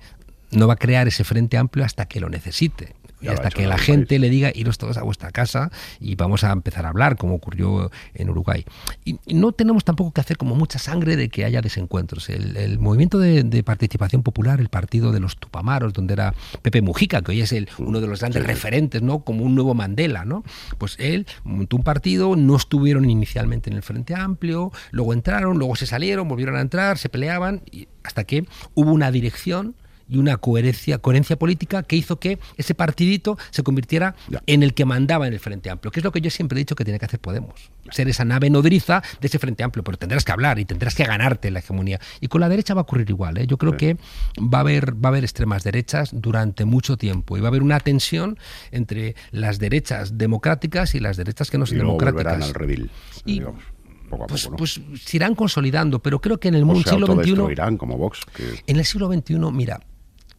no 0.51 0.67
va 0.67 0.73
a 0.73 0.77
crear 0.77 1.07
ese 1.07 1.23
frente 1.23 1.57
amplio 1.57 1.83
hasta 1.83 2.05
que 2.05 2.19
lo 2.19 2.29
necesite. 2.29 2.93
Y 3.19 3.29
hasta 3.29 3.49
que 3.49 3.65
la 3.65 3.77
gente 3.77 4.07
país. 4.15 4.21
le 4.21 4.29
diga 4.29 4.51
iros 4.53 4.77
todos 4.77 4.97
a 4.97 5.03
vuestra 5.03 5.31
casa 5.31 5.71
y 5.99 6.15
vamos 6.15 6.43
a 6.43 6.51
empezar 6.51 6.85
a 6.85 6.89
hablar, 6.89 7.17
como 7.17 7.35
ocurrió 7.35 7.91
en 8.13 8.29
Uruguay. 8.29 8.65
Y, 9.05 9.19
y 9.25 9.33
no 9.33 9.51
tenemos 9.51 9.83
tampoco 9.83 10.11
que 10.11 10.21
hacer 10.21 10.37
como 10.37 10.55
mucha 10.55 10.79
sangre 10.79 11.15
de 11.15 11.29
que 11.29 11.45
haya 11.45 11.61
desencuentros. 11.61 12.29
El, 12.29 12.57
el 12.57 12.79
movimiento 12.79 13.19
de, 13.19 13.43
de 13.43 13.63
participación 13.63 14.23
popular, 14.23 14.59
el 14.59 14.69
partido 14.69 15.11
de 15.11 15.19
los 15.19 15.37
Tupamaros, 15.37 15.93
donde 15.93 16.13
era 16.13 16.33
Pepe 16.61 16.81
Mujica, 16.81 17.21
que 17.21 17.31
hoy 17.31 17.41
es 17.41 17.51
el, 17.51 17.69
uno 17.79 18.01
de 18.01 18.07
los 18.07 18.19
grandes 18.19 18.45
referentes, 18.45 19.01
¿no? 19.01 19.19
Como 19.19 19.43
un 19.43 19.55
nuevo 19.55 19.73
Mandela, 19.73 20.25
¿no? 20.25 20.43
Pues 20.77 20.95
él 20.99 21.25
montó 21.43 21.77
un 21.77 21.83
partido, 21.83 22.35
no 22.35 22.55
estuvieron 22.55 23.09
inicialmente 23.09 23.69
en 23.69 23.75
el 23.75 23.83
Frente 23.83 24.15
Amplio, 24.15 24.71
luego 24.91 25.13
entraron, 25.13 25.57
luego 25.57 25.75
se 25.75 25.85
salieron, 25.85 26.27
volvieron 26.27 26.55
a 26.55 26.61
entrar, 26.61 26.97
se 26.97 27.09
peleaban, 27.09 27.61
y 27.71 27.87
hasta 28.03 28.23
que 28.23 28.45
hubo 28.73 28.91
una 28.91 29.11
dirección 29.11 29.75
y 30.09 30.17
una 30.17 30.37
coherencia, 30.37 30.97
coherencia 30.99 31.37
política 31.37 31.83
que 31.83 31.95
hizo 31.95 32.19
que 32.19 32.39
ese 32.57 32.73
partidito 32.75 33.37
se 33.51 33.63
convirtiera 33.63 34.15
Ya. 34.29 34.41
en 34.47 34.63
el 34.63 34.73
que 34.73 34.85
mandaba 34.85 35.27
en 35.27 35.33
el 35.33 35.39
Frente 35.39 35.69
Amplio, 35.69 35.91
que 35.91 35.99
es 35.99 36.03
lo 36.03 36.11
que 36.11 36.21
yo 36.21 36.29
siempre 36.29 36.57
he 36.57 36.59
dicho 36.61 36.75
que 36.75 36.83
tiene 36.85 36.99
que 36.99 37.05
hacer 37.05 37.19
Podemos, 37.19 37.71
ser 37.91 38.07
esa 38.07 38.23
nave 38.25 38.49
nodriza 38.49 39.01
de 39.19 39.27
ese 39.27 39.39
Frente 39.39 39.63
Amplio, 39.63 39.83
pero 39.83 39.97
tendrás 39.97 40.23
que 40.23 40.31
hablar 40.31 40.59
y 40.59 40.65
tendrás 40.65 40.95
que 40.95 41.03
ganarte 41.03 41.51
la 41.51 41.59
hegemonía. 41.59 41.99
Y 42.21 42.27
con 42.27 42.41
la 42.41 42.47
derecha 42.49 42.73
va 42.73 42.81
a 42.81 42.83
ocurrir 42.83 43.09
igual, 43.09 43.37
¿eh? 43.37 43.47
yo 43.47 43.57
creo 43.57 43.75
que 43.75 43.97
va 44.39 44.59
a, 44.59 44.61
haber, 44.61 44.93
va 44.93 45.07
a 45.07 45.07
haber 45.09 45.23
extremas 45.23 45.63
derechas 45.63 46.11
durante 46.13 46.63
mucho 46.65 46.95
tiempo 46.97 47.37
y 47.37 47.41
va 47.41 47.47
a 47.47 47.49
haber 47.49 47.63
una 47.63 47.79
tensión 47.79 48.37
entre 48.71 49.15
las 49.31 49.59
derechas 49.59 50.17
democráticas 50.17 50.95
y 50.95 50.99
las 50.99 51.17
derechas 51.17 51.49
que 51.51 51.57
no 51.57 51.65
son 51.65 51.77
democráticas. 51.79 52.23
volverán 52.23 52.43
al 52.43 52.53
redil, 52.53 52.91
Y- 53.25 53.33
digamos, 53.39 53.63
poco 54.09 54.23
a 54.23 54.27
Pues, 54.27 54.43
poco, 54.43 54.51
¿no? 54.51 54.57
pues 54.57 54.81
se 55.03 55.17
irán 55.17 55.35
consolidando, 55.35 55.99
pero 55.99 56.21
creo 56.21 56.39
que 56.39 56.47
en 56.47 56.55
el 56.55 56.63
o 56.63 56.65
mundo 56.67 56.83
se 56.83 56.89
siglo 56.91 57.07
XXI, 57.07 57.77
como 57.77 57.97
Vox, 57.97 58.21
que 58.33 58.63
en 58.67 58.77
el 58.77 58.85
siglo 58.85 59.11
XXI, 59.11 59.35
mira, 59.51 59.79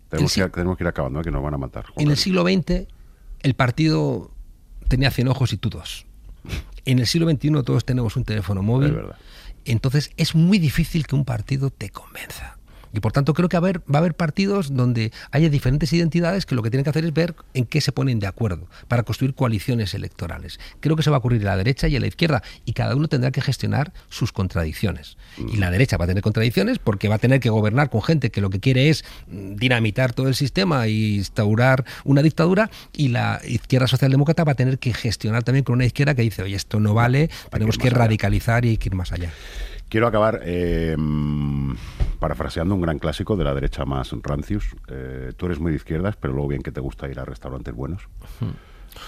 tenemos, 0.09 0.35
que, 0.35 0.49
tenemos 0.49 0.77
que 0.77 0.85
ir 0.85 0.89
acabando, 0.89 1.21
¿eh? 1.21 1.25
que 1.25 1.31
nos 1.31 1.43
van 1.43 1.55
a 1.55 1.59
matar. 1.59 1.87
Juan 1.87 2.05
En 2.05 2.11
el 2.11 2.17
siglo 2.17 2.43
XX 2.43 2.87
el 3.41 3.55
partido 3.55 4.31
tenía 4.89 5.11
100 5.11 5.29
ojos 5.29 5.53
y 5.53 5.57
tú 5.57 5.71
dos. 5.71 6.07
En 6.85 6.99
el 6.99 7.07
siglo 7.07 7.31
XXI 7.31 7.63
todos 7.65 7.85
tenemos 7.85 8.17
un 8.17 8.25
teléfono 8.25 8.63
móvil. 8.63 8.91
Es 8.91 8.95
verdad. 8.95 9.17
Entonces 9.65 10.11
es 10.17 10.35
muy 10.35 10.59
difícil 10.59 11.07
que 11.07 11.15
un 11.15 11.25
partido 11.25 11.71
te 11.71 11.91
convenza. 11.91 12.58
Y 12.93 13.01
por 13.01 13.13
tanto 13.13 13.35
creo 13.35 13.49
que 13.49 13.57
va 13.57 13.67
a 13.67 13.71
haber, 13.71 13.81
va 13.81 13.97
a 13.97 13.99
haber 13.99 14.15
partidos 14.15 14.75
donde 14.75 15.13
haya 15.31 15.49
diferentes 15.49 15.93
identidades 15.93 16.47
que 16.47 16.55
lo 16.55 16.63
que 16.63 16.71
tienen 16.71 16.85
que 16.85 16.91
hacer 16.91 17.05
es 17.05 17.13
ver 17.13 17.35
en 17.55 17.65
qué 17.65 17.81
se 17.81 17.93
ponen 17.93 18.19
de 18.19 18.27
acuerdo 18.27 18.69
para 18.89 19.03
construir 19.03 19.35
coaliciones 19.35 19.95
electorales. 19.95 20.59
Creo 20.81 20.97
que 20.97 21.03
se 21.03 21.11
va 21.11 21.17
a 21.17 21.19
ocurrir 21.19 21.43
a 21.43 21.51
la 21.51 21.57
derecha 21.57 21.89
y 21.89 21.97
a 21.97 22.01
la 22.01 22.07
izquierda 22.07 22.43
y 22.65 22.73
cada 22.73 22.95
uno 22.95 23.09
tendrá 23.09 23.31
que 23.31 23.41
gestionar 23.41 23.93
sus 24.09 24.33
contradicciones. 24.33 25.17
Y 25.37 25.57
la 25.57 25.71
derecha 25.71 25.97
va 25.97 26.05
a 26.05 26.09
tener 26.09 26.23
contradicciones 26.23 26.79
porque 26.79 27.09
va 27.09 27.17
a 27.17 27.19
tener 27.19 27.41
que 27.41 27.51
gobernar 27.51 27.91
con 27.91 28.03
gente 28.03 28.31
que 28.31 28.41
lo 28.41 28.51
que 28.51 28.61
quiere 28.61 28.89
es 28.89 29.05
mm, 29.29 29.57
dinamitar 29.57 30.13
todo 30.13 30.29
el 30.29 30.35
sistema 30.35 30.87
e 30.87 30.91
instaurar 30.91 31.85
una 32.05 32.23
dictadura 32.23 32.71
y 32.97 33.09
la 33.09 33.41
izquierda 33.47 33.87
socialdemócrata 33.87 34.45
va 34.45 34.53
a 34.53 34.57
tener 34.57 34.79
que 34.79 34.93
gestionar 34.93 35.43
también 35.43 35.65
con 35.65 35.75
una 35.75 35.87
izquierda 35.87 36.15
que 36.15 36.23
dice, 36.23 36.43
oye, 36.43 36.57
esto 36.57 36.81
no 36.81 36.95
vale, 36.95 37.31
tenemos 37.51 37.77
que 37.77 37.85
más 37.85 37.93
allá". 37.93 38.05
radicalizar 38.05 38.65
y 38.65 38.71
hay 38.71 38.77
que 38.77 38.89
ir 38.89 38.95
más 38.95 39.13
allá. 39.13 39.33
Quiero 39.89 40.07
acabar 40.07 40.41
eh, 40.45 40.97
parafraseando 42.19 42.75
un 42.75 42.83
gran 42.83 42.99
clásico 42.99 43.37
de 43.37 43.45
la 43.45 43.55
derecha 43.55 43.85
más 43.85 44.13
rancius. 44.23 44.77
Eh, 44.89 45.33
tú 45.37 45.47
eres 45.47 45.59
muy 45.59 45.71
de 45.71 45.77
izquierdas, 45.77 46.17
pero 46.17 46.35
luego 46.35 46.49
bien 46.49 46.63
que 46.63 46.73
te 46.73 46.81
gusta 46.81 47.09
ir 47.09 47.19
a 47.19 47.25
restaurantes 47.25 47.75
buenos. 47.75 48.09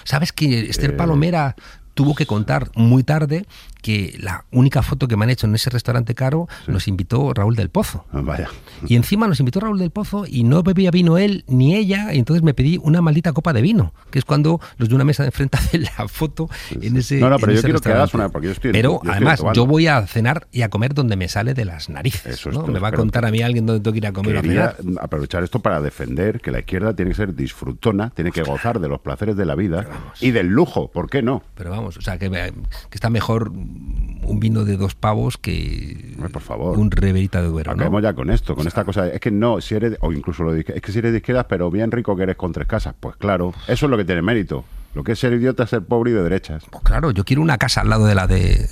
¿Sabes 0.03 0.31
que 0.31 0.61
Eh, 0.61 0.69
Esther 0.69 0.95
Palomera 0.97 1.55
tuvo 1.93 2.15
que 2.15 2.25
contar 2.25 2.69
muy 2.75 3.03
tarde 3.03 3.45
que 3.81 4.15
la 4.19 4.45
única 4.51 4.83
foto 4.83 5.07
que 5.07 5.17
me 5.17 5.23
han 5.25 5.31
hecho 5.31 5.47
en 5.47 5.55
ese 5.55 5.71
restaurante 5.71 6.13
caro 6.13 6.47
nos 6.67 6.87
invitó 6.87 7.33
Raúl 7.33 7.55
del 7.55 7.69
Pozo? 7.69 8.05
Ah, 8.13 8.21
Vaya. 8.21 8.47
Y 8.87 8.95
encima 8.95 9.27
nos 9.27 9.39
invitó 9.39 9.59
Raúl 9.59 9.79
del 9.79 9.89
Pozo 9.89 10.25
y 10.27 10.43
no 10.43 10.61
bebía 10.61 10.91
vino 10.91 11.17
él 11.17 11.43
ni 11.47 11.75
ella, 11.75 12.13
y 12.13 12.19
entonces 12.19 12.43
me 12.43 12.53
pedí 12.53 12.77
una 12.83 13.01
maldita 13.01 13.33
copa 13.33 13.53
de 13.53 13.61
vino, 13.63 13.93
que 14.11 14.19
es 14.19 14.25
cuando 14.25 14.59
los 14.77 14.87
de 14.89 14.93
una 14.95 15.03
mesa 15.03 15.23
de 15.23 15.27
enfrente 15.29 15.57
hacen 15.57 15.83
la 15.83 16.07
foto 16.07 16.47
en 16.69 16.95
ese 16.97 17.19
No, 17.19 17.29
no, 17.31 17.39
pero 17.39 17.53
yo 17.53 17.61
quiero 17.63 17.79
que 17.81 17.89
una- 18.17 18.29
porque 18.29 18.47
yo 18.47 18.53
estoy 18.53 18.69
en- 18.69 18.73
Pero 18.73 18.89
yo 18.91 18.97
estoy 18.97 19.11
además, 19.13 19.39
tu 19.41 19.51
yo 19.53 19.65
voy 19.65 19.87
a 19.87 20.05
cenar 20.05 20.47
y 20.51 20.61
a 20.61 20.69
comer 20.69 20.93
donde 20.93 21.15
me 21.15 21.27
sale 21.27 21.55
de 21.55 21.65
las 21.65 21.89
narices. 21.89 22.25
Eso 22.35 22.49
es 22.49 22.55
¿no? 22.55 22.61
todo, 22.61 22.71
Me 22.71 22.77
va 22.79 22.89
a 22.89 22.91
contar 22.91 23.25
a 23.25 23.31
mí 23.31 23.41
alguien 23.41 23.65
dónde 23.65 23.81
tengo 23.81 23.93
que 23.93 23.97
ir 23.97 24.05
a 24.07 24.13
comer 24.13 24.35
o 24.35 24.39
a 24.39 24.41
Quería 24.43 24.71
cenar. 24.73 25.03
aprovechar 25.03 25.43
esto 25.43 25.59
para 25.59 25.81
defender 25.81 26.39
que 26.39 26.51
la 26.51 26.59
izquierda 26.59 26.95
tiene 26.95 27.11
que 27.11 27.17
ser 27.17 27.33
disfrutona, 27.35 28.11
tiene 28.11 28.31
que 28.31 28.43
gozar 28.43 28.79
de 28.79 28.87
los 28.89 28.99
placeres 29.01 29.35
de 29.35 29.45
la 29.45 29.55
vida 29.55 29.87
y 30.19 30.29
del 30.29 30.47
lujo, 30.47 30.91
¿por 30.91 31.09
qué 31.09 31.23
no? 31.23 31.41
Pero 31.55 31.71
vamos, 31.71 31.80
o 31.85 32.01
sea, 32.01 32.17
que, 32.17 32.29
que 32.29 32.53
está 32.95 33.09
mejor 33.09 33.49
un 33.51 34.39
vino 34.39 34.63
de 34.65 34.77
dos 34.77 34.95
pavos 34.95 35.37
que 35.37 36.15
por 36.31 36.41
favor. 36.41 36.77
un 36.77 36.91
reverita 36.91 37.41
de 37.41 37.47
duero, 37.47 37.71
¿no? 37.71 37.75
Acabemos 37.75 38.03
ya 38.03 38.13
con 38.13 38.29
esto, 38.29 38.55
con 38.55 38.67
esta 38.67 38.83
cosa. 38.85 39.07
Es 39.07 39.19
que 39.19 39.31
no, 39.31 39.59
si 39.61 39.75
eres, 39.75 39.97
o 40.01 40.11
incluso 40.11 40.43
lo 40.43 40.53
de, 40.53 40.63
izquier- 40.63 40.75
es 40.75 40.81
que 40.81 40.91
si 40.91 40.99
eres 40.99 41.11
de 41.11 41.17
izquierdas, 41.17 41.45
pero 41.49 41.69
bien 41.71 41.91
rico 41.91 42.15
que 42.15 42.23
eres 42.23 42.35
con 42.35 42.51
tres 42.51 42.67
casas. 42.67 42.93
Pues 42.99 43.15
claro, 43.17 43.53
eso 43.67 43.85
es 43.85 43.89
lo 43.89 43.97
que 43.97 44.05
tiene 44.05 44.21
mérito. 44.21 44.63
Lo 44.93 45.03
que 45.03 45.13
es 45.13 45.19
ser 45.19 45.33
idiota 45.33 45.63
es 45.63 45.69
ser 45.69 45.83
pobre 45.83 46.11
y 46.11 46.13
de 46.13 46.23
derechas. 46.23 46.63
Pues 46.69 46.83
claro, 46.83 47.11
yo 47.11 47.23
quiero 47.23 47.41
una 47.41 47.57
casa 47.57 47.81
al 47.81 47.89
lado 47.89 48.05
de 48.05 48.15
la 48.15 48.27
de 48.27 48.67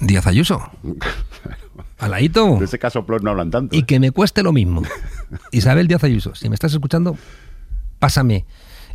Díaz 0.00 0.26
Ayuso. 0.26 0.62
Al 1.98 2.10
ladito. 2.10 2.56
De 2.58 2.66
ese 2.66 2.78
caso, 2.78 3.06
Plot 3.06 3.22
no 3.22 3.30
hablan 3.30 3.50
tanto. 3.50 3.74
Y 3.74 3.80
¿eh? 3.80 3.84
que 3.86 3.98
me 3.98 4.10
cueste 4.10 4.42
lo 4.42 4.52
mismo. 4.52 4.82
Isabel 5.50 5.88
Díaz 5.88 6.04
Ayuso, 6.04 6.34
si 6.34 6.48
me 6.50 6.54
estás 6.54 6.72
escuchando, 6.74 7.16
pásame 7.98 8.44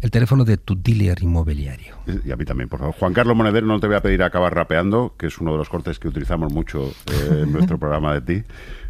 el 0.01 0.11
teléfono 0.11 0.43
de 0.43 0.57
tu 0.57 0.75
dealer 0.81 1.21
inmobiliario. 1.21 1.95
Y 2.25 2.31
a 2.31 2.35
mí 2.35 2.43
también, 2.45 2.67
por 2.69 2.79
favor. 2.79 2.95
Juan 2.95 3.13
Carlos 3.13 3.35
Monedero, 3.35 3.65
no 3.67 3.79
te 3.79 3.87
voy 3.87 3.95
a 3.95 4.01
pedir 4.01 4.23
acabar 4.23 4.53
rapeando, 4.53 5.15
que 5.17 5.27
es 5.27 5.37
uno 5.39 5.51
de 5.53 5.57
los 5.59 5.69
cortes 5.69 5.99
que 5.99 6.07
utilizamos 6.07 6.51
mucho 6.51 6.87
eh, 7.11 7.29
en 7.43 7.51
nuestro 7.53 7.77
programa 7.79 8.13
de 8.19 8.21
ti. 8.21 8.47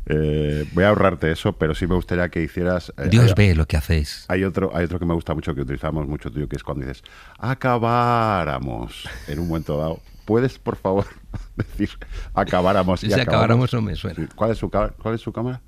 Eh, 0.08 0.66
voy 0.74 0.84
a 0.84 0.90
ahorrarte 0.90 1.32
eso, 1.32 1.54
pero 1.54 1.76
sí 1.76 1.86
me 1.86 1.94
gustaría 1.96 2.28
que 2.30 2.42
hicieras. 2.42 2.92
eh, 2.98 3.10
Dios 3.10 3.28
hay- 3.28 3.34
ve 3.50 3.56
lo 3.56 3.68
que 3.68 3.78
hacéis. 3.78 4.26
Hay 4.30 4.44
otro, 4.44 4.72
hay 4.76 4.86
otro 4.86 4.98
que 5.00 5.06
me 5.06 5.14
gusta 5.14 5.34
mucho, 5.36 5.54
que 5.54 5.62
utilizamos 5.62 6.08
mucho 6.08 6.32
tuyo, 6.32 6.48
que 6.50 6.56
es 6.56 6.64
cuando 6.64 6.86
dices, 6.86 7.04
acabáramos 7.38 9.08
en 9.28 9.40
un 9.40 9.48
momento 9.48 9.78
dado. 9.78 10.00
¿Puedes, 10.26 10.58
por 10.60 10.76
favor, 10.78 11.06
decir 11.56 11.90
acabáramos? 12.34 13.04
y 13.04 13.08
acabamos? 13.08 13.28
acabáramos 13.28 13.74
no 13.74 13.82
me 13.82 13.96
suena. 13.96 14.28
¿Cuál, 14.36 14.52
es 14.52 14.58
su, 14.58 14.70
¿Cuál 14.70 15.16
es 15.16 15.22
su 15.22 15.32
cámara? 15.34 15.62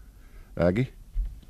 ¿La 0.55 0.65
de 0.65 0.69
aquí? 0.83 0.89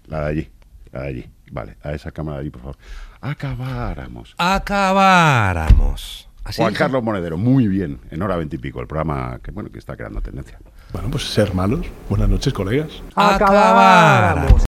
La 0.07 0.21
de 0.21 0.27
allí. 0.29 0.49
La 0.91 1.01
de 1.03 1.07
allí. 1.07 1.25
Vale, 1.51 1.77
a 1.83 1.93
esa 1.93 2.11
cámara 2.11 2.37
de 2.37 2.41
allí, 2.41 2.49
por 2.49 2.61
favor. 2.61 2.77
Acabáramos. 3.23 4.35
Acabáramos. 4.37 6.27
Así 6.43 6.61
Juan. 6.61 6.73
Carlos 6.73 7.01
Monedero, 7.01 7.37
muy 7.37 7.69
bien, 7.69 8.01
en 8.11 8.21
hora 8.21 8.35
veintipico, 8.35 8.81
el 8.81 8.87
programa 8.87 9.39
que 9.41 9.51
bueno 9.51 9.71
que 9.71 9.79
está 9.79 9.95
creando 9.95 10.19
tendencia. 10.19 10.59
Bueno, 10.91 11.09
pues 11.09 11.23
ser 11.23 11.53
malos. 11.53 11.85
Buenas 12.09 12.27
noches, 12.27 12.51
colegas. 12.51 13.01
Acabáramos. 13.15 14.61